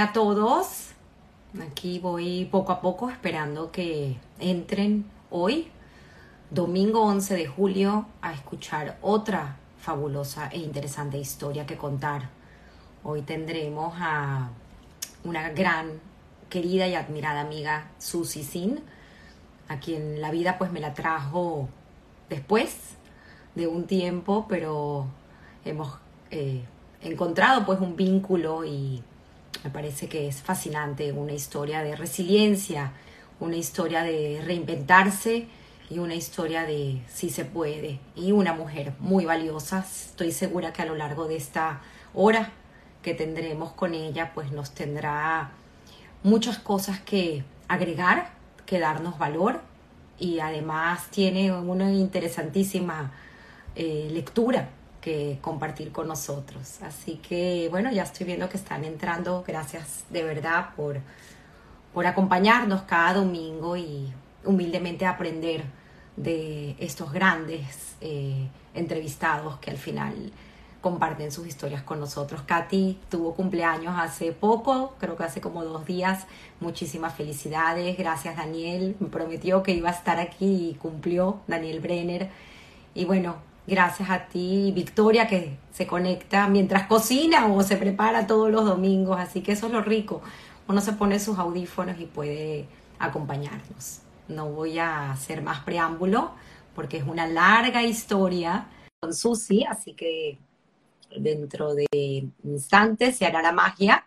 [0.00, 0.92] A todos.
[1.60, 5.68] Aquí voy poco a poco esperando que entren hoy,
[6.48, 12.30] domingo 11 de julio, a escuchar otra fabulosa e interesante historia que contar.
[13.04, 14.48] Hoy tendremos a
[15.22, 16.00] una gran,
[16.48, 18.80] querida y admirada amiga, Susie Sin,
[19.68, 21.68] a quien la vida pues me la trajo
[22.30, 22.96] después
[23.54, 25.08] de un tiempo, pero
[25.66, 25.92] hemos
[26.30, 26.64] eh,
[27.02, 29.04] encontrado pues un vínculo y
[29.64, 32.92] me parece que es fascinante, una historia de resiliencia,
[33.40, 35.46] una historia de reinventarse
[35.90, 38.00] y una historia de si se puede.
[38.16, 39.80] Y una mujer muy valiosa.
[39.80, 41.80] Estoy segura que a lo largo de esta
[42.14, 42.52] hora
[43.02, 45.50] que tendremos con ella, pues nos tendrá
[46.22, 48.30] muchas cosas que agregar,
[48.66, 49.60] que darnos valor
[50.18, 53.12] y además tiene una interesantísima
[53.74, 54.68] eh, lectura
[55.00, 56.80] que compartir con nosotros.
[56.82, 59.44] Así que bueno, ya estoy viendo que están entrando.
[59.46, 61.00] Gracias de verdad por,
[61.92, 64.12] por acompañarnos cada domingo y
[64.44, 65.64] humildemente aprender
[66.16, 70.32] de estos grandes eh, entrevistados que al final
[70.80, 72.42] comparten sus historias con nosotros.
[72.46, 76.26] Katy tuvo cumpleaños hace poco, creo que hace como dos días.
[76.60, 77.96] Muchísimas felicidades.
[77.98, 78.96] Gracias Daniel.
[78.98, 82.30] Me prometió que iba a estar aquí y cumplió Daniel Brenner.
[82.94, 83.36] Y bueno,
[83.70, 89.20] Gracias a ti, Victoria, que se conecta mientras cocina o se prepara todos los domingos.
[89.20, 90.22] Así que eso es lo rico.
[90.66, 92.66] Uno se pone sus audífonos y puede
[92.98, 94.00] acompañarnos.
[94.26, 96.32] No voy a hacer más preámbulo
[96.74, 98.66] porque es una larga historia
[98.98, 100.36] con Susi, así que
[101.16, 101.86] dentro de
[102.42, 104.04] instantes se hará la magia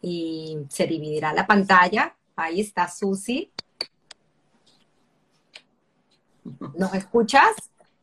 [0.00, 2.14] y se dividirá la pantalla.
[2.36, 3.50] Ahí está Susi.
[6.78, 7.50] ¿Nos escuchas?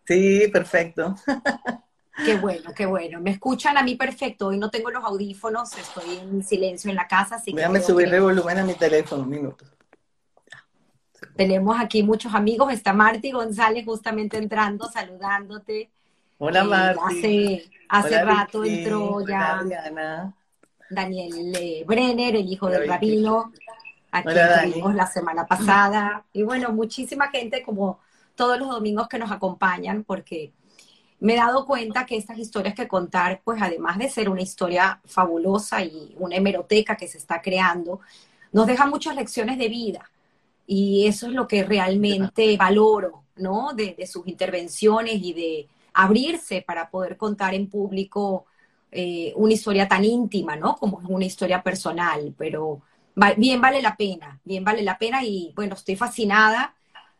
[0.06, 1.16] Sí, perfecto.
[2.25, 3.19] Qué bueno, qué bueno.
[3.19, 4.47] Me escuchan a mí perfecto.
[4.47, 7.38] Hoy no tengo los audífonos, estoy en silencio en la casa.
[7.38, 9.66] Así Déjame subir el volumen a mi teléfono un minuto.
[11.36, 12.72] Tenemos aquí muchos amigos.
[12.72, 15.90] Está Marti González justamente entrando, saludándote.
[16.38, 17.72] Hola, eh, Marti.
[17.90, 19.63] Hace, rato entró ya
[20.90, 23.52] Daniel eh, Brenner, el hijo del rabino.
[24.12, 26.25] Aquí estuvimos la semana pasada.
[26.34, 28.00] Y bueno, muchísima gente como
[28.35, 30.53] todos los domingos que nos acompañan, porque
[31.23, 34.99] me he dado cuenta que estas historias que contar, pues además de ser una historia
[35.05, 38.01] fabulosa y una hemeroteca que se está creando,
[38.51, 40.09] nos deja muchas lecciones de vida.
[40.67, 43.73] Y eso es lo que realmente valoro, ¿no?
[43.73, 48.45] De, sus intervenciones y de abrirse para poder contar en público
[48.91, 50.75] eh, una historia tan íntima, ¿no?
[50.75, 52.81] Como es una historia personal, pero
[53.38, 56.75] bien vale la pena, bien vale la pena y bueno, estoy fascinada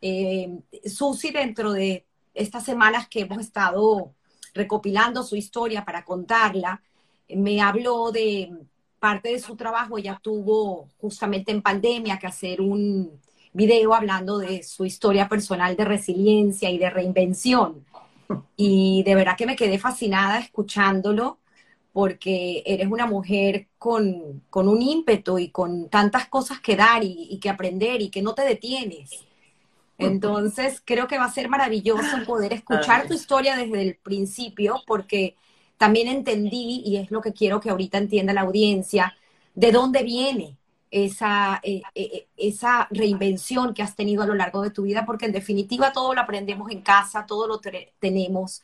[0.06, 0.50] eh,
[0.86, 4.14] Susi, dentro de estas semanas que hemos estado
[4.54, 6.82] recopilando su historia para contarla,
[7.30, 8.52] me habló de
[9.00, 9.98] parte de su trabajo.
[9.98, 13.18] Ella tuvo justamente en pandemia que hacer un
[13.54, 17.86] video hablando de su historia personal de resiliencia y de reinvención.
[18.58, 21.40] Y de verdad que me quedé fascinada escuchándolo
[21.94, 27.50] porque eres una mujer con, un ímpetu y con tantas cosas que dar y que
[27.50, 29.28] aprender y que no te detienes.
[29.98, 35.36] Entonces, creo que va a ser maravilloso poder escuchar tu historia desde el principio, porque
[35.78, 39.16] también entendí, y es lo que quiero que ahorita entienda la audiencia,
[39.56, 40.58] de dónde viene
[40.92, 45.06] esa, eh, eh, eh, esa reinvención que has tenido a lo largo de tu vida,
[45.06, 47.60] porque en definitiva todo lo aprendemos en casa, todo lo
[48.00, 48.62] tenemos,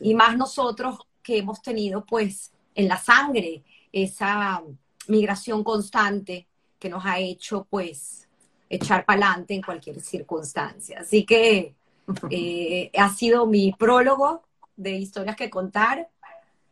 [0.00, 3.62] y más nosotros que hemos tenido pues en la sangre
[3.92, 4.62] esa
[5.08, 6.46] migración constante
[6.78, 8.25] que nos ha hecho pues
[8.68, 11.00] echar para adelante en cualquier circunstancia.
[11.00, 11.74] Así que
[12.30, 14.42] eh, ha sido mi prólogo
[14.76, 16.08] de historias que contar.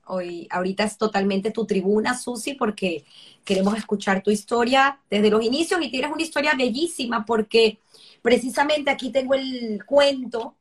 [0.07, 3.05] Hoy, ahorita es totalmente tu tribuna, Susi, porque
[3.45, 7.79] queremos escuchar tu historia desde los inicios y tienes una historia bellísima porque
[8.21, 10.55] precisamente aquí tengo el cuento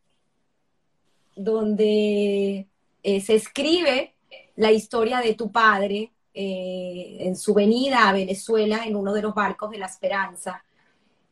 [1.36, 2.68] donde
[3.02, 4.14] eh, se escribe
[4.56, 9.34] la historia de tu padre eh, en su venida a Venezuela en uno de los
[9.34, 10.64] barcos de la Esperanza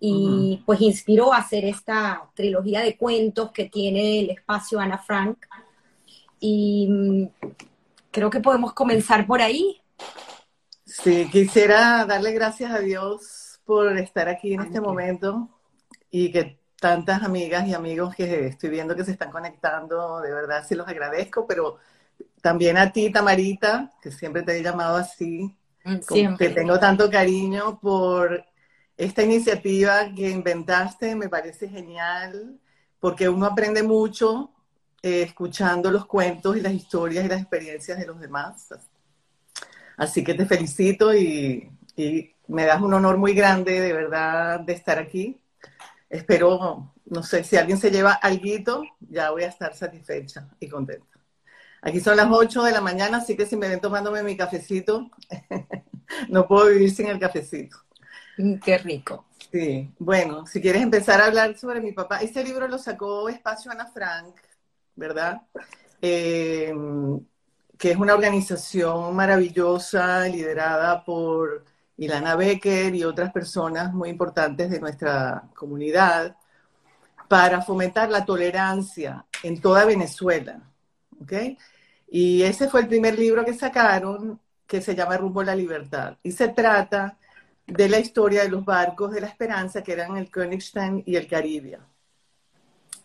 [0.03, 5.37] y pues inspiró a hacer esta trilogía de cuentos que tiene el espacio Ana Frank.
[6.39, 7.27] Y mm,
[8.09, 9.79] creo que podemos comenzar por ahí.
[10.83, 15.47] Sí, quisiera darle gracias a Dios por estar aquí en este momento
[16.09, 20.65] y que tantas amigas y amigos que estoy viendo que se están conectando, de verdad
[20.67, 21.77] sí los agradezco, pero
[22.41, 25.55] también a ti, Tamarita, que siempre te he llamado así,
[25.85, 28.43] mm, que tengo tanto cariño por
[29.05, 32.59] esta iniciativa que inventaste me parece genial
[32.99, 34.51] porque uno aprende mucho
[35.01, 38.69] eh, escuchando los cuentos y las historias y las experiencias de los demás.
[39.97, 41.71] Así que te felicito y,
[42.47, 45.41] me das un honor muy grande, de verdad, de estar aquí.
[46.07, 51.19] Espero, no sé, si alguien se lleva algo, ya voy a estar satisfecha y contenta.
[51.81, 55.09] Aquí son las 8 de la mañana, así que si me ven tomándome mi cafecito,
[56.29, 57.77] no puedo vivir sin el cafecito.
[58.41, 59.25] Mm, qué rico.
[59.51, 63.71] Sí, bueno, si quieres empezar a hablar sobre mi papá, este libro lo sacó Espacio
[63.71, 64.35] Ana Frank,
[64.95, 65.41] ¿verdad?
[66.01, 66.73] Eh,
[67.77, 71.65] que es una organización maravillosa liderada por
[71.97, 76.35] Ilana Becker y otras personas muy importantes de nuestra comunidad
[77.27, 80.61] para fomentar la tolerancia en toda Venezuela.
[81.21, 81.33] ¿ok?
[82.09, 86.17] Y ese fue el primer libro que sacaron que se llama Rumbo a la Libertad.
[86.23, 87.17] Y se trata
[87.71, 91.27] de la historia de los barcos de la esperanza que eran el Königstein y el
[91.27, 91.79] Caribia.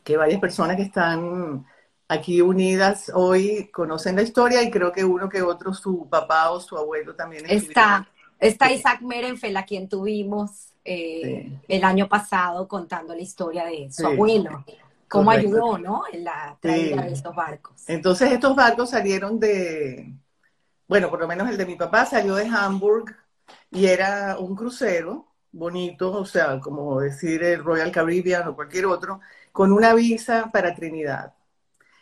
[0.02, 1.64] Que varias personas que están
[2.08, 6.60] aquí unidas hoy conocen la historia y creo que uno que otro, su papá o
[6.60, 7.44] su abuelo también.
[7.48, 8.08] Está,
[8.38, 14.06] está Isaac Merenfeld, a quien tuvimos eh, el año pasado contando la historia de su
[14.06, 14.64] abuelo.
[15.08, 16.02] Cómo ayudó, ¿no?
[16.12, 17.88] En la traída de estos barcos.
[17.88, 20.12] Entonces estos barcos salieron de,
[20.88, 23.14] bueno, por lo menos el de mi papá salió de Hamburg
[23.70, 29.20] y era un crucero bonito, o sea, como decir el Royal Caribbean o cualquier otro,
[29.52, 31.34] con una visa para Trinidad.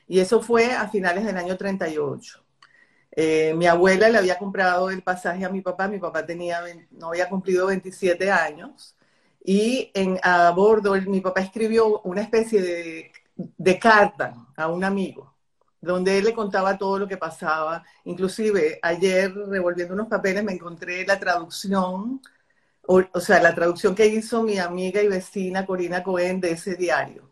[0.06, 2.44] Y eso fue a finales del año 38.
[3.12, 6.62] Eh, mi abuela le había comprado el pasaje a mi papá, mi papá tenía,
[6.93, 8.96] no había cumplido 27 años,
[9.44, 15.34] y en, a bordo mi papá escribió una especie de, de carta a un amigo
[15.85, 17.85] donde él le contaba todo lo que pasaba.
[18.05, 22.21] Inclusive ayer, revolviendo unos papeles, me encontré la traducción,
[22.87, 27.31] o, sea, la traducción que hizo mi amiga y vecina Corina Cohen de ese diario.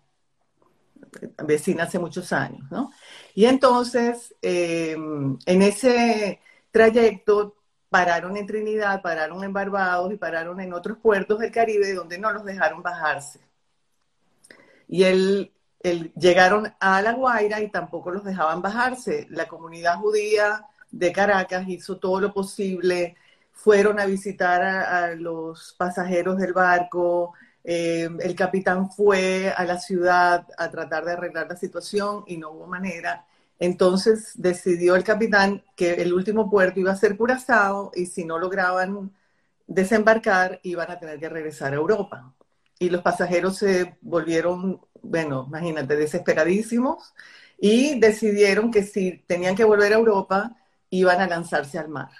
[1.44, 2.90] Vecina hace muchos años, ¿no?
[3.34, 6.40] Y entonces, em, en ese
[6.70, 7.56] trayecto
[7.90, 12.32] pararon en Trinidad, pararon en Barbados y pararon en otros puertos del Caribe donde no
[12.32, 13.40] los dejaron bajarse.
[14.88, 15.52] Y él
[16.16, 19.26] llegaron a La Guaira y tampoco los dejaban bajarse.
[19.30, 23.16] La comunidad judía de Caracas hizo todo lo posible,
[23.52, 27.34] fueron a visitar a, los pasajeros del barco,
[27.64, 32.50] eh, el capitán fue a la ciudad a tratar de arreglar la situación y no
[32.50, 33.26] hubo manera.
[33.58, 38.38] Entonces decidió el capitán que el último puerto iba a ser Curazao y si no
[38.38, 39.12] lograban
[39.66, 42.34] desembarcar iban a tener que regresar a Europa.
[42.78, 47.14] Y los pasajeros se volvieron bueno, imagínate, desesperadísimos
[47.58, 50.56] y decidieron que si tenían que volver a Europa,
[50.90, 52.10] iban a lanzarse al mar.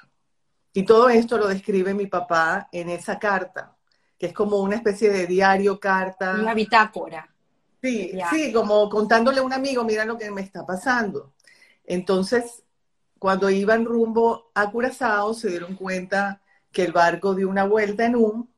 [0.73, 3.76] Y todo esto lo describe mi papá en esa carta,
[4.19, 6.37] que es como una especie de diario, carta.
[6.38, 7.29] Una bitácora.
[7.82, 11.35] Sí, sí, como contándole a un amigo, mira lo que me está pasando.
[11.85, 12.62] Entonces,
[13.19, 16.40] cuando iban rumbo a Curazao, se dieron cuenta
[16.70, 18.50] que el barco dio una vuelta en un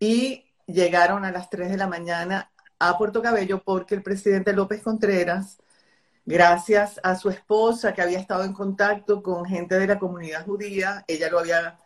[0.00, 4.82] y llegaron a las 3 de la mañana a Puerto Cabello porque el presidente López
[4.82, 5.58] Contreras,
[6.24, 11.04] gracias a su esposa que había estado en contacto con gente de la comunidad judía,
[11.08, 11.78] ella lo había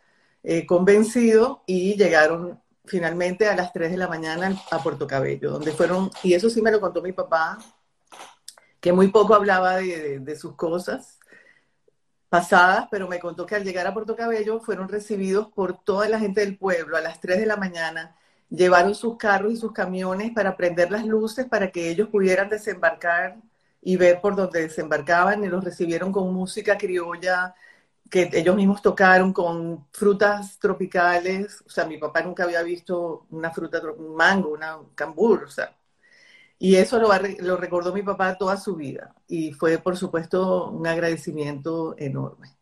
[0.42, 5.72] eh, convencido y llegaron finalmente a las 3 de la mañana a Puerto Cabello, donde
[5.72, 7.58] fueron, y eso sí me lo contó mi papá,
[8.80, 11.20] que muy poco hablaba de, de sus cosas
[12.28, 16.18] pasadas, pero me contó que al llegar a Puerto Cabello fueron recibidos por toda la
[16.18, 18.16] gente del pueblo a las 3 de la mañana
[18.56, 23.38] llevaron sus carros y sus camiones para prender las luces para que ellos pudieran desembarcar
[23.80, 27.54] y ver por dónde desembarcaban y los recibieron con música criolla
[28.10, 33.50] que ellos mismos tocaron con frutas tropicales, o sea, mi papá nunca había visto una
[33.52, 35.74] fruta, un mango, una cambur, o sea,
[36.58, 37.08] y eso lo,
[37.40, 42.56] lo recordó mi papá toda su vida y fue, por supuesto, un agradecimiento enorme.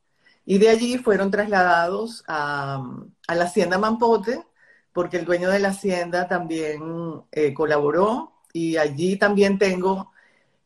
[0.47, 2.83] Y de allí fueron trasladados a,
[3.29, 4.45] a la hacienda Mampote,
[4.93, 10.11] porque el dueño de la hacienda también eh, colaboró y allí también tengo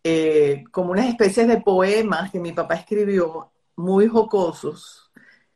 [0.02, 5.10] eh, como unas especies de poemas que mi papá escribió, muy jocosos,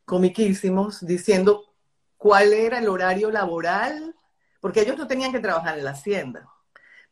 [0.05, 1.65] comiquísimos, diciendo
[2.17, 4.15] cuál era el horario laboral,
[4.59, 6.49] porque ellos no tenían que trabajar en la hacienda,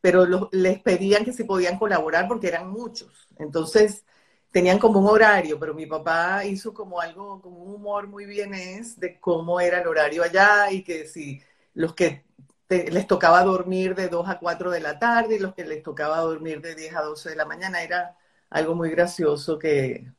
[0.01, 3.27] pero les pedían que si podían colaborar porque eran muchos.
[3.37, 4.03] Entonces,
[4.51, 8.53] tenían como un horario, pero mi papá hizo como algo, como un humor muy bien
[8.53, 11.41] es de cómo era el horario allá y que si
[11.73, 12.25] los que
[12.69, 16.19] les tocaba dormir de 2 a 4 de la tarde y los que les tocaba
[16.19, 18.17] dormir de 10 a 12 de la mañana, era
[18.49, 20.11] algo muy gracioso que,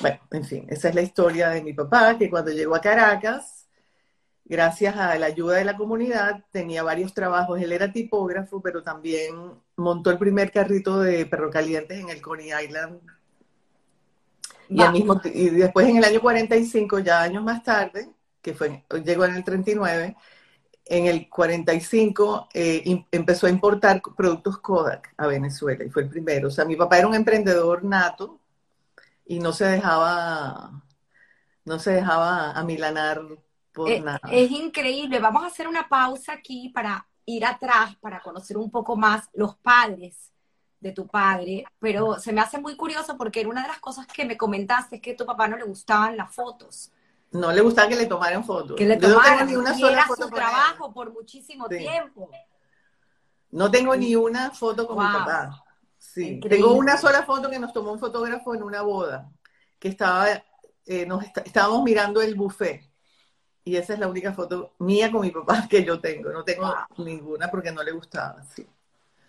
[0.00, 3.68] bueno, en fin, esa es la historia de mi papá, que cuando llegó a Caracas,
[4.44, 7.60] gracias a la ayuda de la comunidad, tenía varios trabajos.
[7.60, 12.50] Él era tipógrafo, pero también montó el primer carrito de perro calientes en el Coney
[12.64, 13.00] Island
[14.70, 18.08] Y, mismo, y después en el año 45, ya años más tarde,
[18.40, 20.16] que fue, llegó en el 39,
[20.84, 26.48] en el 45 eh, empezó a importar productos Kodak a Venezuela y fue el primero.
[26.48, 28.38] O sea, mi papá era un emprendedor nato
[29.26, 30.82] y no se dejaba,
[31.64, 33.22] no se dejaba amilanar
[33.72, 34.20] por eh, nada.
[34.30, 35.18] Es increíble.
[35.18, 39.56] Vamos a hacer una pausa aquí para ir atrás, para conocer un poco más los
[39.56, 40.30] padres
[40.80, 44.24] de tu padre, pero se me hace muy curioso porque una de las cosas que
[44.24, 46.90] me comentaste es que a tu papá no le gustaban las fotos.
[47.32, 48.76] No le gustaba que le tomaran fotos.
[48.76, 52.30] Que le tomaran, no tengo ni una sola foto su trabajo por muchísimo tiempo.
[53.50, 55.64] No tengo ni una foto con mi papá.
[55.98, 59.30] Sí, tengo una sola foto que nos tomó un fotógrafo en una boda,
[59.78, 60.28] que estaba,
[60.86, 62.88] eh, nos estábamos mirando el buffet.
[63.62, 66.32] Y esa es la única foto mía con mi papá que yo tengo.
[66.32, 68.42] No tengo ninguna porque no le gustaba.
[68.44, 68.66] Sí.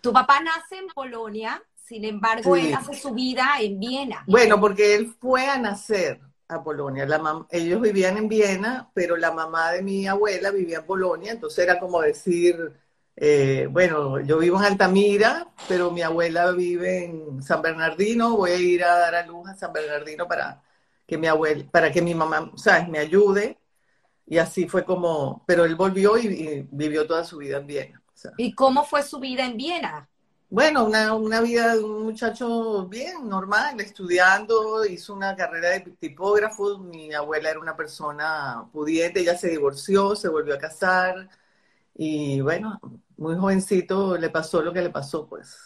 [0.02, 4.24] Tu papá nace en Polonia, sin embargo, él hace su vida en Viena.
[4.26, 7.06] Bueno, porque él fue a nacer a Polonia.
[7.06, 11.60] La ellos vivían en Viena, pero la mamá de mi abuela vivía en Polonia, entonces
[11.64, 12.72] era como decir,
[13.14, 18.56] eh, bueno, yo vivo en Altamira, pero mi abuela vive en San Bernardino, voy a
[18.56, 20.64] ir a dar a luz a San Bernardino para
[21.06, 23.56] que mi abuela, para que mi mamá, ¿sabes?, me ayude.
[24.26, 28.01] Y así fue como, pero él volvió y, vivió toda su vida en Viena.
[28.36, 30.08] ¿Y cómo fue su vida en Viena?
[30.52, 36.78] Bueno, una, una, vida de un muchacho bien, normal, estudiando, hizo una carrera de tipógrafo,
[36.78, 41.30] mi abuela era una persona pudiente, ella se divorció, se volvió a casar
[41.94, 42.78] y bueno,
[43.16, 45.56] muy jovencito le pasó lo que le pasó, pues.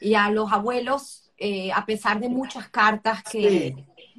[0.00, 3.74] Y a los abuelos, eh, a pesar de muchas cartas que...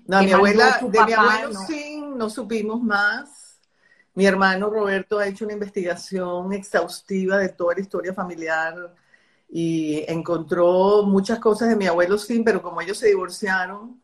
[0.05, 3.42] No, mi abuela, de mi abuelo sí, no supimos más.
[4.15, 8.95] Mi hermano Roberto ha hecho una investigación exhaustiva de toda la historia familiar
[9.49, 14.01] y encontró muchas cosas de mi abuelo sin, pero como ellos se divorciaron,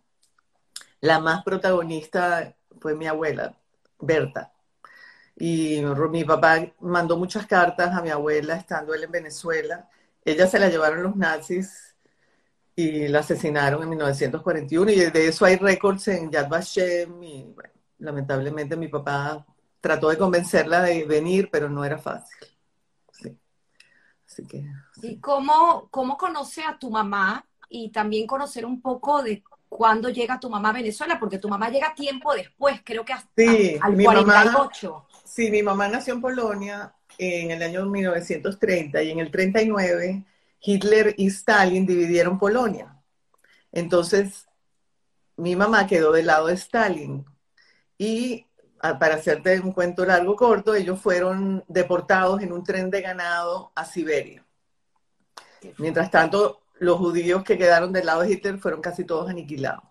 [1.01, 3.55] la más protagonista fue mi abuela,
[3.99, 4.51] Berta.
[5.35, 9.89] Y mi papá mandó muchas cartas a mi abuela estando él en Venezuela.
[10.25, 11.95] Ella se la llevaron los nazis
[12.75, 17.55] y la asesinaron en 1941 y de eso hay récords en Yad Vashem y
[17.99, 19.45] lamentablemente mi papá
[19.81, 22.37] trató de convencerla de venir, pero no era fácil.
[25.01, 30.39] ¿Y cómo, cómo conoce a tu mamá y también conocer un poco de cuándo llega
[30.39, 31.19] tu mamá a Venezuela?
[31.19, 33.41] Porque tu mamá llega tiempo después, creo que hasta
[33.81, 35.07] al 48.
[35.23, 40.23] sí, mi mamá nació en Polonia en el año 1930 y en el 39
[40.61, 42.95] Hitler y Stalin dividieron Polonia.
[43.71, 44.47] Entonces,
[45.35, 47.25] mi mamá quedó del lado de Stalin
[47.97, 48.45] y
[48.79, 53.85] para hacerte un cuento largo corto, ellos fueron deportados en un tren de ganado a
[53.85, 54.45] Siberia.
[55.77, 59.83] Mientras tanto, los judíos que quedaron del lado de Hitler fueron casi todos aniquilados.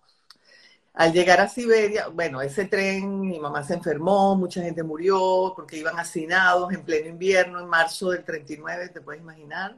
[0.95, 5.77] Al llegar a Siberia, bueno, ese tren, mi mamá se enfermó, mucha gente murió porque
[5.77, 9.77] iban hacinados en pleno invierno, en marzo del 39, te puedes imaginar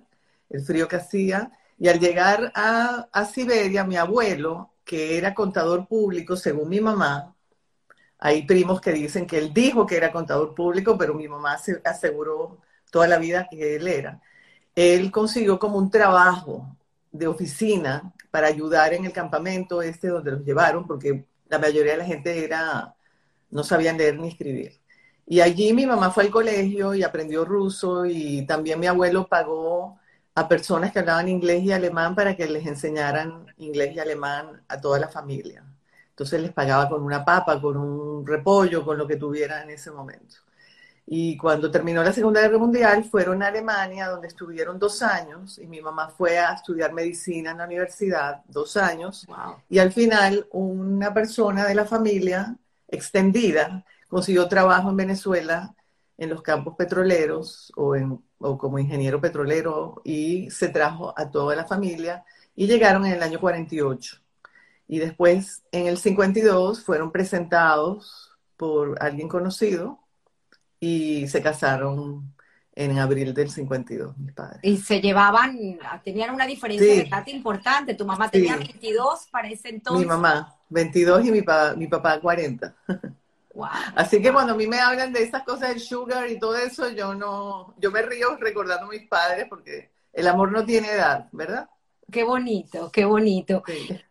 [0.49, 1.53] el frío que hacía.
[1.79, 7.35] Y al llegar a, a Siberia, mi abuelo, que era contador público, según mi mamá,
[8.21, 11.81] hay primos que dicen que él dijo que era contador público, pero mi mamá se
[11.85, 12.59] aseguró
[12.91, 14.21] toda la vida que él era.
[14.75, 16.77] Él consiguió como un trabajo
[17.13, 21.99] de oficina para ayudar en el campamento este donde los llevaron, porque la mayoría de
[21.99, 22.95] la gente era,
[23.51, 24.81] no sabían leer ni escribir.
[25.27, 29.99] Y allí mi mamá fue al colegio y aprendió ruso y también mi abuelo pagó
[30.35, 34.81] a personas que hablaban inglés y alemán para que les enseñaran inglés y alemán a
[34.81, 35.65] toda la familia.
[36.21, 39.91] Entonces les pagaba con una papa, con un repollo, con lo que tuviera en ese
[39.91, 40.37] momento.
[41.07, 45.67] Y cuando terminó la Segunda Guerra Mundial, fueron a Alemania, donde estuvieron dos años, y
[45.67, 49.27] mi mamá fue a estudiar medicina en la universidad, dos años,
[49.71, 52.55] y al final una persona de la familia
[52.87, 55.75] extendida consiguió trabajo en Venezuela
[56.19, 61.57] en los campos petroleros o, en, o como ingeniero petrolero y se trajo a toda
[61.57, 64.21] la familia y llegaron en el año 48
[64.91, 70.01] y después en el 52 fueron presentados por alguien conocido
[70.81, 72.35] y se casaron
[72.75, 74.59] en abril del 52, mis padres.
[74.65, 77.95] Y se llevaban, tenían una diferencia de edad importante.
[77.95, 80.05] Tu mamá tenía 22 para ese entonces.
[80.05, 81.45] Mi mamá, 22 y mi,
[81.77, 82.75] mi papá 40.
[83.55, 83.69] Wow.
[83.95, 86.89] Así que cuando a mí me hablan de esas cosas del sugar y todo eso,
[86.91, 91.29] yo no, yo me río recordando a mis padres porque el amor no tiene edad,
[91.31, 91.69] ¿verdad?
[92.11, 93.63] Qué bonito, qué bonito.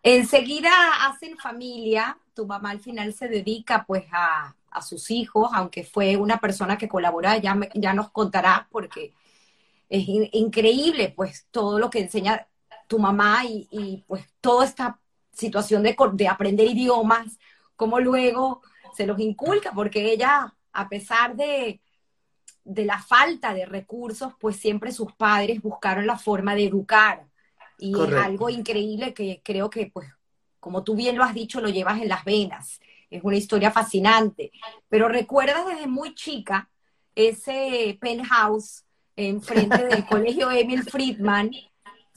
[0.03, 0.72] Enseguida
[1.08, 6.38] hacen familia, tu mamá al final se dedica pues a, sus hijos, aunque fue una
[6.38, 9.13] persona que colabora, ya, ya nos contarás porque
[9.89, 12.48] es increíble pues todo lo que enseña
[12.88, 15.00] tu mamá y, pues todo está
[15.34, 17.39] situación de, de aprender idiomas,
[17.75, 18.62] cómo luego
[18.96, 21.82] se los inculca, porque ella, a pesar de,
[22.63, 27.28] de la falta de recursos, pues siempre sus padres buscaron la forma de educar.
[27.79, 30.09] Y es algo increíble que creo que, pues,
[30.59, 32.79] como tú bien lo has dicho, lo llevas en las venas.
[33.09, 34.51] Es una historia fascinante.
[34.89, 36.69] Pero recuerdas desde muy chica
[37.15, 38.83] ese penthouse
[39.15, 41.51] enfrente del colegio Emil Friedman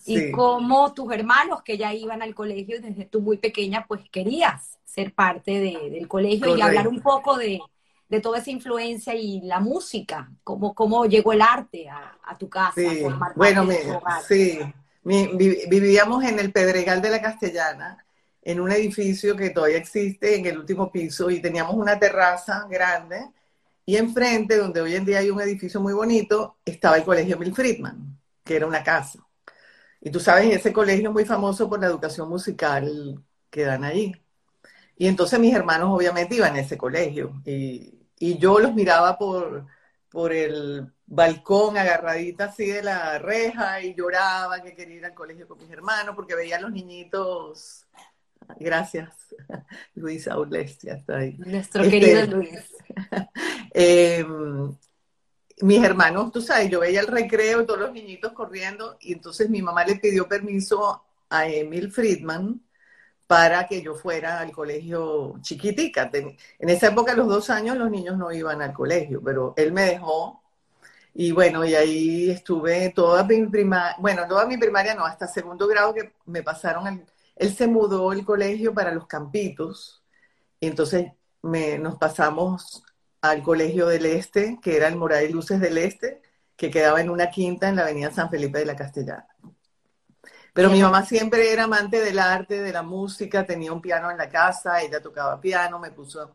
[0.05, 4.79] y cómo tus hermanos que ya iban al colegio desde tú muy pequeña, pues querías
[4.85, 7.61] ser parte del colegio y hablar un poco de,
[8.21, 12.75] toda esa influencia y la música, cómo, cómo llegó el arte a, tu casa.
[12.75, 13.05] Sí.
[13.37, 13.67] bueno,
[14.27, 14.59] sí,
[15.05, 18.05] vivíamos en el Pedregal de la Castellana,
[18.43, 23.31] en un edificio que todavía existe en el último piso y teníamos una terraza grande
[23.85, 27.55] y enfrente, donde hoy en día hay un edificio muy bonito, estaba el Colegio Mil
[27.55, 29.19] Friedman, que era una casa.
[30.01, 34.13] Y tú sabes, ese colegio es muy famoso por la educación musical que dan ahí.
[34.97, 37.99] Y entonces mis hermanos obviamente iban a ese colegio y,
[38.39, 39.67] yo los miraba por,
[40.09, 45.47] por el balcón agarradita así de la reja y lloraba que quería ir al colegio
[45.47, 47.87] con mis hermanos porque veía a los niñitos.
[48.59, 49.35] Gracias,
[49.95, 51.37] Luis Aulestia está ahí.
[51.39, 52.73] Nuestro querido este, Luis.
[53.75, 54.77] Em,
[55.63, 59.63] mis hermanos, tú sabes, yo veía el recreo, todos los niñitos corriendo, y entonces mi
[59.63, 62.61] mamá le pidió permiso a Emil Friedman
[63.27, 66.11] para que yo fuera al colegio chiquitica.
[66.13, 69.73] En esa época, a los dos años, los niños no iban al colegio, pero él
[69.73, 70.42] me dejó.
[71.15, 75.67] Y bueno, y ahí estuve toda mi primaria, bueno, toda mi primaria no, hasta segundo
[75.67, 77.05] grado que me pasaron,
[77.37, 80.03] él se mudó el colegio para los campitos,
[80.59, 82.83] y entonces me, nos pasamos
[83.21, 86.23] al Colegio del Este, que era el Moray Luces del Este,
[86.57, 89.27] que quedaba en una quinta en la avenida San Felipe de la Castellana.
[90.53, 94.19] Pero mi mamá siempre era amante del arte, de la música, tenía un piano en
[94.19, 96.35] la casa, ella tocaba piano, me puso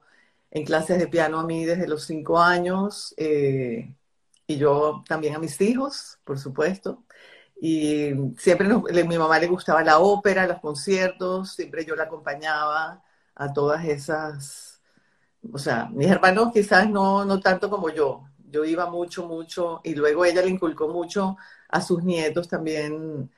[0.49, 3.93] en clases de piano a mí desde los cinco años, eh,
[4.47, 7.03] y yo también a mis hijos, por supuesto.
[7.61, 13.03] Y siempre a mi mamá le gustaba la ópera, los conciertos, siempre yo la acompañaba
[13.35, 14.77] a todas esas
[15.53, 18.23] o sea, mis hermanos quizás no, no tanto como yo.
[18.49, 21.35] Yo iba mucho, mucho, y luego ella le inculcó mucho
[21.69, 23.29] a sus nietos también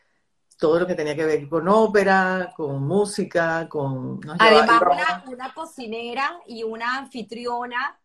[0.58, 4.20] todo lo que tenía que ver con ópera, con música, con...
[4.38, 4.82] Además,
[5.26, 7.98] una, cocinera y una anfitriona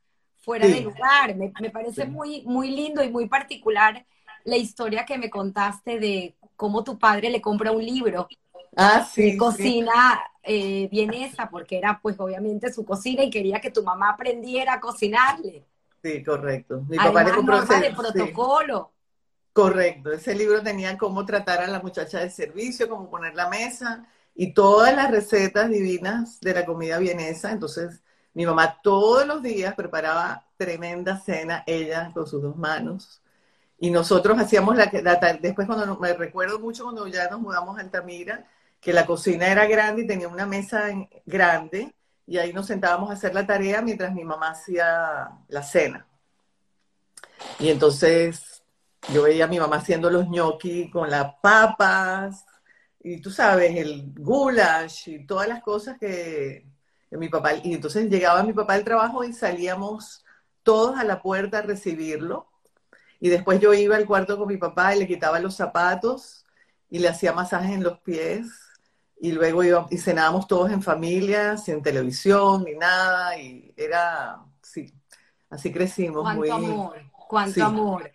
[0.44, 1.34] fuera de lugar.
[1.36, 4.04] Me, parece muy, muy lindo y muy particular
[4.44, 8.28] la historia que me contaste de cómo tu padre le compra un libro
[8.76, 13.70] ah, sí, de cocina eh, vienesa, porque era pues obviamente su cocina y quería que
[13.70, 15.64] tu mamá aprendiera a cocinarle.
[16.02, 16.84] Sí, correcto.
[16.88, 18.92] Mi papá le compró ese, de protocolo.
[19.54, 24.06] Correcto, ese libro tenía cómo tratar a la muchacha de servicio, cómo poner la mesa
[24.34, 27.52] y todas las recetas divinas de la comida vienesa.
[27.52, 28.02] Entonces,
[28.34, 33.22] mi mamá todos los días preparaba tremenda cena, ella con sus dos manos.
[33.78, 37.80] Y nosotros hacíamos la, la después cuando me recuerdo mucho cuando ya nos mudamos a
[37.80, 38.44] Altamira,
[38.80, 40.88] que la cocina era grande y tenía una mesa
[41.24, 41.94] grande
[42.26, 46.06] y ahí nos sentábamos a hacer la tarea mientras mi mamá hacía la cena.
[47.58, 48.62] Y entonces
[49.12, 52.44] yo veía a mi mamá haciendo los gnocchi con las papas
[53.00, 56.64] y tú sabes, el goulash y todas las cosas que,
[57.18, 57.54] mi papá...
[57.62, 60.24] Y entonces llegaba mi papá al trabajo y salíamos
[60.62, 62.48] todos a la puerta a recibirlo.
[63.20, 66.44] Y después yo iba al cuarto con mi papá y le quitaba los zapatos
[66.90, 68.46] y le hacía masajes en los pies
[69.20, 74.92] y luego íbamos, y cenábamos todos en familia, sin televisión ni nada, y era, sí,
[75.48, 76.22] así crecimos.
[76.22, 78.12] Cuánto muy, amor, cuánto amor.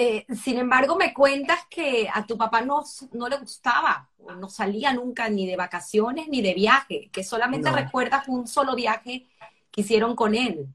[0.00, 2.84] Eh, sin embargo, me cuentas que a tu papá no,
[3.14, 4.08] no le gustaba,
[4.38, 9.26] no salía nunca ni de vacaciones ni de viaje, que solamente recuerdas un solo viaje
[9.72, 10.68] que hicieron con él.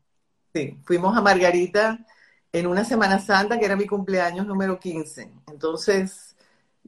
[0.54, 2.06] Sí, fuimos a Margarita
[2.52, 5.32] en una Semana Santa que era mi cumpleaños número 15.
[5.48, 6.36] Entonces,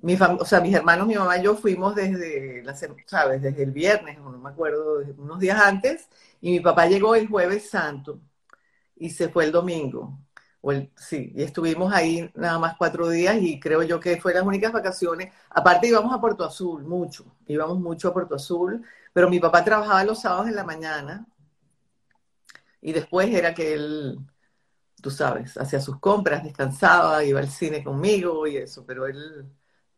[0.02, 3.41] mi o sea, mis hermanos, mi mamá y yo fuimos desde, la, ¿sabes?
[3.43, 6.10] Desde el viernes, no me acuerdo, unos días antes,
[6.41, 8.19] y mi papá llegó el jueves santo
[8.98, 10.19] y se fue el domingo.
[10.67, 14.34] O el, sí, y estuvimos ahí nada más cuatro días y creo yo que fue
[14.34, 15.32] las únicas vacaciones.
[15.51, 20.04] Aparte íbamos a Puerto Azul, mucho, íbamos mucho a Puerto Azul, pero mi papá trabajaba
[20.04, 21.28] los sábados en la mañana
[22.82, 24.17] y después era que él,
[25.04, 29.45] tú sabes, hacía sus compras, descansaba, iba al cine conmigo y eso, pero él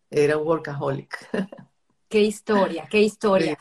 [0.10, 1.30] era un workaholic.
[2.10, 3.58] Qué historia, qué historia.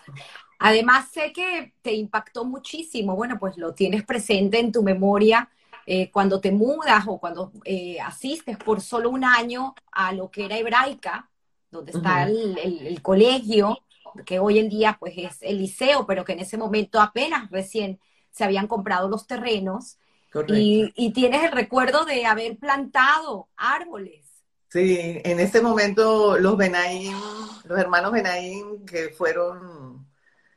[0.59, 5.49] Además, sé que te impactó muchísimo, bueno, pues lo tienes presente en tu memoria
[5.87, 10.46] eh, cuando te mudas o cuando eh, asistes por solo un año a lo que
[10.46, 11.31] era hebraica,
[11.70, 13.79] donde está el, colegio,
[14.25, 18.01] que hoy en día pues es el liceo, pero que en ese momento apenas recién
[18.31, 19.99] se habían comprado los terrenos.
[20.49, 24.27] Y, y, tienes el recuerdo de haber plantado árboles.
[24.68, 27.16] Sí, en ese momento los Benaim,
[27.64, 29.86] los hermanos Benaim, que fueron,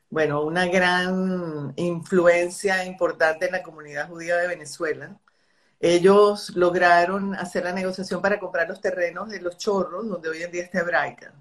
[0.09, 5.17] bueno, una gran influencia importante en la comunidad judía de Venezuela,
[5.79, 10.51] ellos lograron hacer la negociación para comprar los terrenos de los chorros, donde hoy en
[10.51, 11.33] día está Hebraica.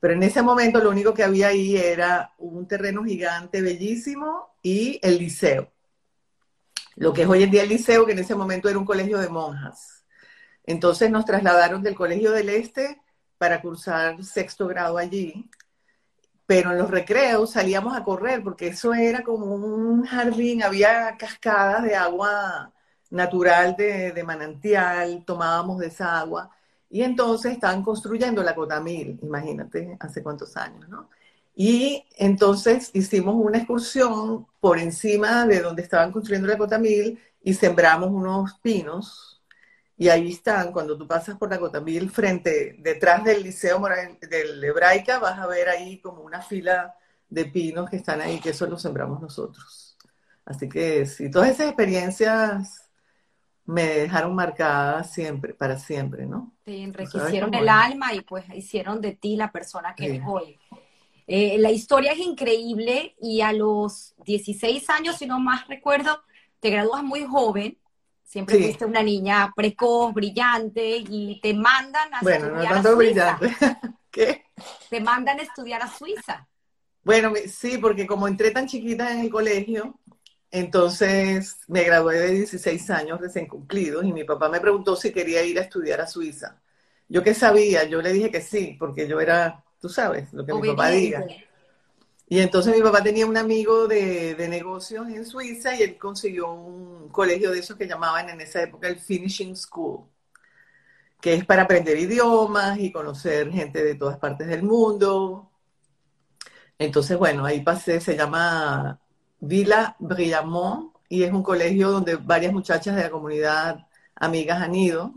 [0.00, 5.00] Pero en ese momento lo único que había ahí era un terreno gigante, bellísimo, y
[5.02, 5.70] el liceo.
[6.96, 9.18] Lo que es hoy en día el liceo, que en ese momento era un colegio
[9.18, 10.04] de monjas.
[10.64, 13.00] Entonces nos trasladaron del Colegio del Este
[13.38, 15.48] para cursar sexto grado allí.
[16.46, 21.84] Pero en los recreos salíamos a correr porque eso era como un jardín, había cascadas
[21.84, 22.72] de agua
[23.10, 26.50] natural de, manantial, tomábamos de esa agua.
[26.90, 31.08] Y entonces estaban construyendo la Cotamil, imagínate, hace cuántos años, ¿no?
[31.56, 38.10] Y entonces hicimos una excursión por encima de donde estaban construyendo la Cotamil y sembramos
[38.10, 39.33] unos pinos.
[39.96, 44.62] Y ahí están, cuando tú pasas por la Cotamil, frente, detrás del Liceo Moral, del
[44.62, 46.94] Hebraica, vas a ver ahí como una fila
[47.28, 49.96] de pinos que están ahí, que eso lo sembramos nosotros.
[50.44, 52.90] Así que sí, todas esas experiencias
[53.66, 56.52] me dejaron marcada siempre, para siempre, ¿no?
[56.64, 60.58] Te enriquecieron el alma y pues hicieron de ti la persona que eres hoy.
[61.26, 66.20] Eh, la historia es increíble y a los 16 años, si no más recuerdo,
[66.60, 67.78] te gradúas muy joven.
[68.24, 72.92] Siempre fuiste una niña precoz, brillante y te mandan a bueno, estudiar no tanto a
[72.94, 73.38] Suiza.
[73.38, 73.56] brillante.
[74.10, 74.44] ¿Qué?
[74.88, 76.48] Te mandan a estudiar a Suiza.
[77.02, 80.00] Bueno, sí, porque como entré tan chiquita en el colegio,
[80.50, 85.42] entonces me gradué de 16 años recién cumplidos y mi papá me preguntó si quería
[85.44, 86.62] ir a estudiar a Suiza.
[87.08, 90.54] Yo qué sabía, yo le dije que sí, porque yo era, tú sabes, lo que
[90.54, 91.24] mi papá diga.
[92.26, 96.52] Y entonces mi papá tenía un amigo de, de, negocios en Suiza y él consiguió
[96.52, 100.06] un colegio de esos que llamaban en esa época el Finishing School,
[101.20, 105.50] que es para aprender idiomas y conocer gente de todas partes del mundo.
[106.78, 109.00] Entonces, bueno, ahí pasé, se llama
[109.40, 115.14] Villa Briamont y es un colegio donde varias muchachas de la comunidad amigas han ido.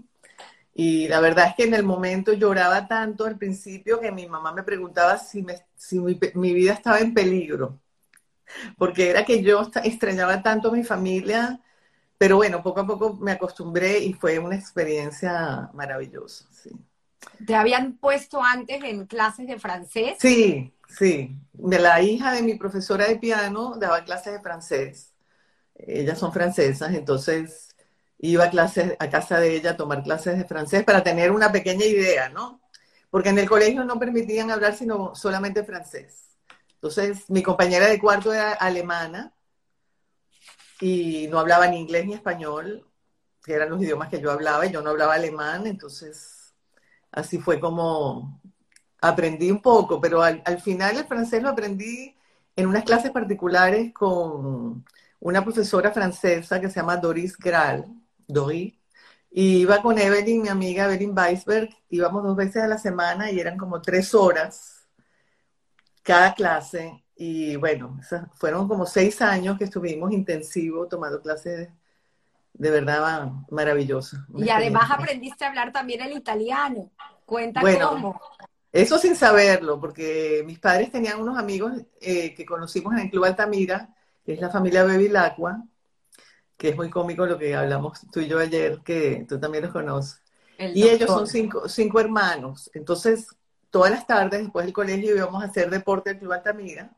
[0.79, 4.53] Y la verdad es que en el momento lloraba tanto al principio que mi mamá
[4.53, 5.43] me preguntaba si,
[5.75, 7.79] si mi, mi, vida estaba en peligro,
[8.77, 11.59] porque era que yo extrañaba tanto a mi familia,
[12.17, 16.45] pero bueno, poco a poco me acostumbré y fue una experiencia maravillosa.
[16.51, 16.69] Sí.
[17.45, 20.17] ¿Te habían puesto antes en clases de francés?
[20.19, 25.13] Sí, Sí, de la hija de mi profesora de piano daba clases de francés.
[25.75, 27.66] Ellas son francesas, entonces
[28.19, 31.51] iba a, clases, a casa de ella a tomar clases de francés para tener una
[31.51, 32.61] pequeña idea, ¿no?
[33.09, 36.37] Porque en el colegio no permitían hablar sino solamente francés.
[36.75, 39.33] Entonces, mi compañera de cuarto era alemana
[40.79, 42.85] y no hablaba ni inglés ni español,
[43.43, 46.53] que eran los idiomas que yo hablaba, y yo no hablaba alemán, entonces
[47.11, 48.41] así fue como
[49.01, 52.15] aprendí un poco, pero al, final el francés lo aprendí
[52.55, 54.85] en unas clases particulares con
[55.19, 57.85] una profesora francesa que se llama Doris Gral,
[58.27, 58.77] Doris,
[59.29, 63.39] y iba con Evelyn, mi amiga Evelyn Weisberg, íbamos dos veces a la semana y
[63.39, 64.87] eran como tres horas
[66.01, 67.03] cada clase.
[67.15, 67.99] Y bueno,
[68.35, 71.69] fueron como seis años que estuvimos intensivos tomando clases
[72.53, 74.21] de, verdad maravillosas.
[74.35, 76.89] Y además aprendiste a hablar también el italiano.
[77.25, 78.19] Cuenta cómo.
[78.71, 83.25] Eso sin saberlo, porque mis padres tenían unos amigos eh, que conocimos en el Club
[83.25, 83.89] Altamira,
[84.25, 85.63] que es la familia Bevilacqua,
[86.57, 89.73] que es muy cómico lo que hablamos tú y yo ayer, que tú también los
[89.73, 90.21] conoces.
[90.57, 92.69] y ellos son cinco, cinco hermanos.
[92.73, 93.27] Entonces,
[93.69, 96.91] todas las tardes, después del colegio, íbamos a hacer deporte al Club Altamira.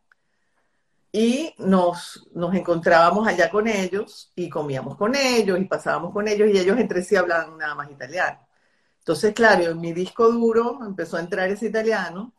[1.12, 6.50] Y nos, nos encontrábamos allá con ellos y comíamos con ellos y pasábamos con ellos
[6.50, 8.48] y ellos entre sí hablaban nada más italiano.
[9.00, 12.32] Entonces, claro, en mi disco duro empezó a entrar ese italiano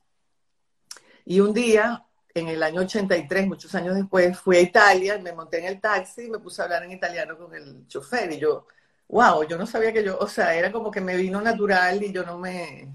[1.25, 2.05] y un día,
[2.35, 6.23] en el año 83, muchos años después, fui a Italia, me monté en el taxi
[6.23, 8.67] y me puse a hablar en italiano con el chofer y yo,
[9.09, 12.13] wow, yo no sabía que yo, o sea, era como que me vino natural y
[12.13, 12.89] yo no me...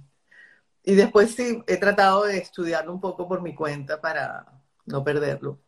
[0.84, 4.46] Y después sí, he tratado de estudiarlo un poco por mi cuenta para
[4.86, 5.60] no perderlo.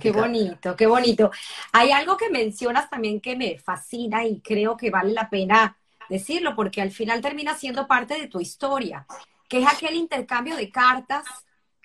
[0.00, 1.30] Qué bonito, qué bonito.
[1.72, 5.76] Hay algo que mencionas también que me fascina y creo que vale la pena
[6.08, 9.06] decirlo, porque al final termina siendo parte de tu historia,
[9.48, 11.24] que es aquel intercambio de cartas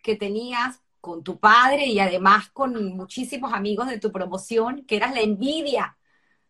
[0.02, 5.14] que tenías con tu padre y además con muchísimos amigos de tu promoción, que eras
[5.14, 5.98] la envidia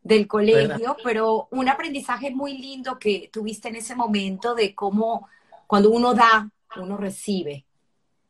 [0.04, 5.28] del colegio, pero un aprendizaje muy lindo que tuviste en ese momento de cómo
[5.68, 7.66] cuando uno da, uno recibe.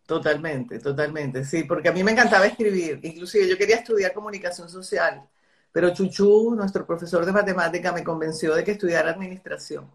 [0.05, 5.23] Totalmente, totalmente, sí, porque a mí me encantaba escribir, inclusive yo quería estudiar comunicación social,
[5.71, 9.89] pero Chuchu, nuestro profesor de matemática, me convenció de que estudiara administración.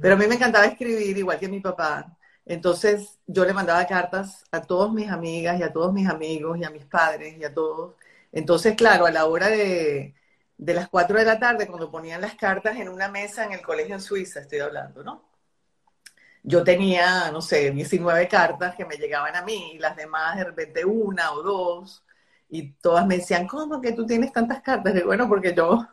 [0.00, 2.16] Pero a mí me encantaba escribir, igual que mi papá.
[2.48, 6.64] Entonces yo le mandaba cartas a todas mis amigas y a todos mis amigos y
[6.64, 7.94] a mis padres y a todos.
[8.32, 10.14] Entonces, claro, a la hora de,
[10.58, 13.62] de las 4 de la tarde, cuando ponían las cartas en una mesa en el
[13.62, 15.28] colegio en Suiza, estoy hablando, ¿no?
[16.42, 20.44] Yo tenía, no sé, 19 cartas que me llegaban a mí y las demás de
[20.44, 22.04] repente una o dos
[22.48, 24.94] y todas me decían, ¿cómo que tú tienes tantas cartas?
[24.96, 25.86] Y bueno, porque yo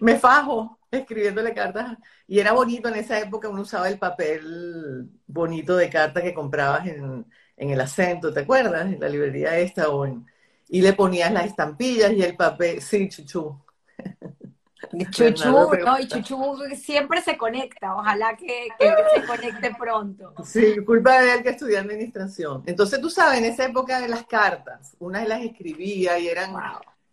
[0.00, 1.96] me fajo escribiéndole cartas.
[2.26, 6.86] Y era bonito en esa época, uno usaba el papel bonito de carta que comprabas
[6.86, 8.86] en, el acento, ¿te acuerdas?
[8.86, 10.06] En la librería esta o
[10.68, 13.58] Y le ponías las estampillas y el papel, sí, chuchu.
[15.10, 16.36] Chuchu, no, y Chuchu
[16.76, 18.68] siempre se conecta, ojalá que,
[19.14, 20.34] se conecte pronto.
[20.44, 22.62] Sí, culpa de él que estudió administración.
[22.66, 26.52] Entonces, tú sabes, en esa época de las cartas, unas las escribía y eran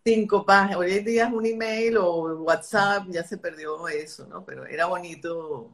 [0.04, 0.78] cinco páginas.
[0.78, 4.46] Hoy en día es un email o WhatsApp, ya se perdió eso, ¿no?
[4.46, 5.72] Pero era bonito.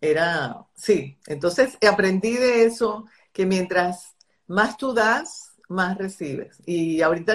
[0.00, 1.18] Era, sí.
[1.26, 6.58] Entonces, aprendí de eso, que mientras más tú das, más recibes.
[6.66, 7.34] Y ahorita,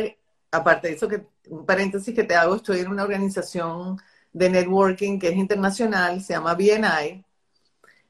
[0.51, 3.97] aparte de eso que un paréntesis que te hago, estoy en una organización
[4.33, 7.23] de networking que es internacional, se llama BNI,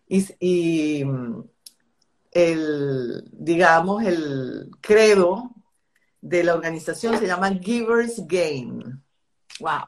[0.07, 1.03] y,
[2.31, 5.54] el, digamos, el credo
[6.25, 8.99] de la organización se llama Givers Gain.
[9.59, 9.85] Wow.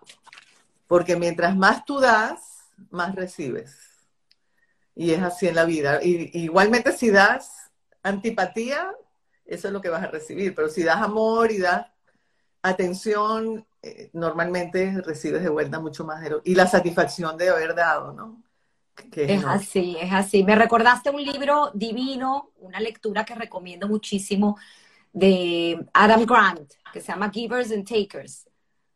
[0.85, 2.59] Porque mientras más tú das,
[2.91, 3.75] más recibes.
[4.93, 5.99] Y es así en la vida.
[6.03, 7.71] Y, igualmente si das
[8.03, 8.91] antipatía,
[9.45, 10.53] eso es lo que vas a recibir.
[10.53, 11.87] Pero si das amor y das
[12.61, 18.43] atención, eh, normalmente recibes de vuelta mucho más y la satisfacción de haber dado, ¿no?
[19.11, 20.43] es así, es así.
[20.43, 24.57] Me recordaste un libro divino, una lectura que recomiendo muchísimo
[25.17, 28.47] de Adam Grant, que se llama Givers and Takers.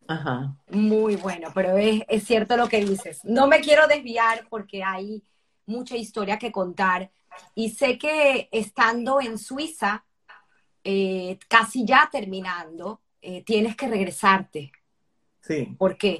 [0.07, 0.55] Ajá.
[0.69, 3.21] Muy bueno, pero es, es cierto lo que dices.
[3.23, 5.23] No me quiero desviar porque hay
[5.65, 7.09] mucha historia que contar
[7.55, 10.05] y sé que estando en Suiza,
[10.83, 14.71] eh, casi ya terminando, eh, tienes que regresarte.
[15.39, 15.75] Sí.
[15.75, 16.19] ¿Por qué?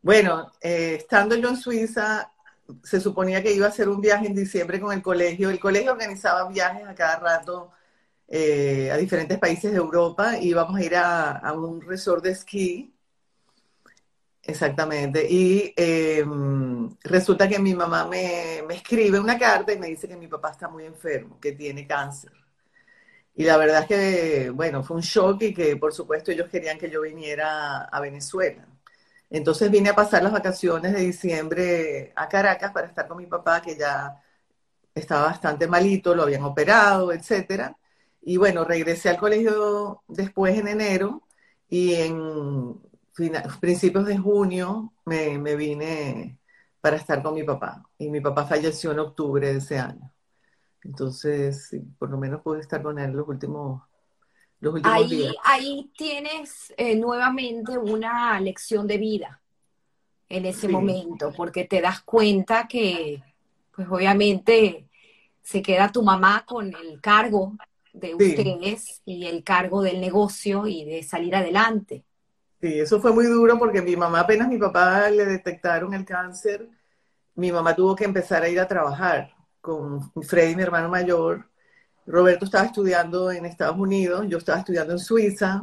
[0.00, 2.32] Bueno, eh, estando yo en Suiza,
[2.82, 5.50] se suponía que iba a hacer un viaje en diciembre con el colegio.
[5.50, 7.72] El colegio organizaba viajes a cada rato
[8.34, 10.38] eh, a diferentes países de Europa.
[10.38, 12.94] Íbamos a ir a, un resort de esquí.
[14.42, 15.26] Exactamente.
[15.30, 20.16] Y em, resulta que mi mamá me, me escribe una carta y me dice que
[20.16, 22.32] mi papá está muy enfermo, que tiene cáncer.
[23.34, 26.78] Y la verdad es que, bueno, fue un shock y que por supuesto ellos querían
[26.78, 28.66] que yo viniera a Venezuela.
[29.30, 33.62] Entonces vine a pasar las vacaciones de diciembre a Caracas para estar con mi papá,
[33.62, 34.16] que ya
[34.94, 37.76] estaba bastante malito, lo habían operado, etcétera.
[38.22, 41.22] Y bueno, regresé al colegio después en enero
[41.68, 42.80] y en
[43.60, 46.38] principios de junio me, me vine
[46.80, 47.84] para estar con mi papá.
[47.98, 50.12] Y mi papá falleció en octubre de ese año.
[50.84, 53.82] Entonces, por lo menos pude estar con él los últimos,
[54.60, 55.34] los últimos ahí, días.
[55.44, 59.40] Ahí tienes eh, nuevamente una lección de vida
[60.28, 63.22] en ese momento, porque te das cuenta que,
[63.74, 64.88] pues obviamente,
[65.42, 67.56] se queda tu mamá con el cargo
[67.92, 72.04] de ustedes y el cargo del negocio y de salir adelante.
[72.60, 76.68] Sí, eso fue muy duro porque mi mamá, apenas mi papá le detectaron el cáncer,
[77.34, 81.48] mi mamá tuvo que empezar a ir a trabajar con Freddy, mi hermano mayor.
[82.06, 85.62] Roberto estaba estudiando en Estados Unidos, yo estaba estudiando en Suiza.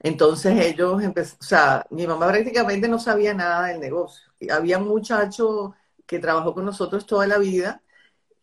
[0.00, 4.30] Entonces ellos empezaron, o sea, mi mamá prácticamente no sabía nada del negocio.
[4.50, 5.74] Había un muchacho
[6.06, 7.82] que trabajó con nosotros toda la vida,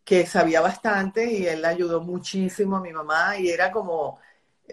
[0.04, 4.18] que sabía bastante y él ayudó muchísimo a mi mamá y era como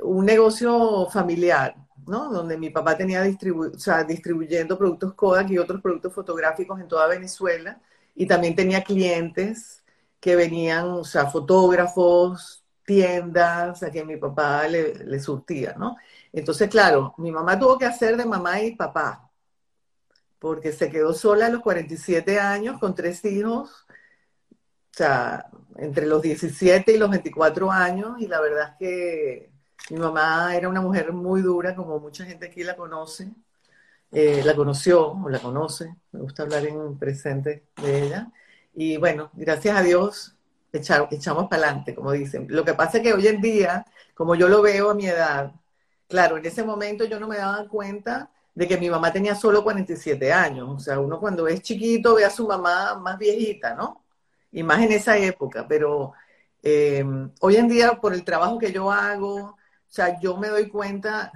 [0.02, 1.76] un negocio familiar,
[2.08, 2.32] ¿no?
[2.32, 6.88] Donde mi papá tenía distribu o sea, distribuyendo productos Kodak y otros productos fotográficos en
[6.88, 7.80] toda Venezuela
[8.16, 9.84] y también tenía clientes
[10.20, 15.98] que venían, o sea, fotógrafos, tiendas, a quien mi papá le, surtía, ¿no?
[16.34, 19.30] Entonces, claro, mi mamá tuvo que hacer de mamá y papá,
[20.40, 23.86] porque se quedó sola a los 47 años con tres hijos,
[24.92, 29.50] o sea, entre los 17 y los 24 años, y la verdad es que
[29.90, 33.32] mi mamá era una mujer muy dura, como mucha gente aquí la conoce,
[34.12, 38.32] eh, la conoció o la conoce, me gusta hablar en presente de ella.
[38.74, 40.36] Y bueno, gracias a Dios
[40.74, 42.48] echamos para adelante, como dicen.
[42.50, 45.54] Lo que pasa es que hoy en día, como yo lo veo a mi edad,
[46.08, 49.64] claro, en ese momento yo no me daba cuenta de que mi mamá tenía solo
[49.64, 50.70] 47 años.
[50.70, 54.01] O sea, uno cuando es chiquito ve a su mamá más viejita, ¿no?
[54.52, 56.14] Y más en esa época, pero
[56.64, 57.04] Eh,
[57.42, 59.58] hoy en día, por el trabajo que yo hago, o
[59.90, 61.32] sea, yo me doy cuenta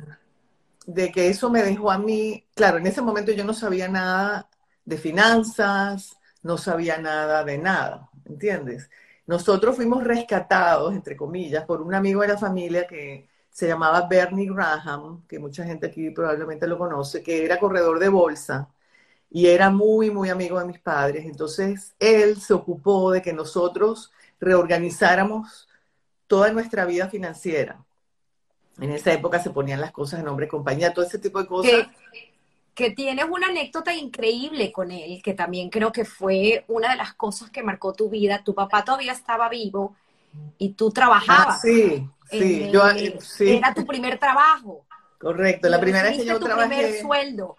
[0.85, 4.49] de que eso me dejó a mí, claro, en ese momento yo no sabía nada
[4.85, 8.89] de finanzas, no sabía nada de nada, ¿entiendes?
[9.27, 14.47] Nosotros fuimos rescatados, entre comillas, por un amigo de la familia que se llamaba Bernie
[14.51, 18.69] Graham, que mucha gente aquí probablemente lo conoce, que era corredor de bolsa
[19.35, 21.25] y era muy, muy amigo de mis padres.
[21.25, 25.67] Entonces, él se ocupó de que nosotros reorganizáramos
[26.25, 27.83] toda nuestra vida financiera.
[28.79, 31.47] En esa época se ponían las cosas en nombre de compañía, todo ese tipo de
[31.47, 31.85] cosas.
[32.73, 37.13] Que, tienes una anécdota increíble con él, que también creo que fue una de las
[37.13, 38.41] cosas que marcó tu vida.
[38.41, 39.97] Tu papá todavía estaba vivo
[40.57, 41.57] y tú trabajabas.
[41.57, 42.83] Ah, sí, sí, yo,
[43.19, 43.57] sí.
[43.57, 44.85] Era tu primer trabajo.
[45.19, 47.57] Correcto, la primera vez que yo tu primer sueldo.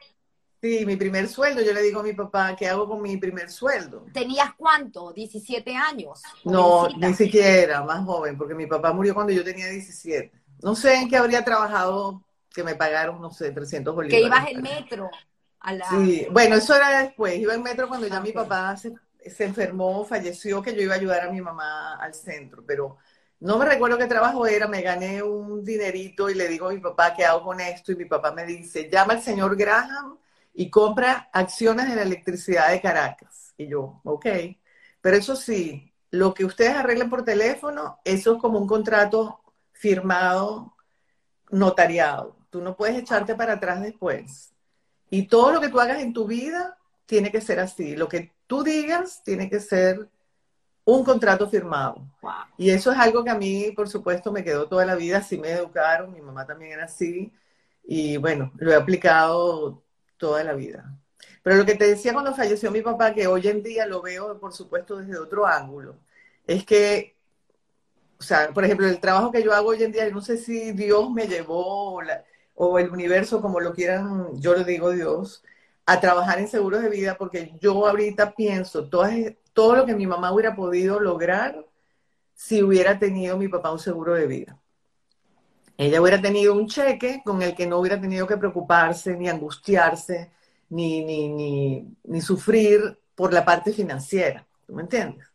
[0.66, 3.50] Sí, mi primer sueldo, yo le digo a mi papá, ¿qué hago con mi primer
[3.50, 4.05] sueldo?
[4.12, 5.14] ¿Tenías cuánto?
[5.14, 6.20] ¿17 años?
[6.44, 10.33] No, ni siquiera, más joven, porque mi papá murió cuando yo tenía 17.
[10.62, 14.20] No sé en qué habría trabajado que me pagaron, no sé, 300 bolívares.
[14.20, 15.09] Que ibas en metro.
[15.61, 15.88] A la...
[15.88, 17.38] Sí, bueno, eso era después.
[17.38, 18.92] Iba en metro cuando ya mi papá se,
[19.24, 22.64] se, enfermó, falleció, que yo iba a ayudar a mi mamá al centro.
[22.66, 22.96] Pero
[23.38, 24.66] no me recuerdo qué trabajo era.
[24.66, 27.92] Me gané un dinerito y le digo a mi papá, ¿qué hago con esto?
[27.92, 30.18] Y mi papá me dice, llama al señor Graham
[30.59, 33.53] y compra acciones de la electricidad de Caracas.
[33.59, 34.27] Y yo, ok.
[35.03, 39.40] Pero eso sí, lo que ustedes arreglen por teléfono, eso es como un contrato
[39.73, 40.75] firmado,
[41.51, 42.38] notariado.
[42.49, 44.55] Tú no puedes echarte para atrás después.
[45.11, 47.95] Y todo lo que tú hagas en tu vida tiene que ser así.
[47.95, 50.09] Lo que tú digas tiene que ser
[50.87, 52.01] un contrato firmado.
[52.57, 55.19] Y eso es algo que a mí, por supuesto, me quedó toda la vida.
[55.19, 57.31] Así me educaron, mi mamá también era así.
[57.85, 59.83] Y bueno, lo he aplicado
[60.16, 60.96] toda la vida.
[61.42, 64.38] Pero lo que te decía cuando falleció mi papá, que hoy en día lo veo,
[64.40, 65.96] por supuesto, desde otro ángulo,
[66.46, 67.16] es que,
[68.18, 70.72] o sea, por ejemplo, el trabajo que yo hago hoy en día, no sé si
[70.72, 72.00] Dios me llevó
[72.55, 75.44] o, el universo, como lo quieran, yo le digo Dios,
[75.87, 79.09] a trabajar en seguros de vida, porque yo ahorita pienso todo,
[79.52, 81.64] todo lo que mi mamá hubiera podido lograr
[82.35, 84.61] si hubiera tenido mi papá un seguro de vida.
[85.79, 90.31] Ella hubiera tenido un cheque con el que no hubiera tenido que preocuparse, ni angustiarse,
[90.71, 94.47] ni, ni, ni, sufrir por la parte financiera.
[94.67, 95.27] ¿Tú me entiendes?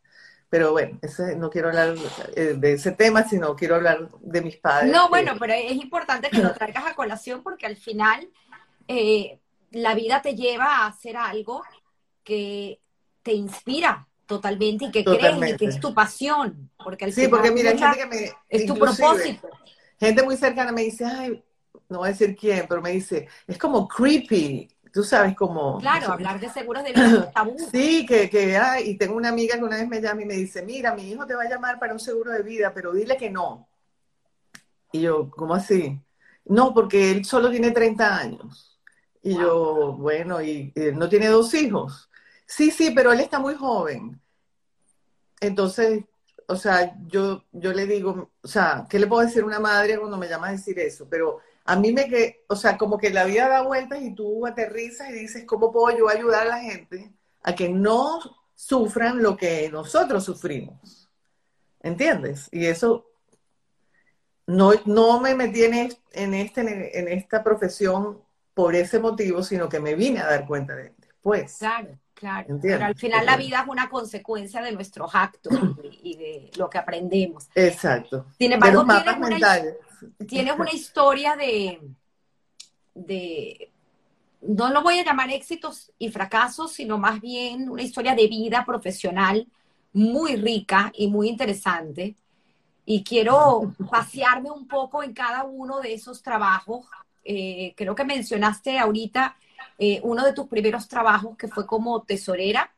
[0.50, 1.94] Pero bueno, ese, no quiero hablar
[2.34, 4.92] eh, de ese tema, sino quiero hablar de mis padres.
[4.92, 8.28] No, bueno, pero es importante que lo traigas a colación porque al final
[8.88, 9.38] eh,
[9.70, 11.62] la vida te lleva a hacer algo
[12.24, 12.80] que
[13.22, 16.70] te inspira totalmente y que crees y que es tu pasión.
[16.82, 19.48] Porque al sí, porque mira, que me, es tu propósito
[19.98, 21.42] gente muy cercana me dice, ay,
[21.88, 25.78] no voy a decir quién, pero me dice, es como creepy, tú sabes, como...
[25.78, 27.56] Claro, hablar de seguros de vida es tabú.
[27.70, 30.34] Sí, que, que hay, y tengo una amiga que una vez me llama y me
[30.34, 33.16] dice, mira, mi hijo te va a llamar para un seguro de vida, pero dile
[33.16, 33.68] que no.
[34.92, 35.98] Y yo, ¿cómo así?
[36.44, 38.80] No, porque él solo tiene 30 años.
[39.22, 42.10] Y yo, bueno, y no tiene dos hijos.
[42.46, 44.20] Sí, sí, pero él está muy joven.
[45.40, 46.04] Entonces,
[46.48, 49.98] o sea, yo, yo le digo, o sea, ¿qué le puedo decir a una madre
[49.98, 51.06] cuando me llama a decir eso?
[51.08, 54.46] Pero a mí me que, o sea, como que la vida da vueltas y tú
[54.46, 58.20] aterrizas y dices, ¿cómo puedo yo ayudar a la gente a que no
[58.54, 61.08] sufran lo que nosotros sufrimos?
[61.80, 62.48] ¿Entiendes?
[62.52, 63.06] Y eso
[64.46, 68.20] no, no me metí en, este, en esta profesión
[68.54, 71.56] por ese motivo, sino que me vine a dar cuenta de, después.
[71.58, 71.98] Claro.
[72.22, 75.52] Claro, pero al final la vida es una consecuencia de nuestros actos
[76.04, 77.48] y de lo que aprendemos.
[77.52, 78.26] Exacto.
[78.38, 79.62] Sin embargo, tienes una,
[80.24, 81.80] tienes una, historia de,
[82.94, 83.72] de,
[84.42, 88.64] no lo voy a llamar éxitos y fracasos, sino más bien una historia de vida
[88.64, 89.48] profesional
[89.92, 92.14] muy rica y muy interesante.
[92.86, 96.86] Y quiero pasearme un poco en cada uno de esos trabajos.
[97.24, 99.34] Eh, creo que mencionaste ahorita
[99.78, 102.72] eh, uno de tus primeros trabajos que fue como tesorera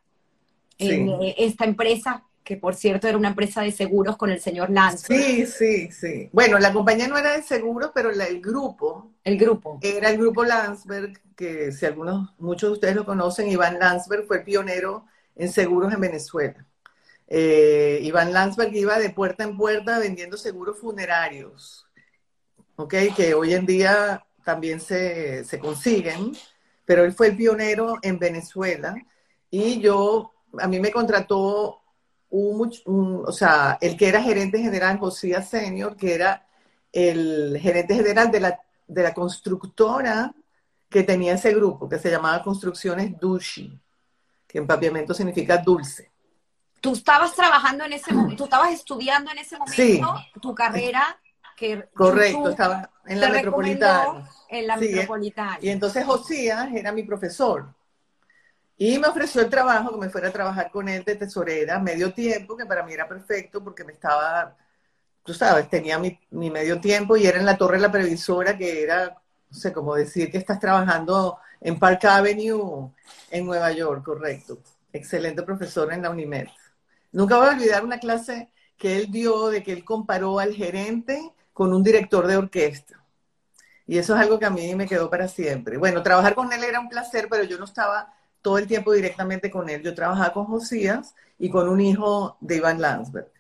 [0.79, 4.71] en eh, esta empresa, que por cierto era una empresa de seguros con el señor
[4.71, 5.23] Landsberg.
[5.23, 6.29] Sí, sí, sí.
[6.33, 9.13] Bueno, la compañía no era de seguros, pero el grupo.
[9.23, 9.79] El grupo.
[9.83, 14.39] Era el grupo Landsberg, que si algunos, muchos de ustedes lo conocen, Iván Landsberg fue
[14.39, 15.07] el pionero
[15.37, 16.67] en seguros en Venezuela.
[17.27, 21.87] Eh, Iván Landsberg iba de puerta en puerta vendiendo seguros funerarios,
[22.77, 22.95] ¿ok?
[23.17, 26.37] Que hoy en día también se, se consiguen
[26.85, 28.95] pero él fue el pionero en Venezuela
[29.51, 31.81] y yo, a mí me contrató
[32.31, 32.73] un,
[33.27, 36.47] o sea, el que era gerente general, José Senior, que era
[36.93, 40.35] el gerente general de la, de la constructora
[40.89, 43.79] que tenía ese grupo, que se llamaba Construcciones Dushi,
[44.47, 46.11] que en papiamento significa dulce.
[46.81, 51.21] tú estabas trabajando en ese momento, tú estabas estudiando en ese momento tu carrera
[51.57, 54.29] que correcto estaba en la metropolitana.
[54.49, 55.59] en la metropolitana.
[55.61, 57.67] Y entonces Josías era mi profesor.
[58.77, 62.13] Y me ofreció el trabajo que me fuera a trabajar con él de tesorera medio
[62.13, 64.57] tiempo que para mí era perfecto porque me estaba
[65.23, 68.59] tú sabes tenía mi, mi medio tiempo y era en la torre de la previsora
[68.59, 69.17] que era
[69.51, 72.91] no sé cómo decir que estás trabajando en Park Avenue
[73.31, 74.59] en Nueva York correcto.
[74.93, 76.49] Excelente profesor en la UNIMED.
[77.13, 81.33] Nunca voy a olvidar una clase que él dio de que él comparó al gerente
[81.55, 83.03] con un director de orquesta.
[83.87, 85.79] Y eso es algo que a mí me quedó para siempre.
[85.79, 89.51] Bueno, trabajar con él era un placer, pero yo no estaba todo el tiempo directamente
[89.51, 89.83] con él.
[89.83, 93.31] Yo trabajaba con Josías y con un hijo de Iván Landsberg.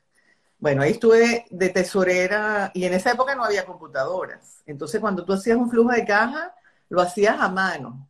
[0.59, 4.63] Bueno, ahí estuve de tesorera y en esa época no había computadoras.
[4.65, 6.55] Entonces, cuando tú hacías un flujo de caja,
[6.89, 8.09] lo hacías a mano,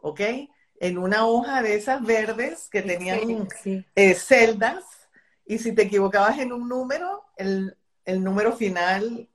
[0.00, 0.20] ¿ok?
[0.80, 3.46] En una hoja de esas verdes que tenían
[3.94, 4.82] eh, celdas
[5.46, 7.76] y si te equivocabas en un número, el,
[8.06, 9.28] número final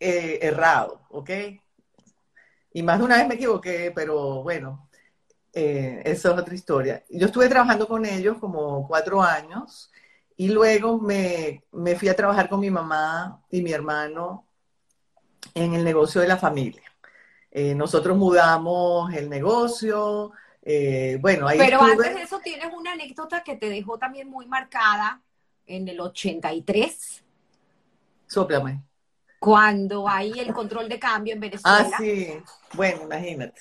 [0.00, 1.30] eh, errado, ¿ok?
[2.72, 4.88] Y más de una vez me equivoqué, pero bueno,
[5.52, 7.04] eh, eso es otra historia.
[7.10, 9.90] Yo estuve trabajando con ellos como cuatro años
[10.36, 11.64] y luego me,
[11.96, 14.46] fui a trabajar con mi mamá y mi hermano
[15.54, 16.82] en el negocio de la familia.
[17.50, 20.32] Eh, nosotros mudamos el negocio,
[21.20, 25.22] bueno, ahí Pero antes de eso tienes una anécdota que te dejó también muy marcada
[25.66, 27.24] en el 83.
[28.26, 28.87] Sóplame.
[29.38, 31.90] Cuando hay el control de cambio en Venezuela.
[31.92, 32.34] Ah, sí.
[32.72, 33.60] Bueno, imagínate.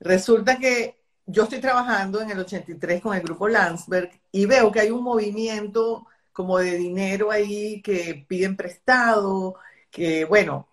[0.00, 4.80] Resulta que yo estoy trabajando en el 83 con el grupo Landsberg y veo que
[4.80, 9.56] hay un movimiento como de dinero ahí que piden prestado,
[9.90, 10.68] que bueno,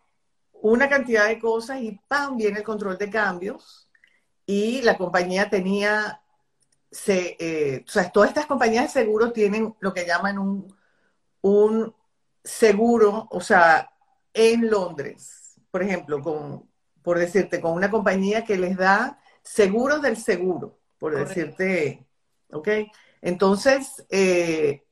[0.62, 2.38] una cantidad de cosas y ¡pam!
[2.38, 3.90] viene el control de cambios
[4.46, 6.22] y la compañía tenía
[6.92, 10.76] se, eh, o sea, todas estas compañías de seguro tienen lo que llaman un,
[11.42, 11.94] un
[12.44, 13.89] seguro, o sea,
[14.34, 16.70] en Londres, por ejemplo, con,
[17.02, 22.06] por decirte, con una compañía que les da seguros del seguro, por decirte,
[22.52, 22.68] ¿ok?
[23.22, 24.84] Entonces, eh,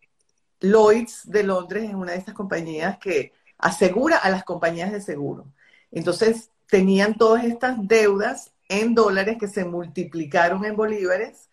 [0.59, 5.51] Lloyds de Londres es una de estas compañías que asegura a las compañías de seguro.
[5.91, 11.49] Entonces, tenían todas estas deudas en dólares que se multiplicaron en bolívares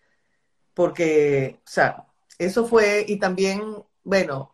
[0.75, 2.07] porque, o sea,
[2.39, 3.63] eso fue, y también,
[4.03, 4.54] bueno,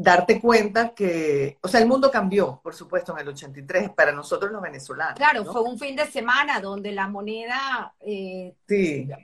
[0.00, 4.52] darte cuenta que, o sea, el mundo cambió, por supuesto, en el 83, para nosotros
[4.52, 5.16] los venezolanos.
[5.16, 8.54] Claro, fue un fin de semana donde la moneda eh,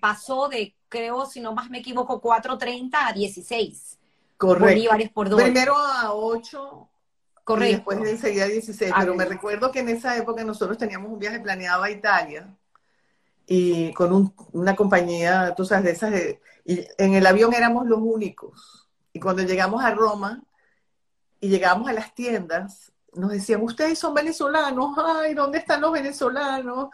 [0.00, 3.98] pasó de, creo, si no más me equivoco, 4.30 a 16.
[4.36, 4.68] Correcto.
[4.68, 5.46] Bolívares por dólar.
[5.46, 6.88] Primero a 8.
[7.44, 7.70] Correcto.
[7.70, 8.92] Y después enseguida a 16.
[8.98, 12.52] pero me recuerdo que en esa época nosotros teníamos un viaje planeado a Italia
[13.46, 16.14] y con una compañía, tú sabes, de esas,
[16.64, 18.88] y en el avión éramos los únicos.
[19.12, 20.42] Y cuando llegamos a Roma
[21.44, 26.88] y llegamos a las tiendas, nos decían, ustedes son venezolanos, ay, ¿dónde están los venezolanos?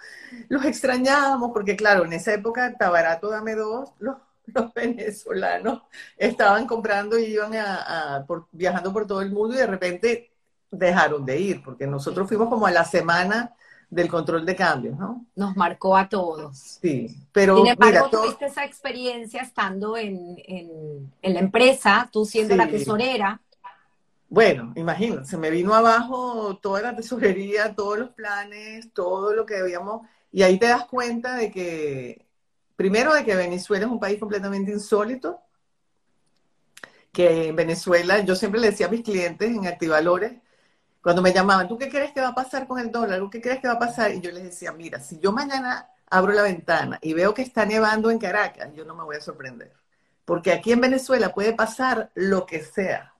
[0.49, 4.17] Los extrañamos, porque claro, en esa época, está barato, dame dos, los,
[4.75, 5.83] venezolanos
[6.17, 10.33] estaban comprando y iban a, viajando por todo el mundo y de repente
[10.69, 13.55] dejaron de ir, porque nosotros fuimos como a la semana
[13.89, 15.27] del control de cambios, ¿no?
[15.37, 16.59] Nos marcó a todos.
[16.59, 20.37] Sí, pero Sin embargo, tuviste esa experiencia estando en,
[21.23, 23.41] la empresa, tú siendo la tesorera.
[24.31, 29.55] Bueno, imagínate, se me vino abajo toda la tesorería, todos los planes, todo lo que
[29.55, 32.29] debíamos, y ahí te das cuenta de que,
[32.77, 35.41] primero, de que Venezuela es un país completamente insólito,
[37.13, 40.35] que en Venezuela, yo siempre le decía a mis clientes en Activalores,
[41.03, 43.19] cuando me llamaban, ¿tú qué crees que va a pasar con el dólar?
[43.19, 44.13] ¿Tú qué crees que va a pasar?
[44.15, 47.67] Y yo les decía, mira, si yo mañana abro la ventana y veo que está
[47.67, 49.73] nevando en Caracas, yo no me voy a sorprender.
[50.25, 53.15] Porque aquí en Venezuela puede pasar lo que sea.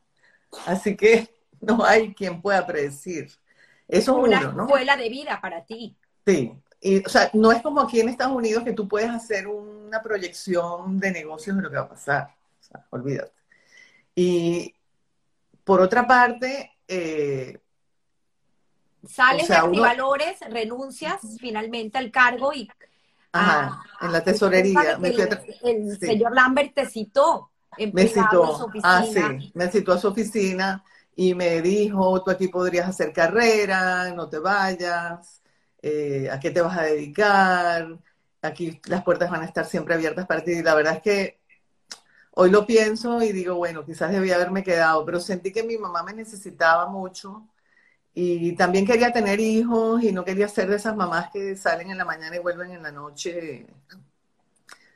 [0.67, 1.29] Así que
[1.61, 3.31] no hay quien pueda predecir.
[3.89, 5.97] Eso es una escuela de vida para ti.
[6.27, 6.53] Sí.
[6.81, 10.01] Y, o sea, no es como aquí en Estados Unidos que tú puedes hacer una
[10.03, 12.35] proyección de negocios de lo que va a pasar.
[12.61, 13.33] O sea, olvídate.
[14.15, 14.75] Y
[15.65, 17.59] por otra parte, eh,
[19.07, 22.69] Sales de Activalores, renuncias finalmente al cargo y...
[23.33, 24.99] Ajá, en la tesorería.
[25.63, 27.50] el, señor Lambert te citó.
[27.93, 30.85] Me citó, ah, sí, me citó a su oficina
[31.17, 35.43] y me dijo, tú aquí podrías hacer carrera, no te vayas,
[35.83, 37.99] eh, ¿a qué te vas a dedicar?
[38.43, 40.53] Aquí las puertas van a estar siempre abiertas para ti.
[40.53, 41.41] Y la verdad es que
[42.33, 46.03] hoy lo pienso y digo, bueno, quizás debía haberme quedado, pero sentí que mi mamá
[46.03, 47.47] me necesitaba mucho
[48.15, 51.99] y también quería tener hijos y no quería ser de esas mamás que salen en
[51.99, 53.67] la mañana y vuelven en la noche.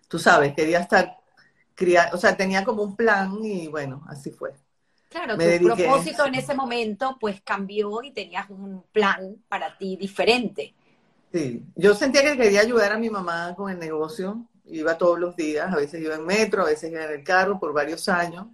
[0.08, 1.18] Tú sabes, quería estar
[1.74, 4.52] criar, o sea, tenía como un plan y bueno, así fue.
[5.08, 10.74] Claro, tu propósito en ese momento pues cambió y tenías un plan para ti diferente.
[11.32, 15.36] Sí, yo sentía que quería ayudar a mi mamá con el negocio, iba todos los
[15.36, 18.46] días, a veces iba en metro, a veces iba en el carro por varios años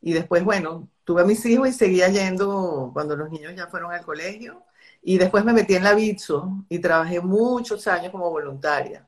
[0.00, 3.92] y después, bueno, tuve a mis hijos y seguía yendo cuando los niños ya fueron
[3.92, 4.64] al colegio
[5.02, 9.06] y después me metí en la Bitso y trabajé muchos años como voluntaria.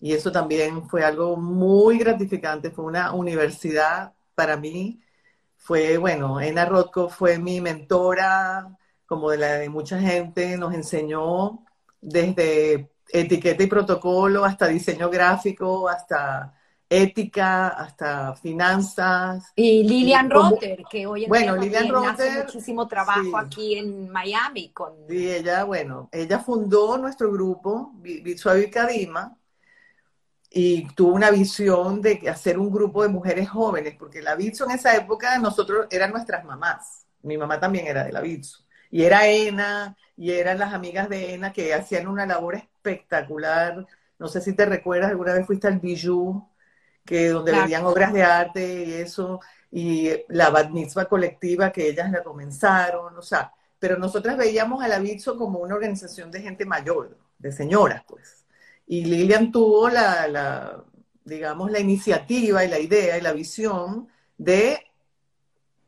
[0.00, 5.00] Y eso también fue algo muy gratificante, fue una universidad para mí
[5.64, 8.76] fue, bueno, Ena Rothko fue mi mentora,
[9.06, 11.64] como de la de mucha gente, nos enseñó
[12.02, 16.52] desde etiqueta y protocolo hasta diseño gráfico, hasta
[16.86, 19.52] ética, hasta finanzas.
[19.56, 24.68] Y Lilian Rotter, que hoy en bueno, día Lilian hace muchísimo trabajo aquí en Miami.
[24.68, 24.92] Con...
[25.08, 29.34] Sí, ella, bueno, ella fundó nuestro grupo, Bitsuavi Kadima,
[30.56, 34.70] y tuvo una visión de hacer un grupo de mujeres jóvenes, porque la Bitso en
[34.70, 37.06] esa época nosotros eran nuestras mamás.
[37.22, 38.64] Mi mamá también era de la Bitso.
[38.88, 43.84] Y era ENA, y eran las amigas de ENA que hacían una labor espectacular.
[44.16, 46.48] No sé si te recuerdas, alguna vez fuiste al Bijou,
[47.04, 49.40] que donde vendían obras de arte y eso,
[49.72, 54.88] y la Bat Mitzvah colectiva que ellas la comenzaron, o sea, pero nosotras veíamos a
[54.88, 58.43] la Bitso como una organización de gente mayor, de señoras, pues.
[58.86, 60.84] Y Lilian tuvo la,
[61.24, 64.78] digamos, la iniciativa y la idea y la visión de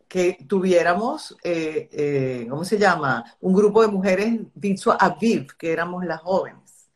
[0.08, 3.24] que tuviéramos, eh, eh, ¿cómo se llama?
[3.40, 6.88] Un grupo de mujeres, Bitso Aviv, que éramos las jóvenes.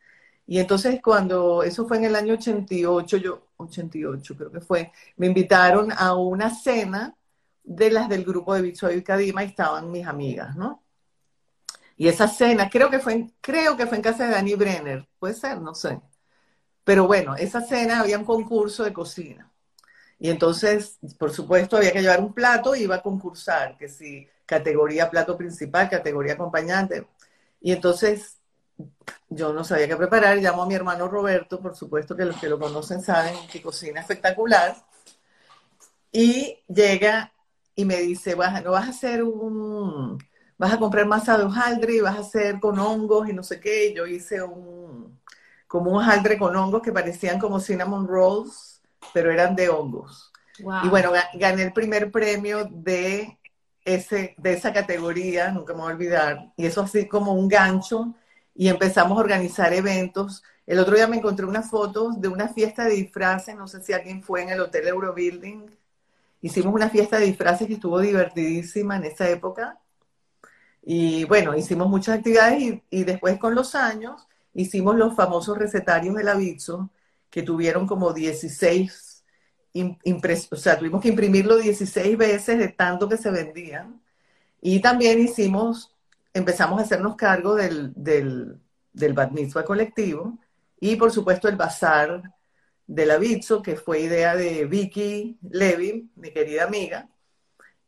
[0.47, 5.27] Y entonces cuando, eso fue en el año 88, yo, 88 creo que fue, me
[5.27, 7.15] invitaron a una cena
[7.63, 10.83] de las del grupo de Bitso Aviv Kadima y estaban mis amigas, ¿no?
[12.01, 15.07] Y esa cena, creo que fue en, creo que fue en casa de Dani Brenner,
[15.19, 16.01] puede ser, no sé.
[16.83, 19.53] Pero bueno, esa cena había un concurso de cocina.
[20.19, 24.27] Y entonces, por supuesto, había que llevar un plato y iba a concursar, que si
[24.47, 27.07] categoría plato principal, categoría acompañante.
[27.61, 28.39] Y entonces
[29.29, 32.49] yo no sabía qué preparar, llamo a mi hermano Roberto, por supuesto que los que
[32.49, 34.75] lo conocen saben que cocina espectacular.
[36.13, 37.31] Y llega
[37.75, 40.19] y me dice, no vas a hacer un,
[40.61, 43.59] vas a comprar masa de hojaldre y vas a hacer con hongos y no sé
[43.59, 43.95] qué.
[43.95, 45.19] Yo hice un,
[45.67, 48.83] como un hojaldre con hongos que parecían como cinnamon rolls,
[49.15, 50.31] pero eran de hongos.
[50.59, 53.39] Y bueno, gané el primer premio de,
[53.87, 56.53] ese, de esa categoría, nunca me voy a olvidar.
[56.59, 58.15] Y eso así como un gancho.
[58.55, 60.43] Y empezamos a organizar eventos.
[60.67, 63.95] El otro día me encontré unas fotos de una fiesta de disfraces, no sé si
[63.95, 65.71] alguien fue en el Hotel Eurobuilding.
[66.43, 69.81] Hicimos una fiesta de disfraces que estuvo divertidísima en esa época
[70.93, 76.27] y bueno, hicimos muchas actividades y, después con los años hicimos los famosos recetarios del
[76.27, 76.91] Aviso,
[77.31, 79.25] que tuvieron como 16
[80.51, 84.03] o sea, tuvimos que imprimirlo 16 veces de tanto que se vendían.
[84.61, 85.95] Y también hicimos,
[86.35, 88.59] empezamos a hacernos cargo del, del,
[88.93, 89.15] del
[89.65, 90.39] colectivo
[90.81, 92.35] y por supuesto el bazar
[92.89, 97.09] del Aviso, que fue idea de Vicky Levy, mi querida amiga,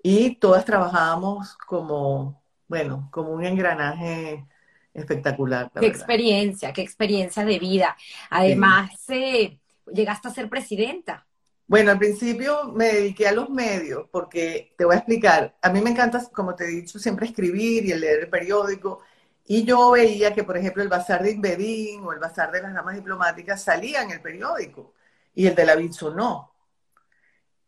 [0.01, 4.47] y todas trabajábamos como bueno, como un engranaje
[4.95, 5.71] espectacular.
[5.79, 7.97] Qué experiencia, qué experiencia de vida.
[8.31, 9.59] Además, eh,
[9.93, 11.27] llegaste a ser presidenta.
[11.67, 15.81] Bueno, al principio me dediqué a los medios porque te voy a explicar, a mí
[15.81, 19.01] me encanta, como te he dicho, siempre escribir y leer el periódico.
[19.47, 22.75] Y yo veía que, por ejemplo, el Bazar de Inbedín o el Bazar de las
[22.75, 24.93] Damas Diplomáticas salía en el periódico
[25.35, 26.53] y el de la Bitso no.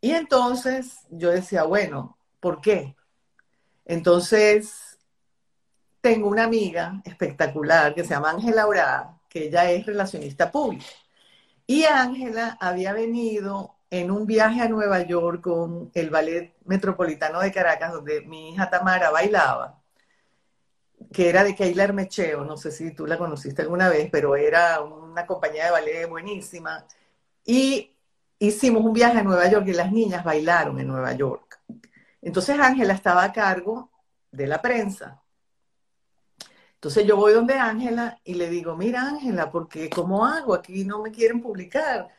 [0.01, 2.95] Y entonces yo decía, bueno, ¿por qué?
[3.87, 4.84] Entonces
[6.05, 10.85] tengo una amiga espectacular que se llama Ángela Aurada, que ella es relacionista pública.
[11.67, 17.51] Y Ángela había venido en un viaje a Nueva York con el Ballet Metropolitano de
[17.51, 19.81] Caracas, donde mi hija Tamara bailaba,
[21.11, 24.83] que era de Keila Mecheo, no sé si tú la conociste alguna vez, pero era
[24.83, 26.85] una compañía de ballet buenísima.
[27.47, 27.97] Y
[28.39, 31.61] hicimos un viaje a Nueva York y las niñas bailaron en Nueva York.
[32.21, 33.91] Entonces Ángela estaba a cargo
[34.31, 35.24] de la prensa
[36.85, 40.53] entonces yo voy donde Ángela y le digo, mira Ángela, porque ¿cómo hago?
[40.53, 42.11] Aquí no me quieren publicar.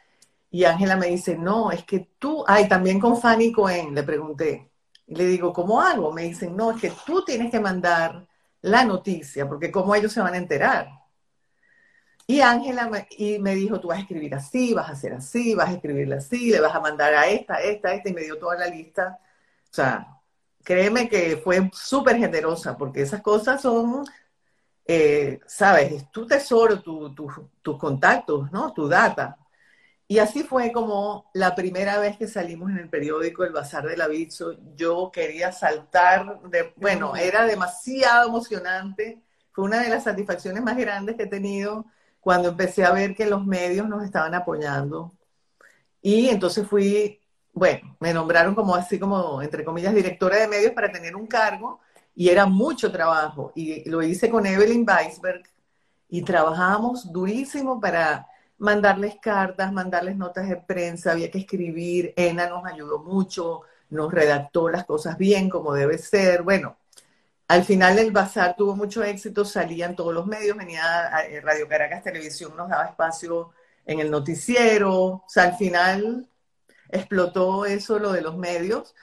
[0.49, 4.71] Y Ángela me dice, no, es que tú, ay, también con Fanny Cohen, le pregunté.
[5.05, 6.11] Y le digo, ¿cómo hago?
[6.11, 8.25] Me dicen, no, es que tú tienes que mandar
[8.61, 10.89] la noticia, porque ¿cómo ellos se van a enterar?
[12.25, 13.07] Y Ángela me,
[13.39, 16.49] me dijo, tú vas a escribir así, vas a hacer así, vas a escribirle así,
[16.49, 19.19] le vas a mandar a esta, esta, esta, y me dio toda la lista.
[19.65, 20.07] O sea,
[20.63, 24.05] créeme que fue súper generosa, porque esas cosas son
[24.87, 27.15] eh, sabes, es tu tesoro, tus
[27.61, 28.73] tu, contactos, ¿no?
[28.73, 29.37] Tu data.
[30.07, 34.01] Y así fue como la primera vez que salimos en el periódico El Bazar del
[34.01, 40.77] Aviso, yo quería saltar, de, bueno, era demasiado emocionante, fue una de las satisfacciones más
[40.77, 41.85] grandes que he tenido
[42.19, 45.13] cuando empecé a ver que los medios nos estaban apoyando.
[46.01, 47.21] Y entonces fui,
[47.53, 51.79] bueno, me nombraron como así como, entre comillas, directora de medios para tener un cargo
[52.15, 53.51] y era mucho trabajo.
[53.55, 55.43] Y lo hice con Evelyn Weisberg
[56.09, 62.65] y trabajábamos durísimo para mandarles cartas, mandarles notas de prensa, había que escribir, Ena nos
[62.65, 66.43] ayudó mucho, nos redactó las cosas bien como debe ser.
[66.43, 66.77] Bueno,
[67.47, 72.03] al final el bazar tuvo mucho éxito, salían todos los medios, venía eh, Radio Caracas
[72.03, 73.51] Televisión, nos daba espacio
[73.85, 76.27] en el noticiero, o sea, al final
[76.89, 78.95] explotó eso lo de los medios.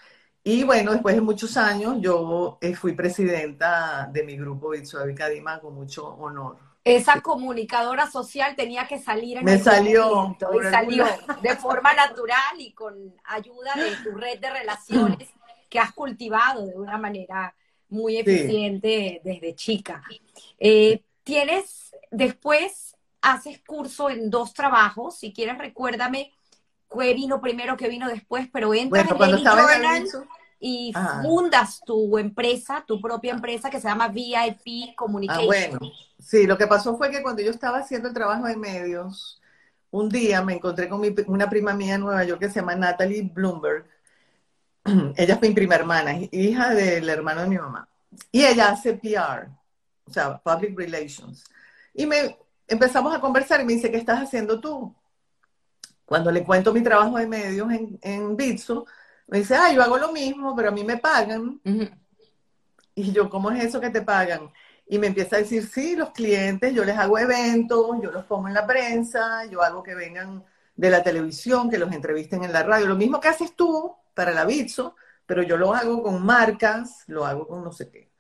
[0.44, 5.60] Y bueno, después de muchos años yo eh, fui presidenta de mi grupo Bitsuavi Cadima
[5.60, 10.36] con mucho honor esa comunicadora social tenía que salir en Me salió.
[10.40, 11.06] Y salió
[11.42, 15.28] de forma natural y con ayuda de tu red de relaciones
[15.68, 17.54] que has cultivado de una manera
[17.88, 20.02] muy eficiente desde chica.
[20.58, 26.32] Eh, tienes, después haces curso en dos trabajos, si quieres recuérdame
[26.98, 29.66] qué vino primero, qué vino después, pero entras en cuando estaba
[30.64, 35.42] y fundas tu empresa, tu propia empresa que se llama VIP Communication.
[35.42, 38.56] Ah, bueno, sí, lo que pasó fue que cuando yo estaba haciendo el trabajo de
[38.56, 39.40] medios,
[39.90, 43.28] un día me encontré con una prima mía en Nueva York que se llama Natalie
[43.34, 43.86] Bloomberg.
[45.16, 47.88] ella fue mi prima hermana, hija del hermano de mi mamá.
[48.30, 49.48] Y ella hace PR,
[50.04, 51.44] o sea, Public Relations.
[51.92, 52.38] Y me
[52.68, 54.94] empezamos a conversar y me dice, ¿qué estás haciendo tú?
[56.12, 60.12] Cuando le cuento mi trabajo de medios en, en me dice, ah, yo hago lo
[60.12, 61.58] mismo, pero a mí me pagan.
[62.94, 64.52] Y yo, ¿cómo es eso que te pagan?
[64.86, 68.46] Y me empieza a decir, sí, los clientes, yo les hago eventos, yo los pongo
[68.46, 70.44] en la prensa, yo hago que vengan
[70.76, 72.88] de la televisión, que los entrevisten en la radio.
[72.88, 77.24] Lo mismo que haces tú para la Bitso, pero yo lo hago con marcas, lo
[77.24, 78.10] hago con no sé qué.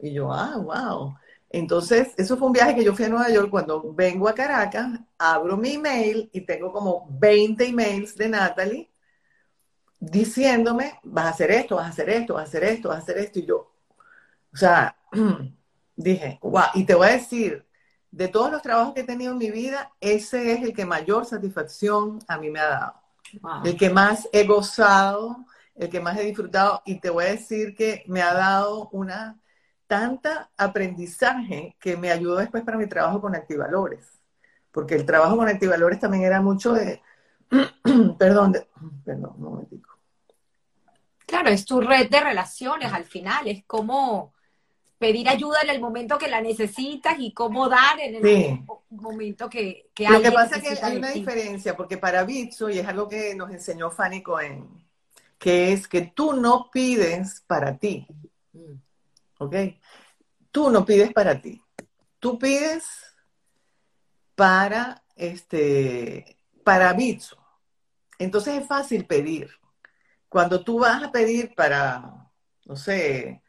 [0.00, 1.14] Y yo, ah, wow.
[1.58, 3.48] Entonces, eso fue un viaje que yo fui a Nueva York.
[3.48, 8.90] Cuando vengo a Caracas, abro mi email y tengo como 20 emails de Natalie
[9.98, 13.00] diciéndome, vas a hacer esto, vas a hacer esto, vas a hacer esto, vas a
[13.00, 13.38] hacer esto.
[13.38, 13.72] Y yo,
[14.52, 14.96] o sea,
[15.96, 17.64] dije, wow, y te voy a decir,
[18.10, 21.24] de todos los trabajos que he tenido en mi vida, ese es el que mayor
[21.24, 22.94] satisfacción a mí me ha dado.
[23.64, 27.74] El que más he gozado, el que más he disfrutado, y te voy a decir
[27.74, 29.40] que me ha dado una
[29.86, 34.06] tanta aprendizaje que me ayudó después para mi trabajo con Activalores.
[34.72, 37.00] Porque el trabajo con Activalores también era mucho de,
[38.18, 38.54] perdón,
[39.04, 39.96] perdón, un momentico.
[41.26, 44.32] Claro, es tu red de relaciones al final, es como
[44.98, 49.90] pedir ayuda en el momento que la necesitas y cómo dar en el momento que,
[49.94, 53.08] que Lo que pasa es que hay una diferencia, porque para Bitso, y es algo
[53.08, 54.68] que nos enseñó Fanny Cohen,
[55.38, 58.06] que es que tú no pides para ti.
[59.38, 59.54] ¿Ok?
[60.50, 61.62] Tú no pides para ti.
[62.18, 62.84] Tú pides
[64.34, 67.36] para este para Bitso.
[68.18, 69.50] Entonces es fácil pedir.
[70.28, 72.28] Cuando tú vas a pedir para,
[72.64, 73.42] no sé,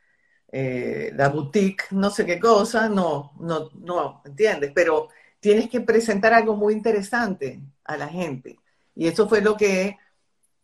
[0.51, 4.71] eh, la boutique, no sé qué cosa, no, no, no, ¿entiendes?
[4.73, 5.09] Pero
[5.39, 8.59] tienes que presentar algo muy interesante a la gente.
[8.95, 9.97] Y eso fue lo que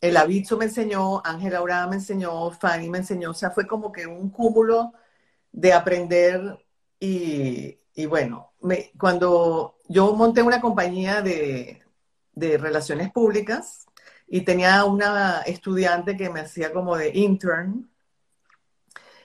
[0.02, 3.92] el Aviso me enseñó, Ángela Aurora me enseñó, Fanny me enseñó, o sea, fue como
[3.92, 4.94] que un cúmulo
[5.54, 6.60] de aprender
[7.00, 11.82] y, bueno, me, cuando yo monté una compañía de,
[12.34, 13.86] de relaciones públicas
[14.28, 17.90] y tenía una estudiante que me hacía como de intern.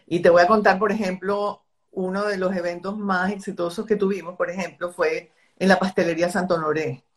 [0.07, 4.37] Y te voy a contar, por ejemplo, uno de los eventos más exitosos que tuvimos,
[4.37, 7.08] por ejemplo, fue en la pastelería Santo Honoré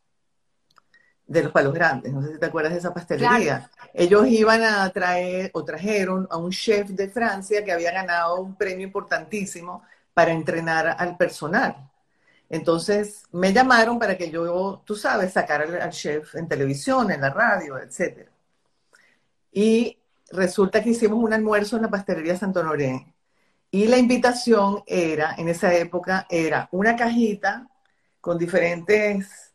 [1.31, 2.11] de los Palos Grandes.
[2.11, 3.69] No sé si te acuerdas de esa pastelería.
[3.93, 8.55] Ellos iban a traer o trajeron a un chef de Francia que había ganado un
[8.55, 11.89] premio importantísimo para entrenar al personal.
[12.49, 17.29] Entonces me llamaron para que yo, tú sabes, sacara al, chef en televisión, en la
[17.29, 18.27] radio, etc.
[19.53, 19.97] Y
[20.31, 23.13] resulta que hicimos un almuerzo en la pastelería Santo Honoré.
[23.71, 27.69] Y la invitación era, en esa época, era una cajita
[28.19, 29.50] con diferentes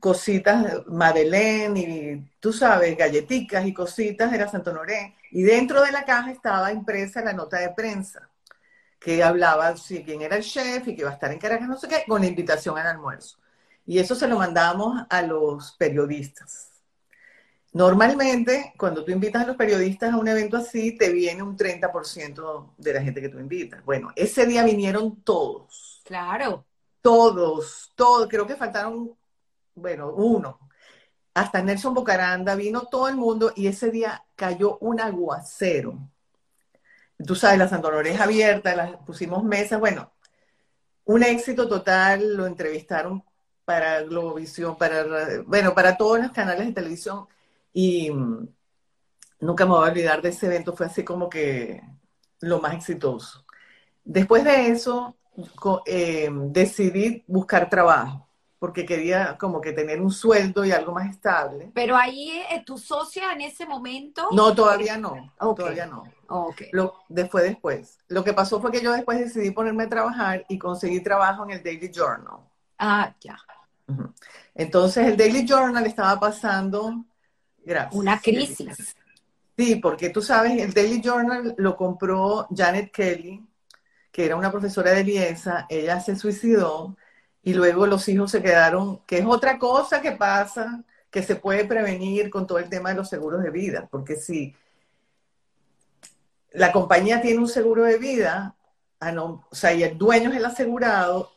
[0.00, 5.14] cositas, Madeleine y tú sabes, galletitas y cositas, era Santo Honoré.
[5.30, 8.28] Y dentro de la caja estaba impresa la nota de prensa
[8.98, 11.76] que hablaba si quién era el chef y que iba a estar en Caracas, no
[11.76, 13.38] sé qué, con la invitación al almuerzo.
[13.84, 16.70] Y eso se lo mandamos a los periodistas.
[17.72, 22.72] Normalmente, cuando tú invitas a los periodistas a un evento así, te viene un 30%
[22.78, 23.84] de la gente que tú invitas.
[23.84, 26.00] Bueno, ese día vinieron todos.
[26.04, 26.64] Claro.
[27.02, 28.28] Todos, todos.
[28.28, 29.12] Creo que faltaron,
[29.76, 30.58] bueno, uno.
[31.34, 35.98] hasta Nelson Bocaranda, vino todo el mundo y ese día cayó un aguacero.
[37.26, 40.12] Tú sabes, la Santa es abierta, las pusimos mesas, bueno,
[41.04, 43.24] un éxito total, lo entrevistaron
[43.64, 45.04] para Globovisión, para,
[45.46, 47.26] bueno, para todos los canales de televisión
[47.72, 48.10] y
[49.40, 51.82] nunca me voy a olvidar de ese evento, fue así como que
[52.40, 53.44] lo más exitoso.
[54.04, 55.16] Después de eso,
[55.86, 58.25] eh, decidí buscar trabajo
[58.58, 61.70] porque quería como que tener un sueldo y algo más estable.
[61.74, 64.28] Pero ahí, eh, ¿tu socia en ese momento?
[64.32, 66.04] No, todavía no, todavía no.
[66.28, 66.70] Okay.
[66.72, 67.98] Lo, después, después.
[68.08, 71.50] Lo que pasó fue que yo después decidí ponerme a trabajar y conseguí trabajo en
[71.50, 72.40] el Daily Journal.
[72.78, 73.36] Ah, ya.
[74.54, 77.04] Entonces el Daily Journal estaba pasando,
[77.64, 77.94] gracias.
[77.94, 78.96] Una crisis.
[79.56, 83.46] Sí, porque tú sabes, el Daily Journal lo compró Janet Kelly,
[84.10, 86.96] que era una profesora de Liesa, ella se suicidó
[87.46, 90.82] y luego los hijos se quedaron, que es otra cosa que pasa,
[91.12, 94.52] que se puede prevenir con todo el tema de los seguros de vida, porque si
[96.50, 98.56] la compañía tiene un seguro de vida,
[98.98, 101.30] o sea, y el dueño es el asegurado,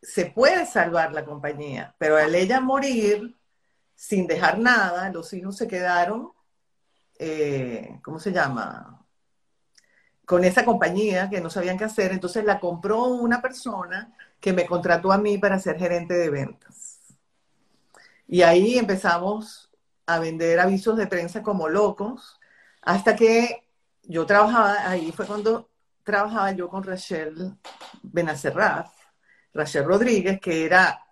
[0.00, 3.36] se puede salvar la compañía, pero al ella morir
[3.94, 6.32] sin dejar nada, los hijos se quedaron,
[7.18, 9.04] eh, ¿cómo se llama?
[10.24, 14.66] Con esa compañía que no sabían qué hacer, entonces la compró una persona que me
[14.66, 16.98] contrató a mí para ser gerente de ventas.
[18.26, 19.70] Y ahí empezamos
[20.04, 22.40] a vender avisos de prensa como locos,
[22.82, 23.64] hasta que
[24.02, 25.70] yo trabajaba, ahí fue cuando
[26.02, 27.56] trabajaba yo con Rachel
[28.02, 28.90] Benacerraz,
[29.54, 31.04] Rachel Rodríguez, que era,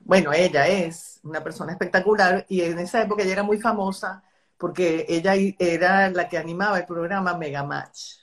[0.00, 4.22] bueno, ella es una persona espectacular y en esa época ella era muy famosa
[4.58, 8.16] porque ella era la que animaba el programa Mega Match.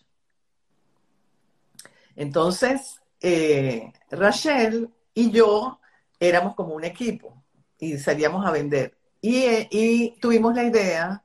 [2.15, 5.79] Entonces, eh, Rachel y yo
[6.19, 7.43] éramos como un equipo
[7.79, 8.97] y salíamos a vender.
[9.21, 11.23] Y, y, tuvimos la idea,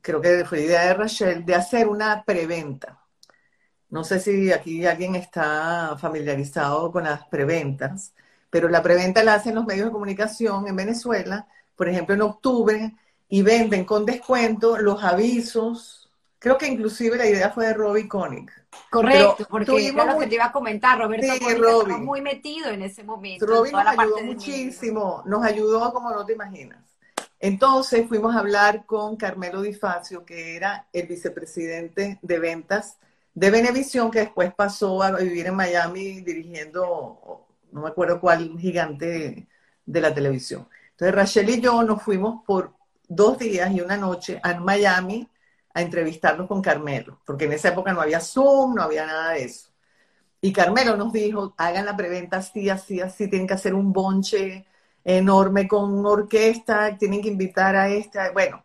[0.00, 3.04] creo que fue idea de Rachel, de hacer una preventa.
[3.90, 8.14] No sé si aquí alguien está familiarizado con las preventas,
[8.50, 12.94] pero la preventa la hacen los medios de comunicación en Venezuela, por ejemplo, en octubre,
[13.28, 16.03] y venden con descuento los avisos.
[16.44, 18.50] Creo que inclusive la idea fue de Robbie Koenig
[18.90, 23.02] Correcto, porque era lo que te iba a comentar, Roberto, sí, muy metido en ese
[23.02, 23.46] momento.
[23.46, 26.80] Robin nos ayudó muchísimo, nos ayudó como no te imaginas.
[27.40, 32.98] Entonces fuimos a hablar con Carmelo Di Facio, que era el vicepresidente de ventas
[33.32, 39.48] de Venevisión, que después pasó a vivir en Miami dirigiendo, no me acuerdo cuál gigante
[39.86, 40.68] de la televisión.
[40.90, 42.74] Entonces Rachel y yo nos fuimos por
[43.08, 45.26] dos días y una noche a Miami
[45.74, 49.44] a entrevistarnos con Carmelo, porque en esa época no había Zoom, no había nada de
[49.44, 49.70] eso.
[50.40, 54.66] Y Carmelo nos dijo, hagan la preventa así, así, así, tienen que hacer un bonche
[55.02, 58.64] enorme con orquesta, tienen que invitar a esta, bueno,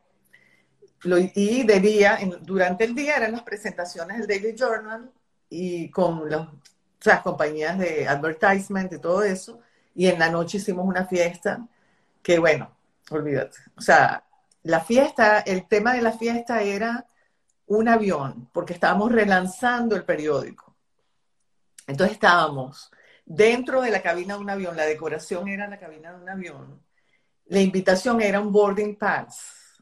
[1.04, 5.12] lo, y de día, durante el día eran las presentaciones del Daily Journal
[5.50, 9.60] y con las compañías de advertisement y todo eso,
[9.96, 11.66] y en la noche hicimos una fiesta
[12.22, 12.72] que, bueno,
[13.10, 14.24] olvídate, o sea,
[14.70, 17.08] la fiesta, el tema de la fiesta era
[17.66, 20.76] un avión, porque estábamos relanzando el periódico.
[21.88, 22.92] Entonces estábamos
[23.26, 26.84] dentro de la cabina de un avión, la decoración era la cabina de un avión,
[27.48, 29.82] la invitación era un boarding pass.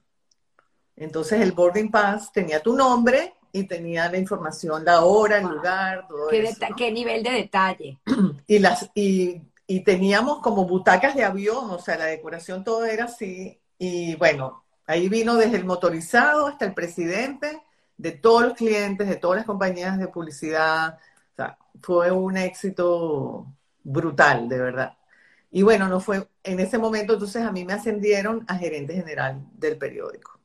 [0.96, 6.08] Entonces el boarding pass tenía tu nombre y tenía la información, la hora, el lugar,
[6.08, 6.66] todo ¿Qué eso.
[6.78, 8.00] ¿Qué nivel de detalle?
[8.48, 13.04] Y, las, y, y teníamos como butacas de avión, o sea, la decoración todo era
[13.04, 13.60] así.
[13.78, 17.62] Y bueno, Ahí vino desde el motorizado hasta el presidente
[17.98, 20.98] de todos los clientes, de todas las compañías de publicidad.
[21.34, 23.48] O sea, fue un éxito
[23.84, 24.98] brutal, de verdad.
[25.52, 29.46] Y bueno, no fue, en ese momento entonces a mí me ascendieron a gerente general
[29.54, 30.40] del periódico.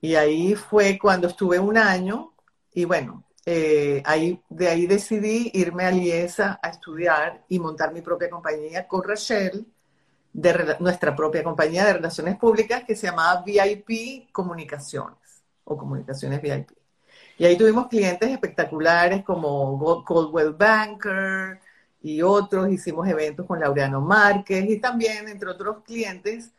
[0.00, 2.34] Y ahí fue cuando estuve un año
[2.74, 8.02] y bueno, eh, ahí, de ahí decidí irme a Liesa a estudiar y montar mi
[8.02, 9.66] propia compañía con Rachel
[10.32, 16.70] de nuestra propia compañía de relaciones públicas que se llamaba VIP Comunicaciones o Comunicaciones VIP.
[17.38, 21.60] Y ahí tuvimos clientes espectaculares como Coldwell Banker
[22.00, 22.70] y otros.
[22.70, 26.52] Hicimos eventos con Laureano Márquez y también, entre otros clientes,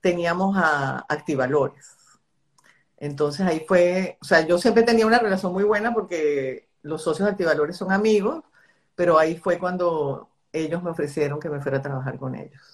[0.00, 1.96] teníamos a Activalores.
[2.98, 7.26] Entonces ahí fue, o sea, yo siempre tenía una relación muy buena porque los socios
[7.26, 8.44] de Activalores son amigos,
[8.94, 12.71] pero ahí fue cuando ellos me ofrecieron que me fuera a trabajar con ellos.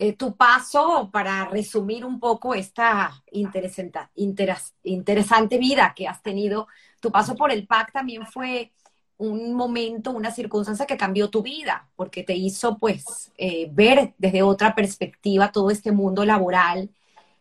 [0.00, 6.68] Eh, tu paso, para resumir un poco esta interesante, vida que has tenido,
[7.00, 8.70] tu paso por el PAC también fue
[9.16, 14.42] un momento, una circunstancia que cambió tu vida, porque te hizo pues eh, ver desde
[14.42, 16.90] otra perspectiva todo este mundo laboral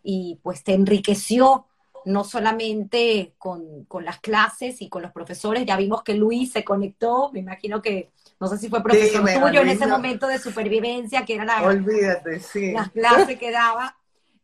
[0.01, 1.66] y pues te enriqueció
[2.07, 7.29] no solamente con, las clases y con los profesores, ya vimos que Luis se conectó,
[7.33, 11.35] me imagino que, no sé si fue profesor tuyo en ese momento de supervivencia, que
[11.35, 12.71] era la, Olvídate, sí.
[12.71, 13.97] las clases que daba.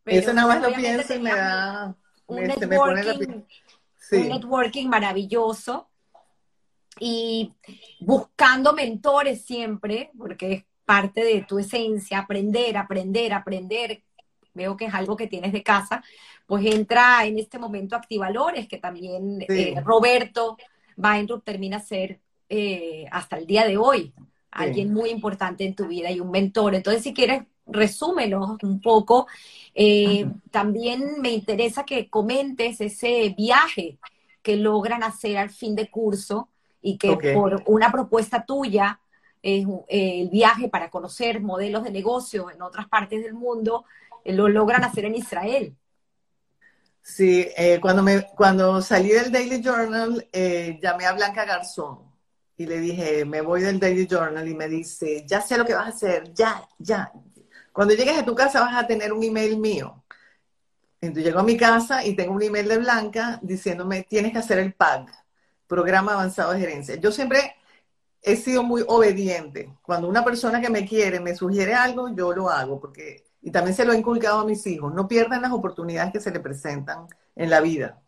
[0.06, 1.96] Eso nada más lo pienso y me da...
[2.26, 3.44] Un, networking,
[4.12, 5.90] un networking maravilloso
[7.00, 7.54] y
[8.00, 14.04] buscando mentores siempre, porque es parte de tu esencia, aprender, aprender, aprender.
[14.54, 16.04] Veo que es algo que tienes de casa.
[16.46, 20.58] Pues entra en este momento Activalores, que también eh, Roberto
[20.98, 24.14] Weinrup termina ser eh, hasta el día de hoy
[24.52, 26.76] alguien muy importante en tu vida y un mentor.
[26.76, 29.28] Entonces, si quieres, resúmelo un poco.
[29.74, 33.98] Eh, también me interesa que comentes ese viaje
[34.42, 36.50] que logran hacer al fin de curso
[36.82, 39.00] y que por una propuesta tuya,
[39.42, 44.48] eh, el viaje para conocer modelos de negocio en otras partes del mundo, eh, lo
[44.48, 45.76] logran hacer en Israel.
[47.02, 50.28] Sí, eh, cuando, me, cuando salí del Daily Journal,
[50.82, 52.00] llamé a Blanca Garzón
[52.56, 55.74] y le dije, me voy del Daily Journal y me dice, ya sé lo que
[55.74, 57.12] vas a hacer, ya, ya.
[57.74, 60.04] Cuando llegues a tu casa vas a tener un email mío.
[61.02, 64.60] Entonces llego a mi casa y tengo un email de Blanca diciéndome, tienes que hacer
[64.60, 65.08] el PAG
[65.68, 66.96] programa avanzado de gerencia.
[66.96, 67.56] Yo siempre
[68.22, 69.74] he sido muy obediente.
[69.82, 73.76] Cuando una persona que me quiere me sugiere algo, yo lo hago, porque, y también
[73.76, 77.08] se lo he inculcado a mis hijos, no pierdan las oportunidades que se le presentan
[77.36, 78.02] en la vida.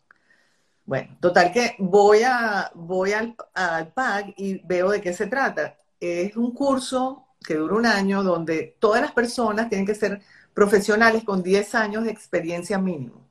[0.86, 5.76] Bueno, total que voy, a, voy al, al PAC y veo de qué se trata.
[6.00, 10.22] Es un curso que dura un año donde todas las personas tienen que ser
[10.54, 13.26] profesionales con 10 años de experiencia mínimo.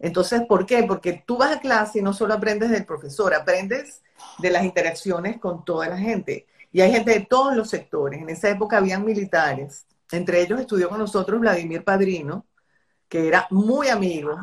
[0.00, 0.82] Entonces, ¿por qué?
[0.82, 4.02] Porque tú vas a clase y no solo aprendes del profesor, aprendes
[4.38, 6.46] de las interacciones con toda la gente.
[6.72, 8.20] Y hay gente de todos los sectores.
[8.20, 9.86] En esa época habían militares.
[10.12, 12.46] Entre ellos estudió con nosotros Vladimir Padrino,
[13.08, 14.36] que era muy amigo,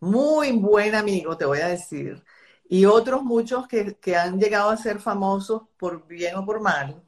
[0.00, 2.22] muy buen amigo, te voy a decir.
[2.68, 7.02] Y otros muchos que, que han llegado a ser famosos por bien o por mal.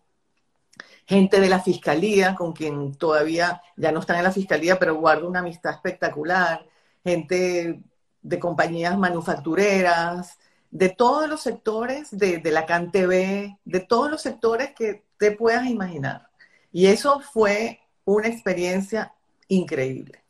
[1.06, 5.28] Gente de la fiscalía, con quien todavía ya no están en la fiscalía, pero guardo
[5.28, 6.66] una amistad espectacular
[7.04, 7.82] gente
[8.22, 10.38] de compañías manufactureras,
[10.70, 16.28] de todos los sectores, de, la CanTV, de todos los sectores que te puedas imaginar.
[16.74, 19.14] Y eso fue una experiencia
[19.46, 20.24] increíble.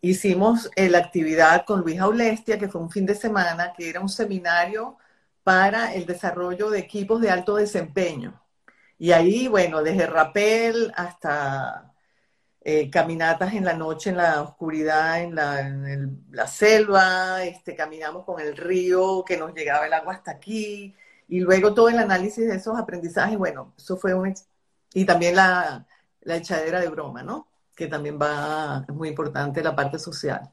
[0.00, 4.00] Hicimos eh, la actividad con Luis Aulestia, que fue un fin de semana, que era
[4.00, 4.96] un seminario
[5.42, 8.40] para el desarrollo de equipos de alto desempeño.
[8.98, 11.92] Y ahí, bueno, desde rapel hasta
[12.60, 18.56] eh, caminatas en la noche, en la oscuridad, en la, selva, este, caminamos con el
[18.56, 20.94] río, que nos llegaba el agua hasta aquí,
[21.28, 24.34] y luego todo el análisis de esos aprendizajes, bueno, eso fue un...
[24.94, 25.86] Y también la,
[26.22, 27.48] la echadera de broma, ¿no?
[27.74, 30.50] Que también va, es muy importante la parte social.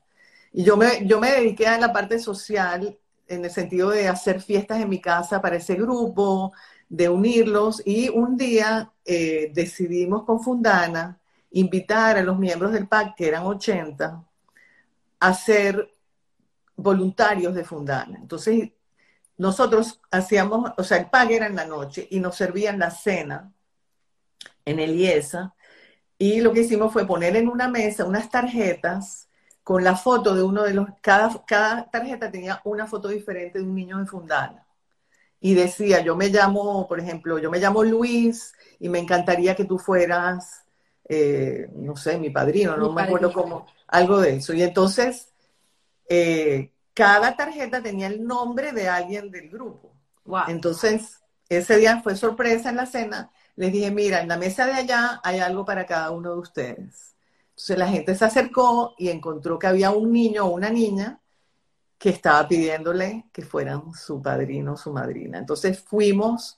[0.52, 4.42] Y yo me, yo me dediqué a la parte social en el sentido de hacer
[4.42, 6.52] fiestas en mi casa para ese grupo,
[6.90, 11.18] de unirlos, y un día eh, decidimos con Fundana,
[11.52, 14.26] invitar a los miembros del PAC, que eran 80,
[15.20, 15.94] a ser
[16.76, 18.18] voluntarios de Fundana.
[18.20, 18.72] Entonces,
[19.38, 23.54] nosotros hacíamos, o sea, el PAC era en la noche y nos servían la cena
[24.66, 25.56] en el IESA.
[26.18, 29.30] Y lo que hicimos fue poner en una mesa unas tarjetas
[29.64, 33.66] con la foto de uno de los, cada, cada tarjeta tenía una foto diferente de
[33.66, 34.66] un niño de Fundana.
[35.40, 39.66] Y decía, yo me llamo, por ejemplo, yo me llamo Luis y me encantaría que
[39.66, 40.62] tú fueras
[41.14, 44.54] eh, no sé, mi padrino, no me acuerdo cómo, algo de eso.
[44.54, 45.34] Y entonces,
[46.08, 49.94] eh, cada tarjeta tenía el nombre de alguien del grupo.
[50.48, 53.30] Entonces, ese día fue sorpresa en la cena.
[53.62, 57.16] Les dije, mira, en la mesa de allá hay algo para cada uno de ustedes.
[57.52, 61.22] Entonces la gente se acercó y encontró que había un niño o una niña
[62.00, 65.38] que estaba pidiéndole que fueran su padrino o su madrina.
[65.38, 66.58] Entonces fuimos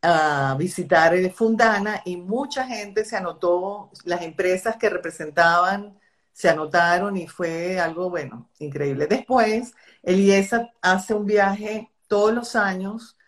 [0.00, 5.98] a visitar el Fundana y mucha gente se anotó, las empresas que representaban
[6.32, 9.06] se anotaron y fue algo, bueno, increíble.
[9.06, 13.18] Después, el IESA hace un viaje todos los años,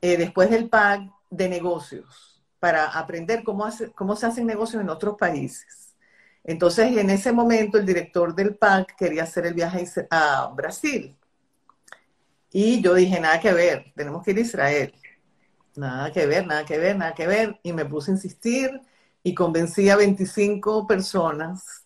[0.00, 2.31] eh, después del PAC, de negocios,
[2.62, 5.96] para aprender cómo, se hacen negocios en otros países.
[6.44, 11.12] Entonces, en ese momento, el director del PAC quería hacer el viaje a Brasil.
[12.52, 14.94] Y yo dije, nada que ver, tenemos que ir a Israel.
[15.74, 17.58] Nada que ver, nada que ver, nada que ver.
[17.64, 18.80] Y me puse a insistir
[19.24, 21.82] y convencí a 25 personas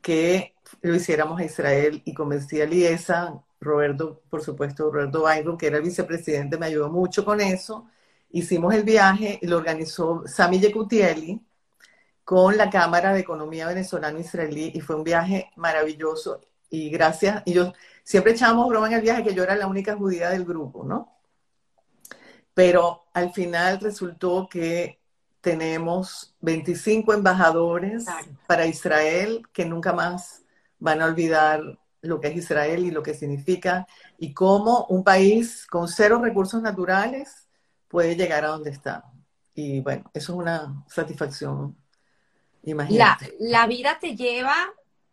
[0.00, 5.66] que lo hiciéramos a Israel y convencí a Liesa, Roberto, por supuesto, Roberto Byron, que
[5.66, 7.88] era el vicepresidente, me ayudó mucho con eso.
[8.32, 11.40] Hicimos el viaje y lo organizó Sami Yekutieli,
[12.24, 16.40] con la Cámara de Economía Venezolano-Israelí y fue un viaje maravilloso.
[16.70, 17.72] Y gracias, y yo
[18.02, 21.12] siempre echábamos broma en el viaje que yo era la única judía del grupo, ¿no?
[22.54, 24.98] Pero al final resultó que
[25.40, 28.06] tenemos 25 embajadores
[28.46, 30.42] para Israel que nunca más
[30.78, 31.60] van a olvidar
[32.00, 33.86] lo que es Israel y lo que significa
[34.18, 37.41] y cómo un país con cero recursos naturales
[37.92, 39.04] puede llegar a donde está.
[39.54, 41.76] Y bueno, eso es una satisfacción.
[42.64, 43.36] Imagínate.
[43.38, 44.56] La, vida te lleva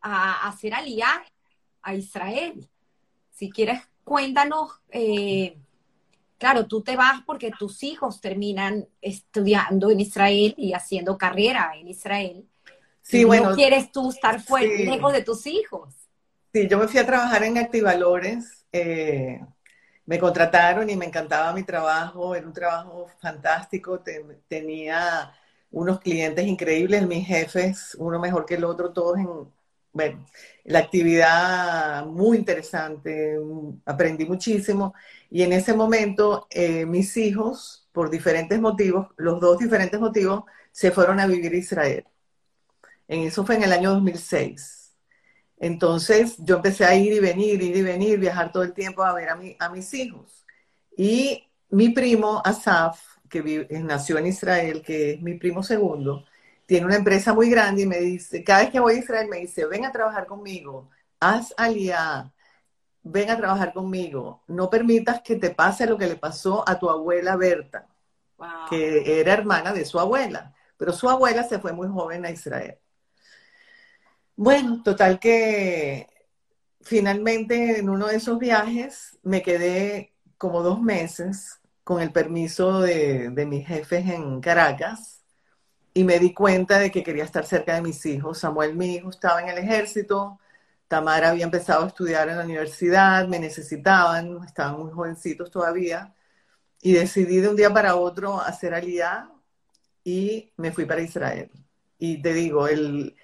[0.01, 1.21] a hacer aliar
[1.83, 2.67] a Israel.
[3.31, 5.57] Si quieres, cuéntanos eh,
[6.39, 11.89] claro, tú te vas porque tus hijos terminan estudiando en Israel y haciendo carrera en
[11.89, 12.47] Israel.
[13.01, 13.51] Sí, bueno.
[13.51, 15.93] No quieres tú estar fuerte, lejos de tus hijos.
[16.53, 18.65] Sí, yo me fui a trabajar en Activalores.
[18.71, 19.41] Eh,
[20.09, 22.35] me contrataron y me encantaba mi trabajo.
[22.35, 24.01] Era un trabajo fantástico.
[24.47, 25.31] tenía
[25.71, 29.27] unos clientes increíbles, mis jefes, uno mejor que el otro, todos en,
[29.93, 30.25] bueno,
[30.65, 33.37] la actividad muy interesante.
[33.85, 34.95] Aprendí muchísimo.
[35.29, 40.91] Y en ese momento, eh, mis hijos, por diferentes motivos, los dos diferentes motivos, se
[40.91, 42.05] fueron a vivir a Israel.
[43.07, 44.78] En eso fue en el año 2006.
[45.59, 49.13] Entonces, yo empecé a ir y venir, ir y venir, viajar todo el tiempo a
[49.13, 50.45] ver a, a mis hijos.
[50.97, 56.25] Y mi primo, Asaf, que nació en Israel, que es mi primo segundo,
[56.65, 59.37] tiene una empresa muy grande y me dice, cada vez que voy a Israel me
[59.39, 60.89] dice, ven a trabajar conmigo,
[61.19, 62.31] haz aliá,
[63.03, 66.89] ven a trabajar conmigo, no permitas que te pase lo que le pasó a tu
[66.89, 67.87] abuela Berta,
[68.65, 72.77] que era hermana de su abuela, pero su abuela se fue muy joven a Israel.
[74.41, 76.07] Bueno, total que
[76.81, 83.31] finalmente en uno de esos viajes me quedé como dos meses con el permiso de,
[83.31, 85.25] de mis jefes en Caracas
[85.93, 88.39] y me di cuenta de que quería estar cerca de mis hijos.
[88.39, 90.39] Samuel, mi hijo, estaba en el ejército,
[90.87, 96.13] Tamara había empezado a estudiar en la universidad, me necesitaban, estaban muy jovencitos todavía,
[96.81, 99.31] y decidí de un día para otro hacer aliá
[100.03, 101.51] y me fui para Israel.
[101.97, 103.17] Y te digo, el,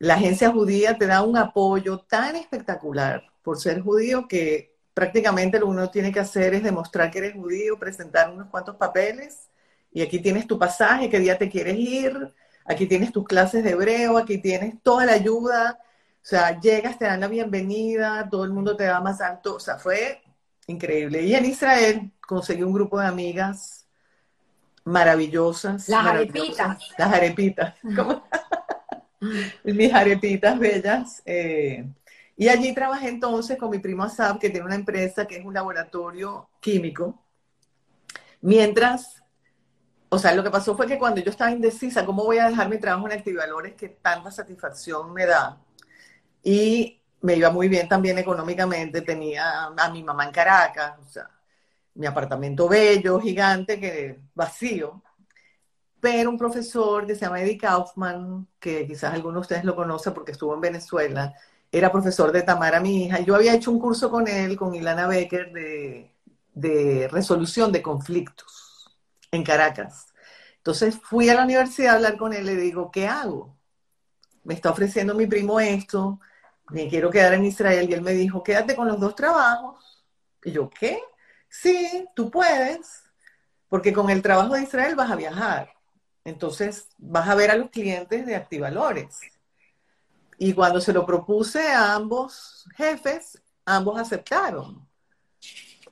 [0.00, 5.68] la agencia judía te da un apoyo tan espectacular por ser judío que prácticamente lo
[5.68, 9.48] uno tiene que hacer es demostrar que eres judío, presentar unos cuantos papeles
[9.92, 12.34] y aquí tienes tu pasaje, qué día te quieres ir,
[12.64, 15.78] aquí tienes tus clases de hebreo, aquí tienes toda la ayuda
[16.22, 19.56] o sea, llegas, te dan la bienvenida, todo el mundo te da más alto.
[19.56, 20.22] O sea, fue
[20.66, 21.22] increíble.
[21.22, 23.86] Y en Israel conseguí un grupo de amigas
[24.84, 25.88] maravillosas.
[25.88, 26.78] Las arepitas.
[26.98, 27.74] Las arepitas.
[29.64, 31.22] Mis arepitas bellas.
[31.24, 31.84] Eh,
[32.36, 35.52] y allí trabajé entonces con mi primo Asab, que tiene una empresa que es un
[35.52, 37.22] laboratorio químico.
[38.40, 39.22] Mientras,
[40.08, 42.68] o sea, lo que pasó fue que cuando yo estaba indecisa, ¿cómo voy a dejar
[42.70, 45.60] mi trabajo en Activalores que tanta satisfacción me da?
[46.42, 51.28] Y me iba muy bien también económicamente, tenía a mi mamá en Caracas, o sea,
[51.94, 55.02] mi apartamento bello, gigante, que vacío.
[56.00, 60.10] Pero un profesor que se llama Eddie Kaufman, que quizás alguno de ustedes lo conoce
[60.12, 61.34] porque estuvo en Venezuela,
[61.70, 63.20] era profesor de Tamara, mi hija.
[63.20, 66.14] Yo había hecho un curso con él, con Ilana Becker, de,
[66.54, 68.90] de resolución de conflictos
[69.30, 70.06] en Caracas.
[70.56, 73.56] Entonces fui a la universidad a hablar con él y le digo, ¿qué hago?
[74.44, 76.20] Me está ofreciendo mi primo esto,
[76.70, 77.88] me quiero quedar en Israel.
[77.88, 80.04] Y él me dijo, quédate con los dos trabajos.
[80.44, 81.00] Y yo, ¿qué?
[81.48, 83.04] Sí, tú puedes,
[83.68, 85.70] porque con el trabajo de Israel vas a viajar.
[86.24, 89.20] Entonces vas a ver a los clientes de Activalores.
[90.38, 94.86] Y cuando se lo propuse a ambos jefes, ambos aceptaron.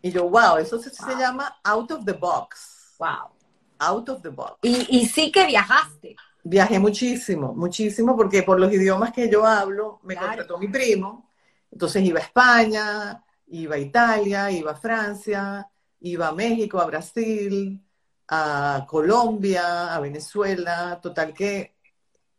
[0.00, 2.94] Y yo, wow, eso se, llama out of the box.
[2.98, 3.30] Wow.
[3.78, 4.58] Out of the box.
[4.62, 6.16] Y, y sí que viajaste.
[6.44, 11.30] Viajé muchísimo, muchísimo, porque por los idiomas que yo hablo, me contrató mi primo.
[11.70, 15.68] Entonces iba a España, iba a Italia, iba a Francia,
[16.00, 17.82] iba a México, a Brasil,
[18.28, 21.00] a Colombia, a Venezuela.
[21.02, 21.74] Total que,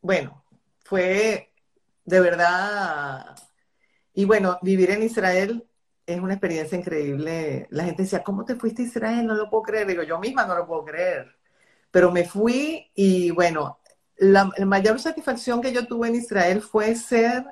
[0.01, 0.43] bueno,
[0.83, 1.51] fue
[2.05, 3.35] de verdad.
[4.13, 5.67] Y bueno, vivir en Israel
[6.05, 7.67] es una experiencia increíble.
[7.71, 9.27] La gente decía, ¿cómo te fuiste a Israel?
[9.27, 9.87] No lo puedo creer.
[9.87, 11.35] Digo, yo misma no lo puedo creer.
[11.91, 13.79] Pero me fui y bueno,
[14.17, 17.45] la, mayor satisfacción que yo tuve en Israel fue ser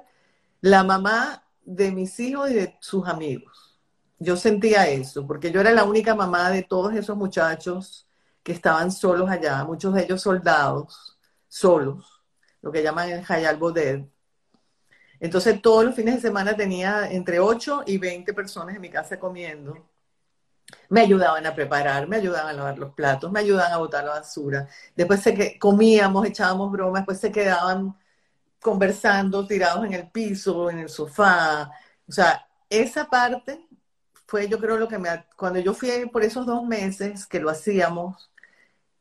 [0.62, 3.80] la mamá de mis hijos y de sus amigos.
[4.20, 8.07] Yo sentía eso, porque yo era la única mamá de todos esos muchachos
[8.48, 11.20] que estaban solos allá, muchos de ellos soldados,
[11.50, 12.24] solos,
[12.62, 14.06] lo que llaman el Hayal Boded.
[15.20, 19.20] Entonces todos los fines de semana tenía entre 8 y 20 personas en mi casa
[19.20, 19.90] comiendo.
[20.90, 24.12] me ayudaban a preparar, me ayudaban a lavar los platos, me ayudaban a botar la
[24.12, 24.70] basura.
[24.96, 27.98] Después se que comíamos, echábamos bromas, después se quedaban
[28.62, 31.70] conversando, tirados en el piso, en el sofá.
[32.08, 33.68] O sea, esa parte
[34.26, 35.10] fue yo creo lo que me...
[35.36, 38.32] Cuando yo fui por esos dos meses que lo hacíamos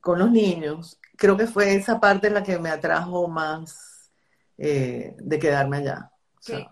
[0.06, 4.08] con los niños, creo que fue esa parte la que me atrajo más
[4.56, 6.12] eh, de quedarme allá.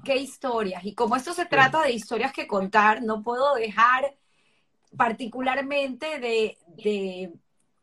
[0.05, 0.85] ¿Qué, historias?
[0.85, 4.15] Y como esto se trata de historias que contar, no puedo dejar
[4.97, 7.33] particularmente de, de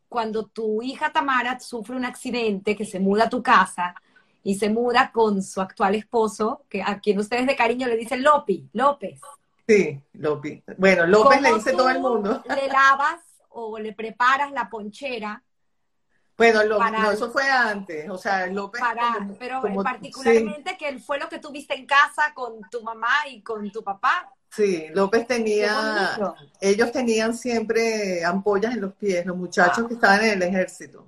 [0.08, 3.94] cuando tu hija Tamara sufre un accidente, que se muda a tu casa,
[4.42, 8.22] y se muda con su actual esposo, que a quien ustedes de cariño le dicen
[8.22, 9.20] Lopi, López.
[9.68, 10.62] Sí, Lopi.
[10.78, 12.42] Bueno, López le dice todo el mundo.
[12.48, 15.42] ¿Le lavas o le preparas la ponchera?
[16.36, 18.82] Bueno, no, eso fue antes, o sea, López.
[19.38, 23.84] pero particularmente que fue lo que tuviste en casa con tu mamá y con tu
[23.84, 24.32] papá.
[24.50, 26.18] Sí, López tenía,
[26.60, 29.88] ellos tenían siempre ampollas en los pies, los muchachos ah.
[29.88, 31.06] que estaban en el ejército.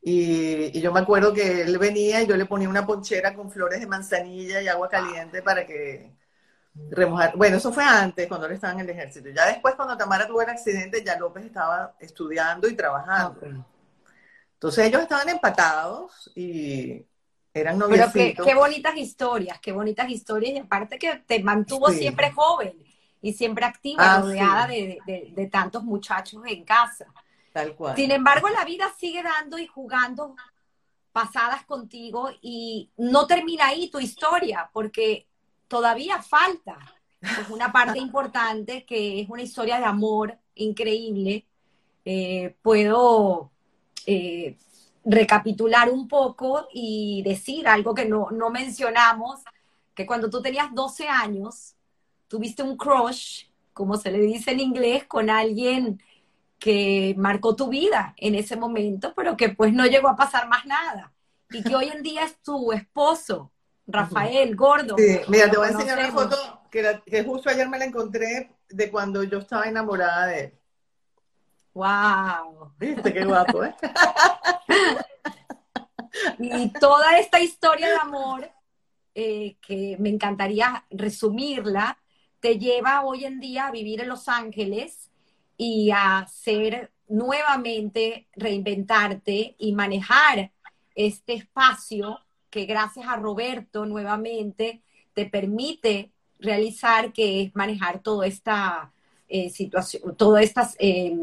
[0.00, 3.78] Y, yo me acuerdo que él venía y yo le ponía una ponchera con flores
[3.78, 6.10] de manzanilla y agua caliente para que
[6.90, 7.36] remojar.
[7.36, 9.28] Bueno, eso fue antes, cuando él estaba en el ejército.
[9.30, 13.40] Ya después, cuando Tamara tuvo el accidente, ya López estaba estudiando y trabajando.
[14.54, 17.04] Entonces ellos estaban empatados y
[17.52, 18.12] eran noviecitos.
[18.12, 20.54] Pero qué, bonitas historias, qué bonitas historias.
[20.54, 22.74] Y aparte que te mantuvo siempre joven
[23.20, 24.98] y siempre activa, ah, rodeada de,
[25.34, 27.06] de tantos muchachos en casa.
[27.52, 27.96] Tal cual.
[27.96, 30.34] Sin embargo, la vida sigue dando y jugando
[31.12, 35.28] pasadas contigo y no termina ahí tu historia, porque
[35.72, 36.76] todavía falta
[37.48, 41.46] una parte importante que es una historia de amor increíble.
[42.04, 43.50] Eh, puedo
[44.04, 44.58] eh,
[45.02, 49.40] recapitular un poco y decir algo que no, no mencionamos,
[49.94, 51.74] que cuando tú tenías 12 años,
[52.28, 56.02] tuviste un crush, como se le dice en inglés, con alguien
[56.58, 60.66] que marcó tu vida en ese momento, pero que pues no llegó a pasar más
[60.66, 61.14] nada.
[61.50, 63.50] Y que hoy en día es tu esposo,
[63.86, 64.96] Rafael Gordo.
[64.96, 68.52] Sí, mira, te voy a enseñar una foto que, que, justo ayer me la encontré
[68.68, 70.54] de cuando yo estaba enamorada de él.
[71.74, 72.72] ¡Wow!
[72.78, 73.74] ¿Viste qué guapo, eh?
[76.38, 78.50] y toda esta historia de amor,
[79.14, 81.98] eh, que me encantaría resumirla,
[82.40, 85.10] te lleva hoy en día a vivir en Los Ángeles
[85.56, 90.52] y hacer nuevamente, reinventarte y manejar
[90.94, 92.18] este espacio
[92.52, 94.82] que gracias a Roberto nuevamente
[95.14, 98.92] te permite realizar, que es manejar toda esta
[99.28, 101.16] eh, situación, toda esta, eh,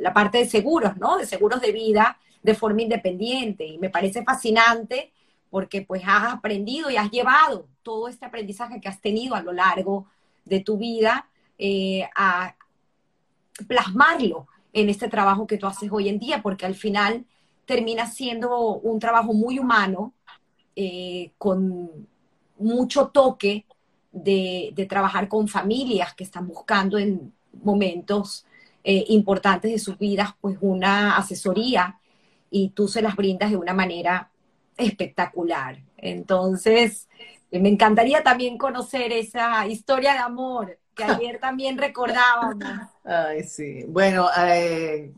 [0.00, 1.16] la parte de seguros, ¿no?
[1.16, 3.64] De seguros de vida de forma independiente.
[3.64, 5.12] Y me parece fascinante
[5.48, 9.52] porque pues has aprendido y has llevado todo este aprendizaje que has tenido a lo
[9.52, 10.06] largo
[10.44, 11.28] de tu vida
[11.58, 12.56] eh, a,
[13.68, 17.26] plasmarlo en este trabajo que tú haces hoy en día, porque al final
[17.66, 20.14] termina siendo un trabajo muy humano,
[20.76, 22.06] eh, con
[22.58, 23.66] mucho toque
[24.12, 28.46] de, trabajar con familias que están buscando en momentos
[28.84, 31.98] eh, importantes de sus vidas, pues una asesoría
[32.50, 34.30] y tú se las brindas de una manera
[34.76, 35.78] espectacular.
[35.96, 37.08] Entonces,
[37.50, 42.56] me encantaría también conocer esa historia de amor que ayer también recordábamos.
[43.04, 43.84] Ay, sí.
[43.88, 45.12] Bueno, eh,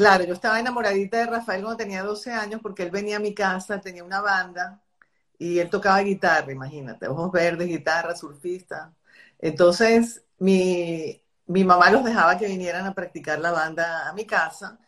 [0.00, 3.34] claro, yo estaba enamoradita de Rafael cuando tenía 12 años porque él venía a mi
[3.34, 4.80] casa, tenía una banda
[5.38, 8.94] y él tocaba guitarra, imagínate, ojos verdes, guitarra, surfista.
[9.38, 14.78] Entonces, mi, mi mamá los dejaba que vinieran a practicar la banda a mi casa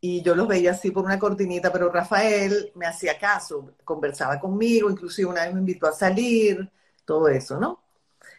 [0.00, 4.90] y yo los veía así por una cortinita, pero Rafael me hacía caso, conversaba conmigo,
[4.90, 6.70] inclusive una vez me invitó a salir,
[7.04, 7.82] todo eso, ¿no?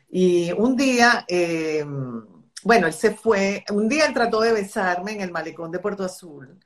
[0.10, 1.86] Y un día, eh,
[2.64, 6.04] bueno, él se fue, un día él trató de besarme en el malecón de Puerto
[6.04, 6.60] Azul,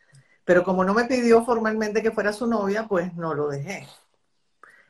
[0.44, 3.88] pero como no me pidió formalmente que fuera su novia, pues no lo dejé.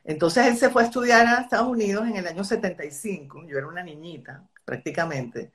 [0.04, 3.68] Entonces él se fue a estudiar a Estados Unidos en el año 75, yo era
[3.68, 5.52] una niñita prácticamente,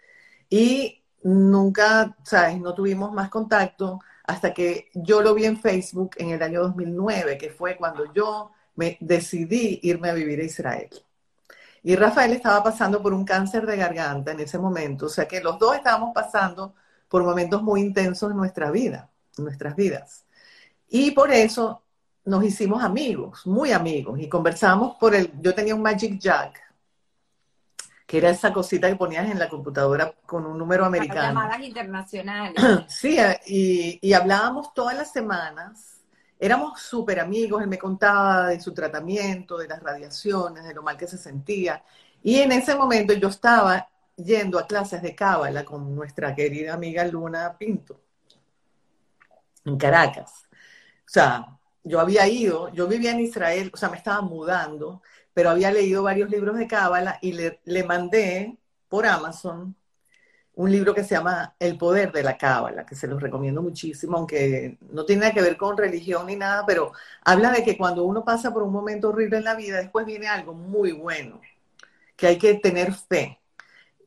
[0.48, 2.58] y nunca, ¿sabes?
[2.60, 7.38] No tuvimos más contacto hasta que yo lo vi en Facebook en el año 2009,
[7.38, 10.88] que fue cuando yo me decidí irme a vivir a Israel.
[11.82, 15.40] Y Rafael estaba pasando por un cáncer de garganta en ese momento, o sea que
[15.40, 16.74] los dos estábamos pasando
[17.08, 19.08] por momentos muy intensos en nuestra vida,
[19.38, 20.24] en nuestras vidas.
[20.88, 21.82] Y por eso
[22.24, 26.60] nos hicimos amigos, muy amigos, y conversamos por el, yo tenía un Magic Jack,
[28.06, 31.40] que era esa cosita que ponías en la computadora con un número americano.
[31.40, 32.62] llamadas internacionales.
[32.88, 33.16] Sí,
[33.46, 35.99] y, y hablábamos todas las semanas
[36.40, 40.96] éramos súper amigos, él me contaba de su tratamiento, de las radiaciones, de lo mal
[40.96, 41.84] que se sentía.
[42.22, 47.04] Y en ese momento yo estaba yendo a clases de cábala con nuestra querida amiga
[47.04, 48.00] Luna Pinto,
[49.66, 50.44] en Caracas.
[51.06, 55.02] O sea, yo había ido, yo vivía en Israel, o sea, me estaba mudando,
[55.34, 58.58] pero había leído varios libros de cábala y le, le mandé
[58.88, 59.76] por Amazon
[60.60, 64.18] un libro que se llama El poder de la cábala, que se los recomiendo muchísimo,
[64.18, 66.92] aunque no tiene nada que ver con religión ni nada, pero
[67.24, 70.28] habla de que cuando uno pasa por un momento horrible en la vida, después viene
[70.28, 71.40] algo muy bueno,
[72.14, 73.40] que hay que tener fe.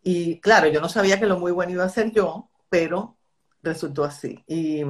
[0.03, 3.17] Y claro, yo no sabía que lo muy bueno iba a ser yo, pero
[3.63, 4.43] resultó así.
[4.45, 4.83] Y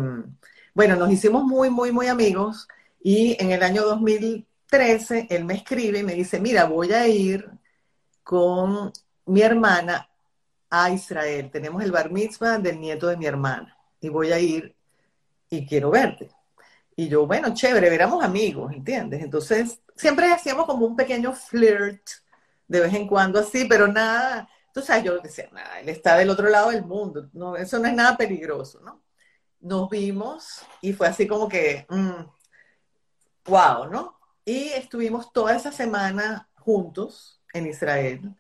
[0.74, 2.68] bueno, nos hicimos muy, muy, muy amigos
[3.02, 7.50] y en el año 2013 él me escribe y me dice, mira, voy a ir
[8.22, 8.92] con
[9.26, 10.10] mi hermana
[10.76, 11.52] a Israel.
[11.52, 14.76] Tenemos el bar mitzvah del nieto de mi hermana y voy a ir
[15.48, 16.32] y quiero verte.
[16.96, 19.22] Y yo, bueno, chévere, éramos amigos, ¿entiendes?
[19.22, 22.02] Entonces, siempre hacíamos como un pequeño flirt
[22.68, 26.32] de vez en cuando así, pero nada, tú sabes, yo decía, nada, él está del
[26.32, 29.04] otro lado del mundo, no, eso no es nada peligroso, ¿no?
[29.60, 31.86] Nos vimos y fue así como que,
[33.46, 34.20] wow, mm, ¿no?
[34.44, 38.36] Y estuvimos toda esa semana juntos en Israel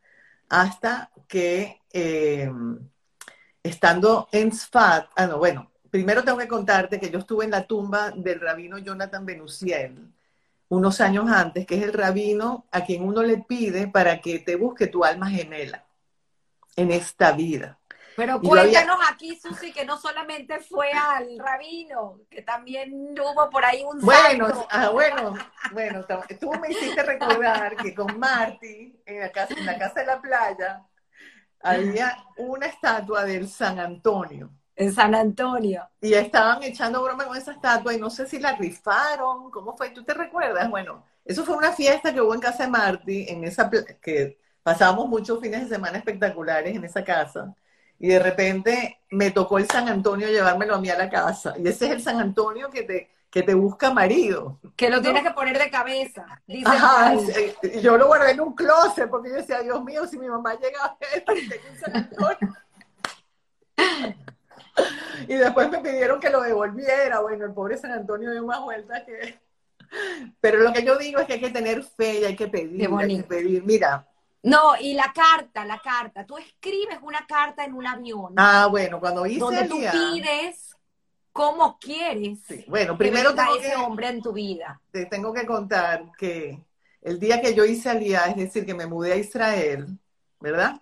[0.54, 2.48] hasta que eh,
[3.64, 7.66] estando en Sfat, ah, no, bueno, primero tengo que contarte que yo estuve en la
[7.66, 10.14] tumba del rabino Jonathan Benusiel
[10.70, 14.56] unos años antes, que es el rabino a quien uno le pide para que te
[14.56, 15.86] busque tu alma gemela
[16.76, 17.80] en esta vida.
[18.16, 23.84] Pero cuéntanos aquí, Susi, que no solamente fue al rabino, que también hubo por ahí
[23.84, 25.34] un Bueno, ah, bueno,
[25.72, 26.06] bueno,
[26.40, 30.22] tú me hiciste recordar que con Marty, en la casa, en la casa de la
[30.22, 30.84] playa,
[31.62, 34.52] había una estatua del San Antonio.
[34.76, 35.88] En San Antonio.
[36.02, 39.92] Y estaban echando broma con esa estatua y no sé si la rifaron, ¿cómo fue?
[39.92, 40.70] ¿Tú te recuerdas?
[40.70, 43.70] Bueno, eso fue una fiesta que hubo en casa de Marty, en esa
[44.02, 47.54] que pasábamos muchos fines de semana espectaculares en esa casa.
[48.04, 51.54] Y de repente me tocó el San Antonio llevármelo a mí a la casa.
[51.58, 54.60] Y ese es el San Antonio que te, que te busca marido.
[54.76, 56.26] Que lo tienes que poner de cabeza.
[56.46, 57.16] Dice Ajá,
[57.82, 60.84] yo lo guardé en un closet porque yo decía, Dios mío, si mi mamá llega
[60.84, 61.24] a ver
[61.72, 62.54] un San Antonio.
[65.30, 67.22] y después me pidieron que lo devolviera.
[67.22, 69.40] Bueno, el pobre San Antonio dio más vueltas que...
[70.42, 72.86] Pero lo que yo digo es que hay que tener fe y hay que pedir,
[72.86, 73.64] hay que pedir.
[73.64, 74.06] Mira,
[74.44, 76.26] no, y la carta, la carta.
[76.26, 78.34] Tú escribes una carta en un avión.
[78.36, 80.76] Ah, bueno, cuando hice Donde tú pides
[81.32, 82.40] cómo quieres.
[82.68, 84.82] Bueno, primero tengo ese hombre en tu vida.
[84.92, 86.62] Te tengo que contar que
[87.02, 89.98] el día que yo hice Alía, es decir, que me mudé a Israel,
[90.42, 90.82] ¿verdad?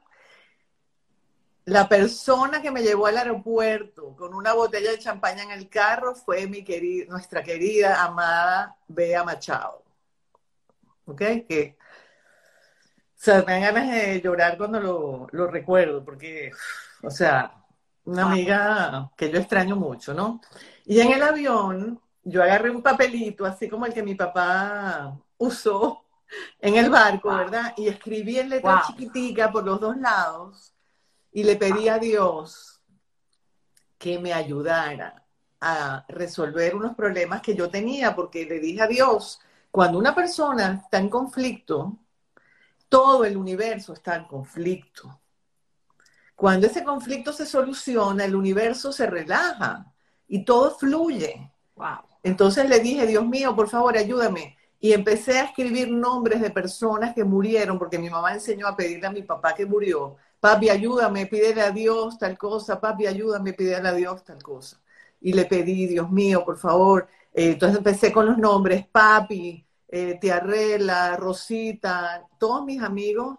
[1.65, 6.15] La persona que me llevó al aeropuerto con una botella de champaña en el carro
[6.15, 9.83] fue mi querida, nuestra querida, amada Bea Machado.
[11.05, 11.19] ¿Ok?
[11.47, 11.77] Que
[13.23, 14.79] sea, me dan ganas de llorar cuando
[15.31, 16.51] lo, recuerdo, porque,
[17.03, 17.53] o sea,
[18.05, 20.41] una amiga que yo extraño mucho, ¿no?
[20.85, 26.03] Y en el avión, yo agarré un papelito, así como el que mi papá usó
[26.59, 27.75] en el barco, ¿verdad?
[27.77, 30.73] Y escribí en letra chiquitica por los dos lados
[31.31, 32.81] y le pedí a Dios
[33.99, 35.23] que me ayudara
[35.59, 39.39] a resolver unos problemas que yo tenía, porque le dije a Dios,
[39.69, 41.99] cuando una persona está en conflicto,
[42.91, 45.21] todo el universo está en conflicto.
[46.35, 49.85] Cuando ese conflicto se soluciona, el universo se relaja
[50.27, 51.49] y todo fluye.
[52.21, 54.57] Entonces le dije, Dios mío, por favor, ayúdame.
[54.77, 59.07] Y empecé a escribir nombres de personas que murieron, porque mi mamá enseñó a pedirle
[59.07, 60.17] a mi papá que murió.
[60.41, 62.81] Papi, ayúdame, pídele a Dios tal cosa.
[62.81, 64.81] Papi, ayúdame, pídele a Dios tal cosa.
[65.21, 67.07] Y le pedí, Dios mío, por favor.
[67.33, 73.37] Eh, entonces empecé con los nombres, papi, eh, Rosita, todos mis amigos,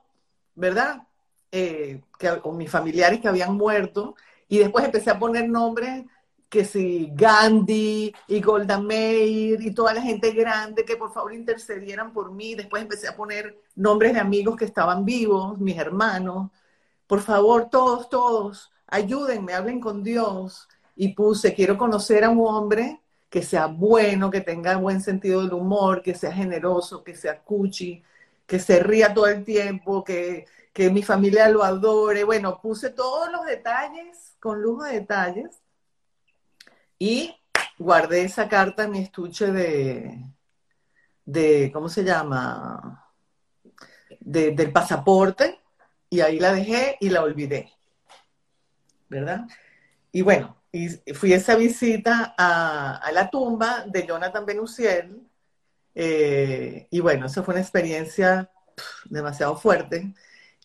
[0.55, 1.03] ¿verdad?
[1.51, 4.15] Eh, que, o mis familiares que habían muerto,
[4.49, 6.05] y después empecé a poner nombres
[6.53, 12.13] que si Gandhi y Golda Meir y toda la gente grande que por favor intercedieran
[12.13, 12.55] por mí.
[12.55, 16.51] Después empecé a poner nombres de amigos que estaban vivos, mis hermanos.
[17.07, 20.69] Por favor, todos, todos, ayúdenme, hablen con Dios.
[20.95, 23.02] Y puse, quiero conocer a un hombre
[23.33, 28.05] que sea bueno, que tenga buen sentido del humor, que sea generoso, que sea cuchi,
[28.47, 30.47] que se ría todo el tiempo, que,
[30.91, 32.25] mi familia lo adore.
[32.25, 35.63] Bueno, puse todos los detalles, con lujo de detalles,
[36.99, 37.35] y
[37.79, 40.27] guardé esa carta en mi estuche de,
[41.25, 43.09] de ¿cómo se llama?
[44.21, 45.59] del pasaporte,
[46.11, 47.73] y ahí la dejé y la olvidé.
[49.09, 49.47] ¿Verdad?
[50.13, 55.21] Y bueno, y fui a esa visita a, la tumba de Jonathan Benusiel.
[55.95, 58.51] Eh, y bueno, eso fue una experiencia
[59.05, 60.15] demasiado fuerte.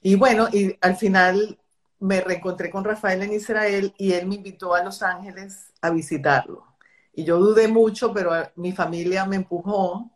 [0.02, 1.60] Y bueno, y al final
[2.00, 6.66] me reencontré con Rafael en Israel y él me invitó a Los Ángeles a visitarlo.
[7.14, 10.10] Y yo dudé mucho, pero mi familia me empujó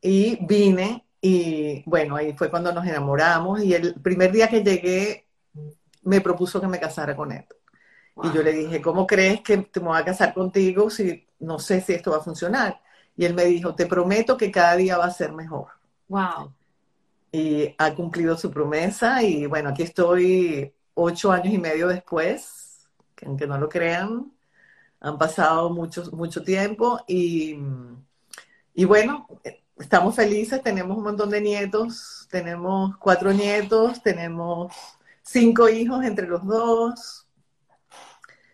[0.00, 5.26] y vine y bueno, ahí fue cuando nos enamoramos y el primer día que llegué
[6.02, 7.44] me propuso que me casara con él.
[8.22, 11.58] Y yo le dije, ¿cómo crees que te me voy a casar contigo si no
[11.58, 12.80] sé si esto va a funcionar?
[13.16, 15.68] Y él me dijo, te prometo que cada día va a ser mejor.
[16.08, 16.52] Wow.
[17.32, 23.26] Y ha cumplido su promesa y bueno, aquí estoy ocho años y medio después, que
[23.26, 24.32] aunque no lo crean,
[25.00, 27.58] han pasado mucho, mucho tiempo y,
[28.72, 29.28] y bueno,
[29.78, 34.72] estamos felices, tenemos un montón de nietos, tenemos cuatro nietos, tenemos
[35.22, 37.25] cinco hijos entre los dos.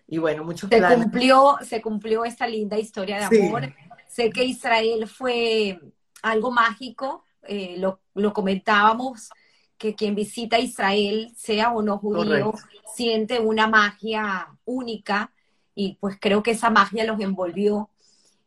[0.07, 3.73] Y bueno, muchos se Cumplió, se cumplió esta linda historia de amor.
[4.09, 5.81] Sé que Israel fue
[6.23, 9.31] algo mágico, eh, lo, lo, comentábamos,
[9.79, 12.53] que quien visita Israel, sea o no judío,
[12.95, 15.33] siente una magia única
[15.75, 17.89] y pues creo que esa magia los envolvió.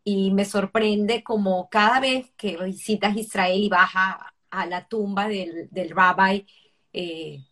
[0.03, 4.31] Y me sorprende como cada vez que visitas Israel y vas a,
[4.67, 6.45] la tumba del, del rabbi,
[6.93, 7.43] eh,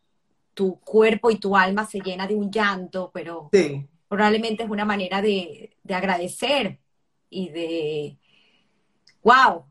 [0.53, 3.49] tu cuerpo y tu alma se llena de un llanto, pero
[4.13, 6.79] probablemente es una manera de, agradecer
[7.31, 8.17] y de,
[9.23, 9.65] wow,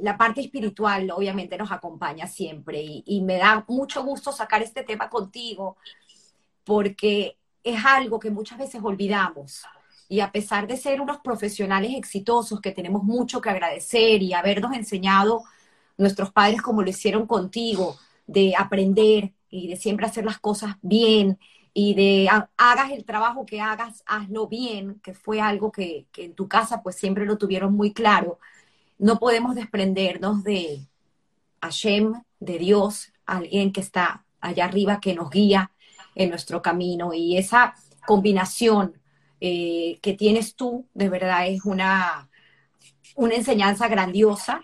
[0.00, 5.08] la parte espiritual obviamente nos acompaña siempre y, me da mucho gusto sacar este tema
[5.08, 5.78] contigo
[6.64, 9.64] porque es algo que muchas veces olvidamos
[10.10, 14.74] y a pesar de ser unos profesionales exitosos que tenemos mucho que agradecer y habernos
[14.74, 15.42] enseñado
[15.96, 17.96] nuestros padres como lo hicieron contigo,
[18.26, 21.38] de aprender y de siempre hacer las cosas bien
[21.80, 26.34] y de hagas el trabajo que hagas, hazlo bien, que fue algo que, que en
[26.34, 28.40] tu casa pues siempre lo tuvieron muy claro,
[28.98, 30.88] no podemos desprendernos de
[31.62, 35.70] Hashem, de Dios, alguien que está allá arriba, que nos guía
[36.16, 37.14] en nuestro camino.
[37.14, 37.76] Y esa
[38.08, 39.00] combinación
[39.40, 42.28] eh, que tienes tú, de verdad es una,
[43.14, 44.62] una enseñanza grandiosa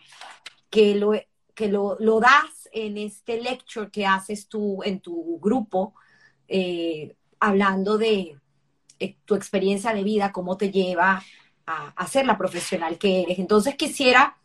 [0.69, 1.12] que, lo,
[1.55, 5.95] que lo, lo das en este lecture que haces tú en tu grupo,
[6.48, 8.36] eh, hablando de
[8.98, 11.22] eh, tu experiencia de vida, cómo te lleva
[11.66, 13.38] a, a, ser la profesional que eres.
[13.38, 14.36] Entonces quisiera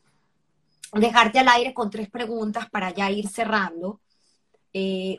[0.93, 3.99] dejarte al aire con tres preguntas para ya ir cerrando.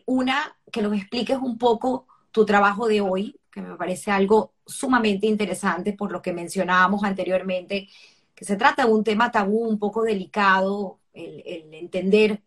[0.06, 5.26] una, que nos expliques un poco tu trabajo de hoy, que me parece algo sumamente
[5.26, 7.88] interesante por lo que mencionábamos anteriormente,
[8.34, 12.42] que se trata de un tema tabú un poco delicado, el, entender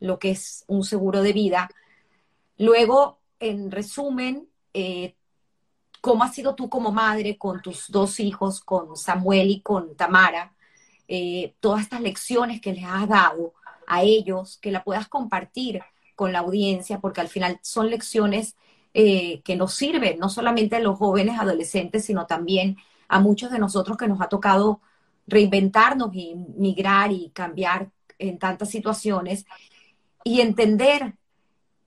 [0.00, 1.70] lo que es un seguro de vida.
[2.58, 5.14] Luego, en resumen, eh,
[6.00, 10.54] ¿cómo has sido tú como madre con tus dos hijos, con Samuel y con Tamara?
[11.08, 13.54] Eh, todas estas lecciones que les has dado
[13.86, 15.82] a ellos, que la puedas compartir
[16.14, 18.56] con la audiencia, porque al final son lecciones
[18.94, 22.76] eh, que nos sirve no solamente a los jóvenes adolescentes, sino también
[23.08, 24.80] a muchos de nosotros que nos ha tocado
[25.26, 29.46] reinventarnos y migrar y cambiar en tantas situaciones
[30.24, 31.14] y entender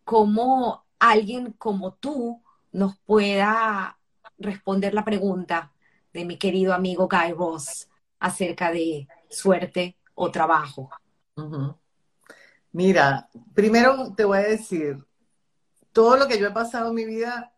[0.04, 2.42] cómo alguien como tú
[2.72, 3.98] nos pueda
[4.38, 5.74] responder la pregunta
[6.14, 10.92] de mi querido amigo Guy Ross acerca de suerte o trabajo.
[12.72, 15.04] Mira, primero te voy a decir,
[15.92, 17.52] todo lo que yo he pasado en mi vida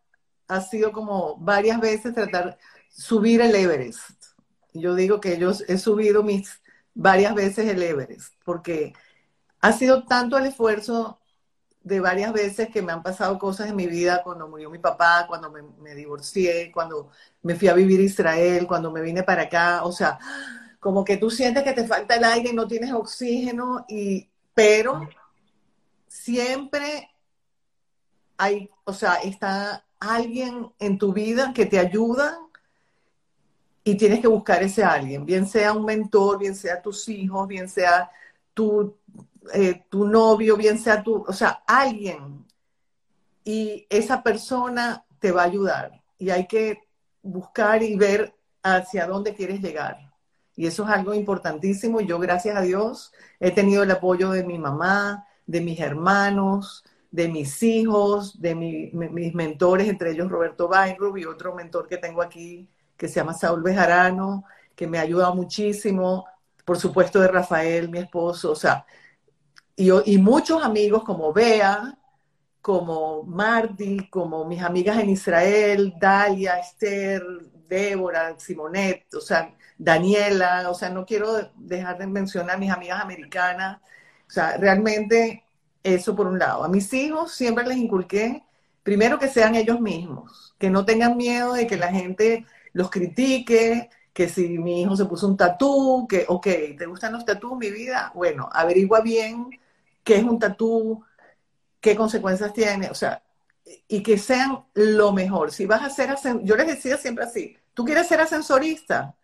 [0.48, 2.58] ha sido como varias veces tratar
[2.88, 4.24] subir el Everest.
[4.72, 6.62] Yo digo que yo he subido mis
[6.94, 8.94] varias veces el Everest, porque
[9.60, 11.20] ha sido tanto el esfuerzo
[11.84, 15.26] de varias veces que me han pasado cosas en mi vida, cuando murió mi papá,
[15.28, 17.10] cuando me, divorcié, cuando
[17.42, 20.18] me fui a vivir a Israel, cuando me vine para acá, o sea,
[20.80, 25.06] como que tú sientes que te falta el aire y no tienes oxígeno, y, pero
[26.08, 27.10] siempre
[28.38, 32.38] hay, o sea, está alguien en tu vida que te ayuda
[33.84, 37.68] y tienes que buscar ese alguien, bien sea un mentor, bien sea tus hijos, bien
[37.68, 38.10] sea
[38.54, 38.96] tu,
[39.52, 42.44] eh, tu novio, bien sea tu, o sea, alguien.
[43.44, 46.78] Y esa persona te va a ayudar y hay que
[47.22, 50.12] buscar y ver hacia dónde quieres llegar.
[50.56, 52.00] Y eso es algo importantísimo.
[52.00, 57.28] Yo, gracias a Dios, he tenido el apoyo de mi mamá, de mis hermanos, de
[57.28, 62.68] mis hijos, de mis mentores, entre ellos Roberto Weinrub y otro mentor que tengo aquí
[62.96, 64.44] que se llama Saúl Bejarano,
[64.74, 66.26] que me ha ayudado muchísimo,
[66.64, 68.86] por supuesto de Rafael, mi esposo, o sea,
[69.76, 71.98] y, y muchos amigos como Bea,
[72.60, 77.22] como Marty, como mis amigas en Israel, Dalia, Esther,
[77.68, 83.02] Débora, Simonet, o sea, Daniela, o sea, no quiero dejar de mencionar a mis amigas
[83.02, 83.80] americanas,
[84.26, 85.44] o sea, realmente
[85.82, 86.64] eso por un lado.
[86.64, 88.42] A mis hijos siempre les inculqué
[88.82, 93.90] primero que sean ellos mismos, que no tengan miedo de que la gente los critique,
[94.12, 96.46] que si mi hijo se puso un tatú, que, ok,
[96.78, 98.12] ¿te gustan los tatús, mi vida?
[98.14, 99.50] Bueno, averigua bien
[100.04, 101.02] qué es un tatú,
[101.80, 103.22] qué consecuencias tiene, o sea,
[103.88, 105.50] y que sean lo mejor.
[105.50, 109.16] Si vas a ser, yo les decía siempre así, tú quieres ser ascensorista,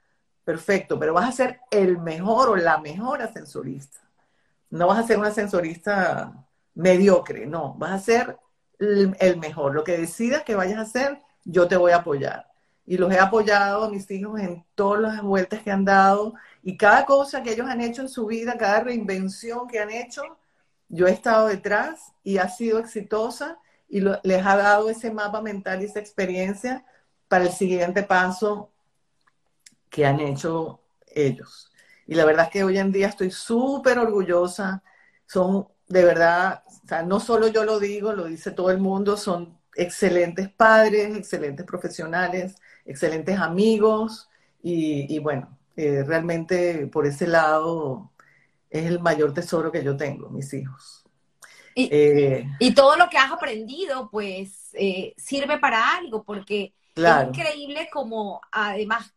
[0.44, 4.00] perfecto, pero vas a ser el mejor o la mejor ascensorista.
[4.70, 6.32] No vas a ser un ascensorista
[6.74, 8.38] mediocre, no, vas a ser
[8.78, 9.74] el mejor.
[9.74, 12.50] Lo que decidas que vayas a hacer, yo te voy a apoyar
[12.90, 16.76] y los he apoyado a mis hijos en todas las vueltas que han dado y
[16.76, 20.22] cada cosa que ellos han hecho en su vida, cada reinvención que han hecho,
[20.90, 23.58] yo he estado detrás y ha sido exitosa
[23.88, 26.84] y les ha dado ese mapa mental y esa experiencia
[27.28, 28.70] para el siguiente paso
[29.88, 31.72] que han hecho ellos.
[32.06, 34.82] Y la verdad es que hoy en día estoy súper orgullosa.
[35.26, 36.62] Son de verdad,
[37.06, 42.54] no solo yo lo digo, lo dice todo el mundo, son excelentes padres, excelentes profesionales,
[42.84, 44.28] excelentes amigos
[44.62, 48.12] y, bueno, eh, realmente por ese lado
[48.70, 51.04] es el mayor tesoro que yo tengo, mis hijos.
[51.74, 57.88] Y, eh, todo lo que has aprendido, pues, eh, sirve para algo, porque es increíble
[57.92, 59.12] como además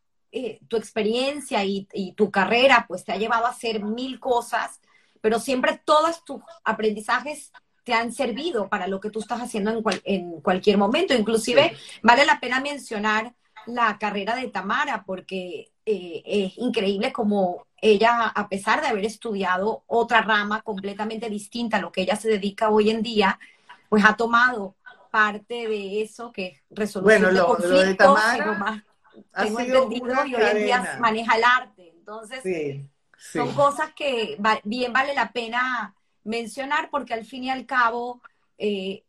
[0.67, 4.81] tu experiencia y, y, tu carrera, pues, te ha llevado a hacer mil cosas,
[5.21, 7.51] pero siempre todos tus aprendizajes
[7.83, 11.13] te han servido para lo que tú estás haciendo en, en cualquier momento.
[11.13, 13.33] Inclusive vale la pena mencionar
[13.67, 19.83] la carrera de Tamara porque eh, es increíble como ella, a pesar de haber estudiado
[19.87, 23.39] otra rama completamente distinta a lo que ella se dedica hoy en día,
[23.89, 24.75] pues ha tomado
[25.11, 28.83] parte de eso que es resolución de conflictos, de Tamara
[29.35, 31.93] tengo entendido, y hoy en día maneja el arte.
[31.95, 32.43] Entonces,
[33.17, 38.21] son cosas que bien vale la pena mencionar porque al fin y al cabo
[38.57, 39.03] eh,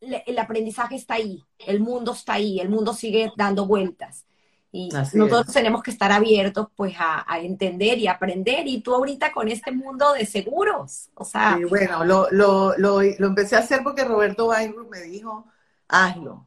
[0.00, 4.24] el aprendizaje está ahí, el mundo está ahí, el mundo sigue dando vueltas.
[4.72, 8.68] Y nosotros tenemos que estar abiertos pues a, entender y aprender.
[8.68, 11.58] Y tú ahorita con este mundo de seguros, o sea...
[11.68, 15.46] bueno, lo, lo, lo, empecé a hacer porque Roberto Weinberg me dijo,
[15.88, 16.46] hazlo.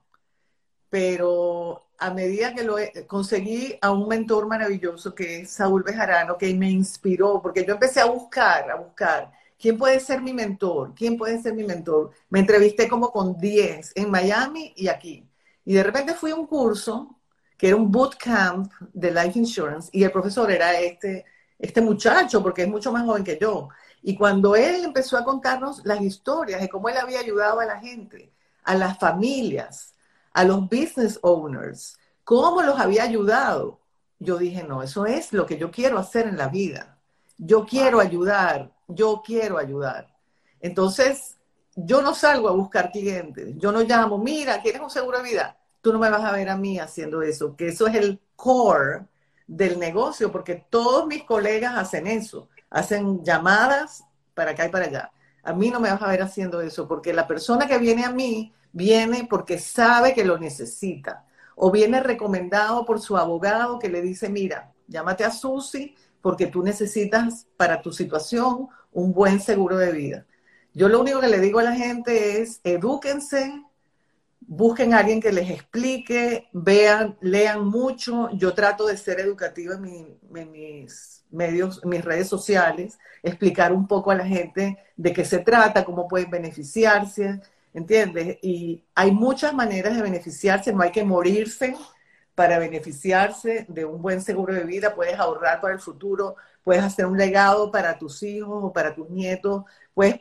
[0.89, 2.77] Pero a medida que lo
[3.07, 7.99] conseguí a un mentor maravilloso que es Saúl Bejarano, que me inspiró, porque yo empecé
[7.99, 9.31] a buscar, a buscar
[9.64, 10.94] ¿Quién puede ser mi mentor?
[10.94, 12.11] ¿Quién puede ser mi mentor?
[12.30, 15.26] Me entrevisté como con 10 en Miami y aquí.
[15.64, 17.15] Y de repente fui a un curso
[17.57, 21.23] que era un bootcamp de life insurance y el profesor era este,
[21.57, 23.69] este muchacho porque es mucho más joven que yo.
[24.02, 27.80] Y cuando él empezó a contarnos las historias de cómo él había ayudado a la
[27.80, 28.34] gente,
[28.65, 29.94] a las familias,
[30.34, 33.80] a los business owners, cómo los había ayudado,
[34.19, 36.98] yo dije, no, eso es lo que yo quiero hacer en la vida.
[37.38, 40.07] Yo quiero ayudar yo quiero ayudar.
[40.60, 41.38] Entonces,
[41.76, 45.57] yo no salgo a buscar clientes, yo no llamo, mira, ¿quieres un seguro de vida?
[45.81, 49.05] Tú no me vas a ver a mí haciendo eso, que eso es el core
[49.47, 54.03] del negocio, porque todos mis colegas hacen eso, hacen llamadas
[54.34, 55.11] para acá y para allá.
[55.43, 58.11] A mí no me vas a ver haciendo eso, porque la persona que viene a
[58.11, 64.01] mí viene porque sabe que lo necesita, o viene recomendado por su abogado que le
[64.01, 69.91] dice, mira, llámate a Susi porque tú necesitas para tu situación un buen seguro de
[69.91, 70.25] vida.
[70.73, 73.61] Yo lo único que le digo a la gente es, edúquense,
[74.39, 78.29] busquen a alguien que les explique, vean, lean mucho.
[78.31, 84.09] Yo trato de ser educativa en, mis medios, en mis redes sociales, explicar un poco
[84.09, 87.41] a la gente de qué se trata, cómo pueden beneficiarse,
[87.73, 88.37] ¿entiendes?
[88.41, 91.75] Y hay muchas maneras de beneficiarse, no hay que morirse
[92.35, 97.05] para beneficiarse de un buen seguro de vida, puedes ahorrar para el futuro, puedes hacer
[97.05, 100.18] un legado para tus hijos o para tus nietos, puedes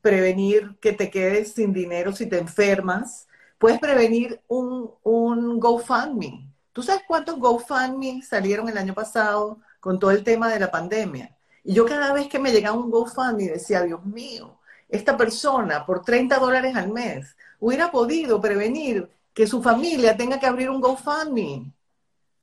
[0.00, 3.26] prevenir que te quedes sin dinero si te enfermas,
[3.58, 6.48] puedes prevenir un, un GoFundMe.
[6.72, 11.36] ¿Tú sabes cuántos GoFundMe salieron el año pasado con todo el tema de la pandemia?
[11.64, 14.58] Y yo cada vez que me llegaba un GoFundMe decía, Dios mío,
[14.88, 20.46] esta persona por 30 dólares al mes hubiera podido prevenir que su familia tenga que
[20.46, 21.72] abrir un GoFundMe.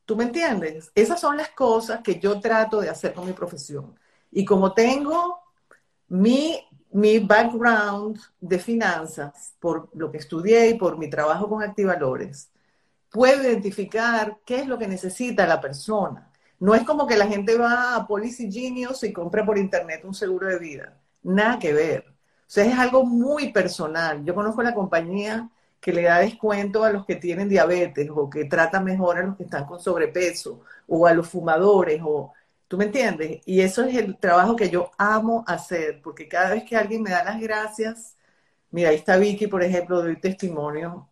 [0.06, 0.92] ¿Tú me entiendes?
[0.96, 3.98] Esas son las cosas que yo trato de hacer con mi profesión.
[4.32, 5.40] Y como tengo
[6.08, 6.60] mi,
[6.92, 12.50] mi background de finanzas, por lo que estudié y por mi trabajo con activalores,
[13.10, 16.32] puedo identificar qué es lo que necesita la persona.
[16.60, 20.14] No es como que la gente va a Policy Genius y compra por internet un
[20.14, 20.98] seguro de vida.
[21.24, 22.06] Nada que ver.
[22.10, 24.24] O sea, es algo muy personal.
[24.24, 28.46] Yo conozco la compañía que le da descuento a los que tienen diabetes o que
[28.46, 32.34] trata mejor a los que están con sobrepeso o a los fumadores o
[32.68, 33.42] ¿tú me entiendes?
[33.46, 37.12] Y eso es el trabajo que yo amo hacer, porque cada vez que alguien me
[37.12, 38.18] da las gracias,
[38.72, 41.10] Mira, ahí está Vicky, por ejemplo, doy testimonio.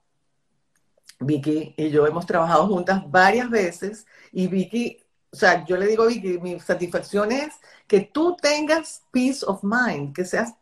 [1.19, 5.01] Vicky y yo hemos trabajado juntas varias veces y Vicky,
[5.31, 7.53] o sea, yo le digo Vicky, mi satisfacción es
[7.87, 10.53] que tú tengas peace of mind, que seas,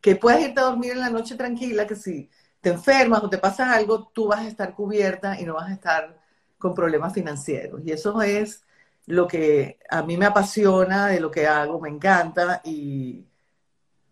[0.00, 2.28] que puedas irte a dormir en la noche tranquila, que si
[2.60, 5.74] te enfermas o te pasa algo, tú vas a estar cubierta y no vas a
[5.74, 6.18] estar
[6.58, 7.80] con problemas financieros.
[7.84, 8.64] Y eso es
[9.06, 13.24] lo que a mí me apasiona de lo que hago, me encanta y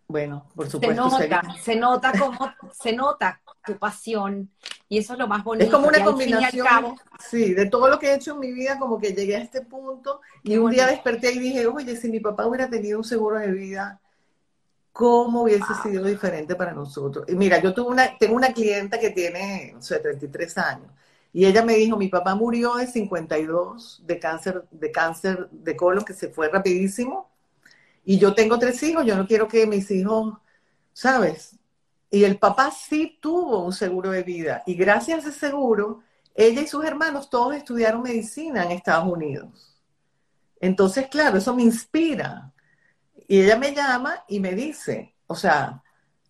[0.09, 1.11] bueno, por supuesto.
[1.11, 4.51] Se nota, se nota como, se nota tu pasión
[4.89, 5.67] y eso es lo más bonito.
[5.67, 8.99] Es como una combinación, sí, de todo lo que he hecho en mi vida, como
[8.99, 12.47] que llegué a este punto y un día desperté y dije, oye, si mi papá
[12.47, 14.01] hubiera tenido un seguro de vida,
[14.99, 17.25] ¿cómo hubiese sido diferente para nosotros?
[17.29, 20.91] Y mira, yo tuve una, tengo una clienta que tiene, no sé, 33 años
[21.33, 26.05] y ella me dijo, mi papá murió de 52 de cáncer, de cáncer de colon
[26.05, 27.31] que se fue rapidísimo
[28.05, 30.35] y yo tengo tres hijos, yo no quiero que mis hijos,
[30.93, 31.57] ¿sabes?
[32.11, 34.65] Y el papá sí tuvo un seguro de vida.
[34.67, 36.01] Y gracias a ese seguro,
[36.35, 39.79] ella y sus hermanos todos estudiaron medicina en Estados Unidos.
[40.61, 42.53] Entonces, claro, eso me inspira.
[43.29, 45.83] Y ella me llama y me dice, o sea,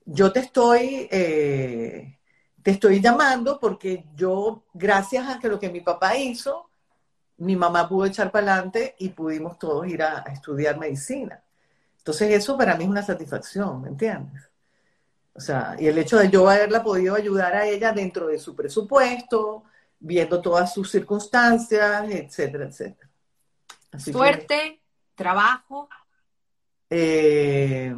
[0.04, 2.18] yo te estoy, eh,
[2.62, 6.68] te estoy llamando porque yo, gracias a que lo que mi papá hizo,
[7.38, 11.40] mi mamá pudo echar para adelante y pudimos todos ir a estudiar medicina.
[11.98, 14.50] Entonces eso para mí es una satisfacción, ¿me entiendes?
[15.34, 18.56] O sea, y el hecho de yo haberla podido ayudar a ella dentro de su
[18.56, 19.62] presupuesto,
[20.00, 23.08] viendo todas sus circunstancias, etcétera, etcétera.
[23.98, 24.80] Suerte,
[25.14, 25.88] trabajo.
[26.90, 27.94] Eh,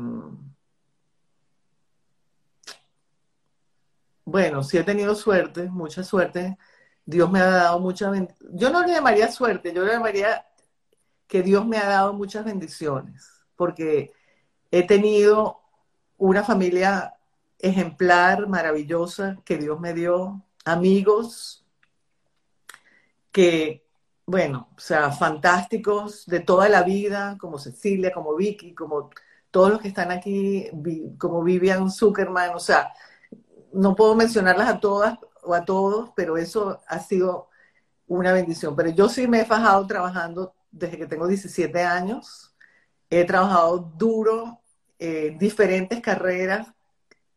[4.25, 6.59] bueno, sí he tenido suerte, mucha suerte.
[7.05, 8.11] Dios me ha dado mucha
[8.53, 10.47] Yo no le llamaría suerte, yo le llamaría
[11.27, 14.13] que Dios me ha dado muchas bendiciones porque
[14.71, 15.61] he tenido
[16.17, 17.15] una familia
[17.59, 21.67] ejemplar, maravillosa, que Dios me dio, amigos
[23.33, 23.87] que,
[24.31, 29.11] bueno, o sea, fantásticos de toda la vida, como Cecilia, como Vicky, como
[29.51, 30.71] todos los que están aquí,
[31.19, 32.93] como Vivian Zuckerman, o sea,
[33.73, 37.49] no puedo mencionarlas a todas o a todos, pero eso ha sido
[38.09, 38.77] una bendición.
[38.77, 42.51] Pero yo sí me he fajado trabajando desde que tengo 17 años
[43.11, 44.61] He trabajado duro,
[44.99, 46.69] eh, diferentes carreras.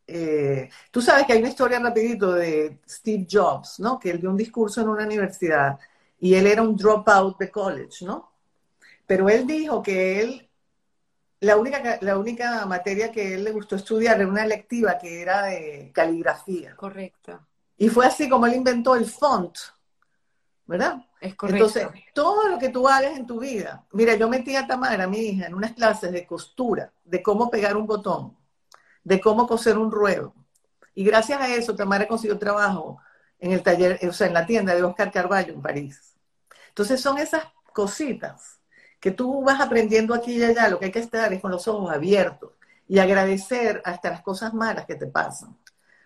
[0.06, 3.98] Eh, tú sabes que hay una historia rapidito de Steve Jobs, ¿no?
[4.00, 5.80] Que él dio un discurso en una universidad
[6.24, 8.32] y él era un dropout de college, ¿no?
[9.06, 10.50] Pero él dijo que él,
[11.42, 15.48] la única, la única materia que él le gustó estudiar era una electiva que era
[15.48, 16.78] de caligrafía.
[16.78, 17.46] Correcto.
[17.76, 19.54] Y fue así como él inventó el font,
[20.66, 21.06] ¿verdad?
[21.20, 21.66] Es correcto.
[21.66, 25.18] Entonces, todo lo que tú hagas en tu vida, mira, yo metí a Tamara, mi
[25.18, 28.38] hija, en unas clases de costura, de cómo pegar un botón,
[29.04, 30.34] de cómo coser un ruedo.
[30.96, 33.02] Y gracias a eso, Tamara consiguió trabajo
[33.40, 36.13] en el taller, o sea, en la tienda de Oscar Carballo en París.
[36.74, 38.60] Entonces, son esas cositas
[39.00, 40.70] que tú vas aprendiendo aquí y allá.
[40.70, 42.52] Lo que hay que estar es con los ojos abiertos
[42.88, 45.58] y agradecer hasta las cosas malas que te pasan.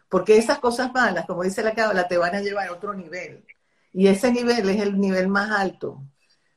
[0.10, 3.46] Porque esas cosas malas, como dice la cábala, te van a llevar a otro nivel
[3.94, 6.04] y ese nivel es el nivel más alto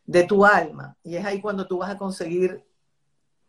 [0.04, 0.96] de tu alma.
[1.02, 2.64] Y es ahí cuando tú vas a conseguir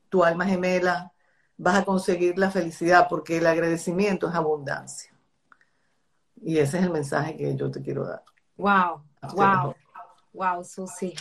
[0.10, 1.12] tu alma gemela,
[1.58, 5.14] vas a conseguir la felicidad, porque el agradecimiento es abundancia.
[6.42, 8.24] Y ese es el mensaje que yo te quiero dar.
[8.58, 9.76] Wow, wow,
[10.34, 11.14] wow, Susi.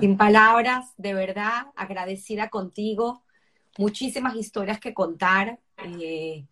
[0.00, 3.22] Sin palabras, de verdad, agradecida contigo.
[3.76, 5.58] Muchísimas historias que contar.
[6.02, 6.46] Eh,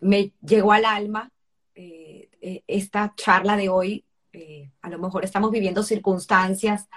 [0.00, 1.30] me llegó al alma
[1.74, 4.04] eh, eh, esta charla de hoy
[4.80, 6.88] a lo mejor estamos viviendo circunstancias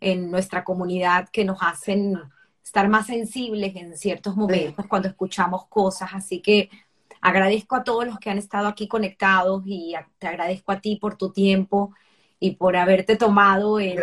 [0.00, 2.18] en nuestra comunidad que nos hacen
[2.62, 6.10] estar más sensibles en ciertos momentos cuando escuchamos cosas.
[6.12, 6.70] Así que
[7.20, 11.16] agradezco a todos los que han estado aquí conectados y te agradezco a ti por
[11.16, 11.94] tu tiempo
[12.42, 14.00] y por haberte tomado el,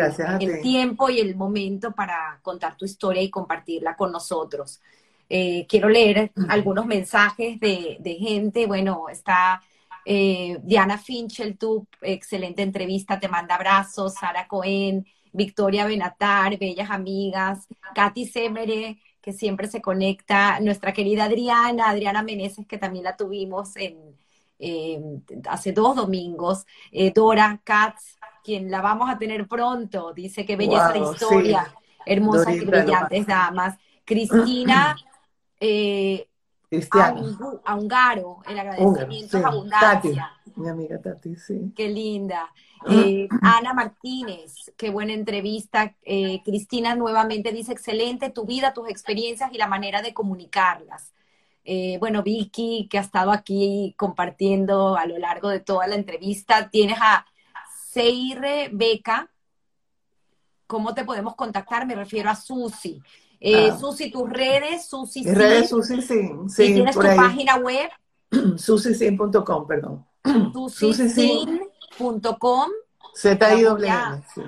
[0.62, 4.80] tiempo y el momento para contar tu historia y compartirla con nosotros.
[5.28, 8.66] Eh, quiero leer algunos mensajes de, de gente.
[8.66, 9.60] Bueno, está
[10.04, 14.14] eh, Diana Finchel, tu excelente entrevista, te manda abrazos.
[14.14, 17.66] Sara Cohen, Victoria Benatar, bellas amigas.
[17.94, 20.60] Katy Semere, que siempre se conecta.
[20.60, 24.16] Nuestra querida Adriana, Adriana Meneses, que también la tuvimos en,
[25.48, 26.66] hace dos domingos.
[26.90, 30.12] Eh, Dora Katz, quien la vamos a tear pronto.
[30.12, 31.74] Dice que belleza de historia.
[32.04, 33.76] Hermosas y brillantes damas.
[34.04, 34.96] Cristina.
[35.60, 36.28] Eh,
[37.64, 40.30] a, Ungaro, el agradecimiento es abundancia.
[40.56, 41.72] mi amiga Tati, sí.
[41.74, 42.50] Qué linda.
[42.88, 45.96] Eh, Ana Martínez, qué buena entrevista.
[46.04, 51.12] Eh, Cristina nuevamente dice, excelente tu vida, tus experiencias y la manera de comunicarlas.
[51.70, 56.70] Eh, bueno, Vicky, que ha estado aquí compartiendo a lo largo de toda la entrevista.
[56.70, 57.26] Tienes a
[57.90, 59.30] Seire Beca.
[60.66, 61.86] ¿Cómo te podemos contactar?
[61.86, 63.02] Me refiero a Susi.
[63.38, 63.76] Eh, ah.
[63.78, 65.22] Susi, tus redes, Susi.
[65.22, 66.30] Mis redes, Susi, sí.
[66.48, 67.90] sí y tienes tu página web.
[68.56, 70.06] Susisin.com, perdón.
[70.72, 72.70] Susisin.com.
[73.14, 73.66] Z I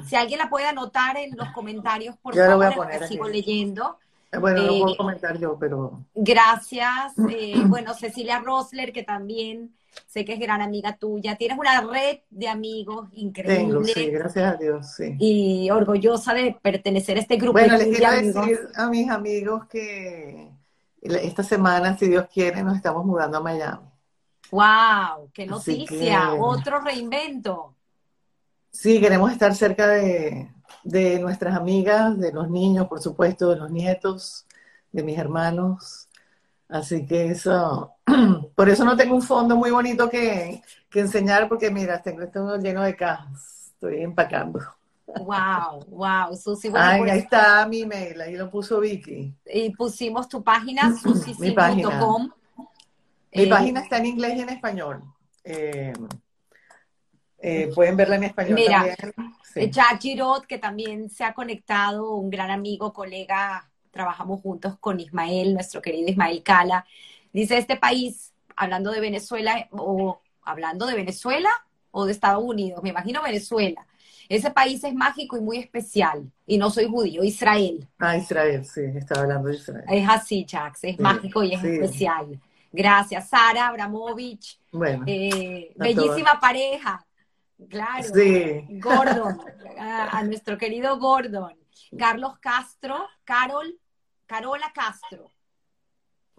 [0.08, 3.98] Si alguien la puede anotar en los comentarios, por favor, sigo leyendo.
[4.38, 6.04] Bueno, no puedo eh, comentar yo, pero...
[6.14, 7.14] Gracias.
[7.30, 9.72] Eh, bueno, Cecilia Rosler, que también
[10.06, 11.36] sé que es gran amiga tuya.
[11.36, 13.56] Tienes una red de amigos increíble.
[13.56, 15.16] Tengo, sí, gracias a Dios, sí.
[15.18, 17.52] Y orgullosa de pertenecer a este grupo.
[17.52, 20.50] Bueno, les quiero decir a mis amigos que
[21.02, 23.88] esta semana, si Dios quiere, nos estamos mudando a Miami.
[24.50, 25.30] ¡Wow!
[25.32, 26.34] ¡Qué noticia!
[26.34, 27.74] Otro reinvento.
[28.70, 30.50] Sí, queremos estar cerca de,
[30.84, 34.46] de nuestras amigas, de los niños, por supuesto, de los nietos,
[34.92, 36.08] de mis hermanos.
[36.68, 37.94] Así que eso,
[38.54, 40.62] por eso no tengo un fondo muy bonito que,
[40.94, 44.60] enseñar, porque mira, tengo esto lleno de cajas, estoy empacando.
[45.06, 46.70] Wow, wow, Susi.
[46.72, 49.34] Ay, pues ahí está mi email, ahí lo puso Vicky.
[49.52, 52.30] Y pusimos tu página, susi.com.
[53.32, 55.02] Mi eh, página está en inglés y en español.
[55.42, 55.92] Eh,
[57.42, 59.70] eh, pueden verla en español Mira, también.
[59.70, 65.54] Jack Girot, que también se ha conectado, un gran amigo, colega, trabajamos juntos con Ismael,
[65.54, 66.84] nuestro querido Ismael Cala.
[67.32, 71.50] Dice, este país, hablando de Venezuela, o hablando de Venezuela
[71.90, 73.86] o de Estados Unidos, me imagino Venezuela.
[74.28, 76.30] Ese país es mágico y muy especial.
[76.46, 77.88] Y no soy judío, Israel.
[77.98, 79.84] Ah, Israel, sí, estaba hablando de Israel.
[79.88, 82.40] Es así, Jax, es mágico y es especial.
[82.72, 84.60] Gracias, Sara Abramovich.
[84.70, 85.02] Bueno.
[85.06, 87.04] Eh, bellísima pareja.
[87.68, 88.04] Claro.
[88.14, 88.66] Sí.
[88.80, 89.38] Gordon,
[89.78, 91.56] a, nuestro querido Gordon.
[91.98, 93.78] Carlos Castro, Carol,
[94.26, 95.30] Carola Castro.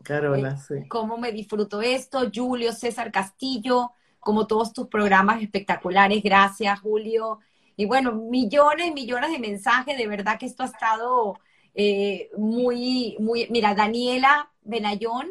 [0.03, 0.87] Carola, eh, sí.
[0.87, 2.29] Cómo me disfruto esto.
[2.33, 6.23] Julio César Castillo, como todos tus programas espectaculares.
[6.23, 7.39] Gracias, Julio.
[7.75, 9.97] Y bueno, millones, millones de mensajes.
[9.97, 11.39] De verdad que esto ha estado
[11.73, 13.47] eh, muy, muy.
[13.49, 15.27] Mira, Daniela Benayón.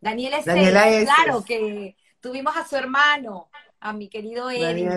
[0.00, 3.50] Daniela es, claro que tuvimos a su hermano
[3.80, 4.90] a mi querido Eric.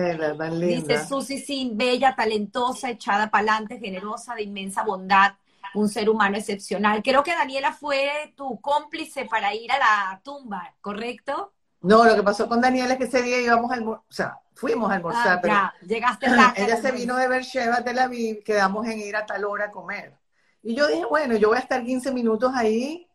[0.52, 5.32] Dice Susi Sin, bella, talentosa, echada para adelante, generosa, de inmensa bondad,
[5.74, 7.02] un ser humano excepcional.
[7.02, 11.52] Creo que Daniela fue tu cómplice para ir a la tumba, ¿correcto?
[11.80, 14.38] No, lo que pasó con Daniela es que ese día íbamos a almorzar, o sea,
[14.54, 16.52] fuimos a almorzar, ah, pero ya, llegaste tarde.
[16.64, 20.14] ella se vino de Beersheba, Tel Aviv, quedamos en ir a tal hora a comer.
[20.62, 23.06] Y yo dije, bueno, yo voy a estar 15 minutos ahí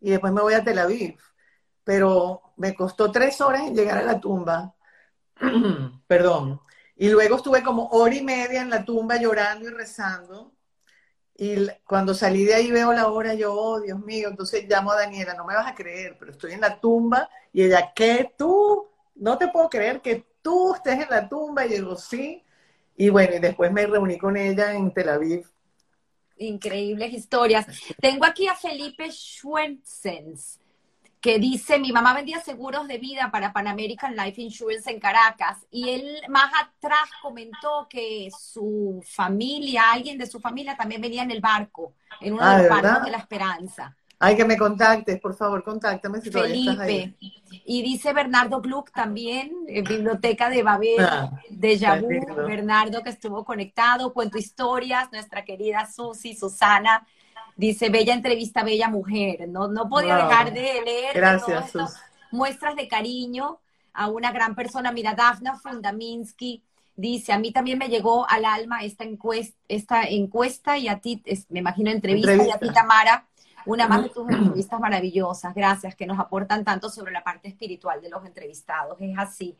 [0.00, 1.18] y después me voy a Tel Aviv.
[1.84, 4.74] Pero me costó tres horas en llegar a la tumba
[6.06, 6.60] Perdón.
[6.96, 10.52] Y luego estuve como hora y media en la tumba llorando y rezando.
[11.36, 14.96] Y cuando salí de ahí veo la hora, yo, oh, Dios mío, entonces llamo a
[14.96, 17.30] Daniela, no me vas a creer, pero estoy en la tumba.
[17.52, 18.88] Y ella, ¿qué tú?
[19.14, 21.64] No te puedo creer que tú estés en la tumba.
[21.66, 22.42] Y yo, sí.
[22.96, 25.48] Y bueno, y después me reuní con ella en Tel Aviv.
[26.38, 27.66] Increíbles historias.
[28.00, 30.60] Tengo aquí a Felipe Schwentzens
[31.20, 35.58] que dice, mi mamá vendía seguros de vida para Pan American Life Insurance en Caracas
[35.70, 41.30] y él más atrás comentó que su familia, alguien de su familia también venía en
[41.30, 43.96] el barco, en uno de los barcos de la Esperanza.
[44.20, 47.14] Hay que me contactes, por favor, contáctame si Felipe.
[47.64, 53.44] Y dice Bernardo Gluck también, en Biblioteca de Babel, ah, de Yabú, Bernardo que estuvo
[53.44, 57.06] conectado, cuento historias, nuestra querida Susi, Susana,
[57.58, 59.48] Dice, bella entrevista, bella mujer.
[59.48, 61.72] No, no podía dejar de leer Gracias,
[62.30, 63.58] muestras de cariño
[63.92, 64.92] a una gran persona.
[64.92, 66.62] Mira, Dafna Fundaminsky
[66.94, 71.20] dice, a mí también me llegó al alma esta encuesta, esta encuesta y a ti,
[71.48, 73.26] me imagino, entrevista, y a ti, Tamara,
[73.66, 75.52] una más de tus entrevistas maravillosas.
[75.52, 78.96] Gracias, que nos aportan tanto sobre la parte espiritual de los entrevistados.
[79.00, 79.56] Es así.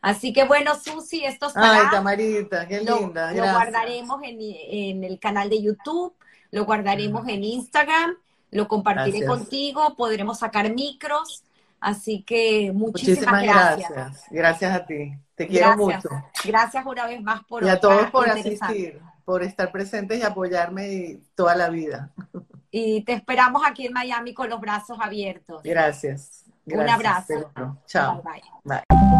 [0.00, 3.32] Así que bueno, Susi, esto Ay, Tamarita, qué linda.
[3.32, 6.14] Lo, guardaremos en, en, el canal de YouTube
[6.54, 8.14] lo guardaremos en Instagram,
[8.52, 11.42] lo compartiré contigo, podremos sacar micros.
[11.80, 14.24] Así que muchísimas, gracias.
[14.30, 14.74] gracias.
[14.74, 15.18] a ti.
[15.34, 16.08] Te quiero mucho.
[16.44, 21.18] Gracias una vez más por Y a todos por asistir, por estar presentes y apoyarme
[21.34, 22.12] toda la vida.
[22.70, 25.60] Y te esperamos aquí en Miami con los brazos abiertos.
[25.64, 26.44] Gracias.
[26.66, 27.50] Un abrazo.
[27.86, 28.22] Chao.
[28.22, 28.42] bye.
[28.64, 29.13] bye.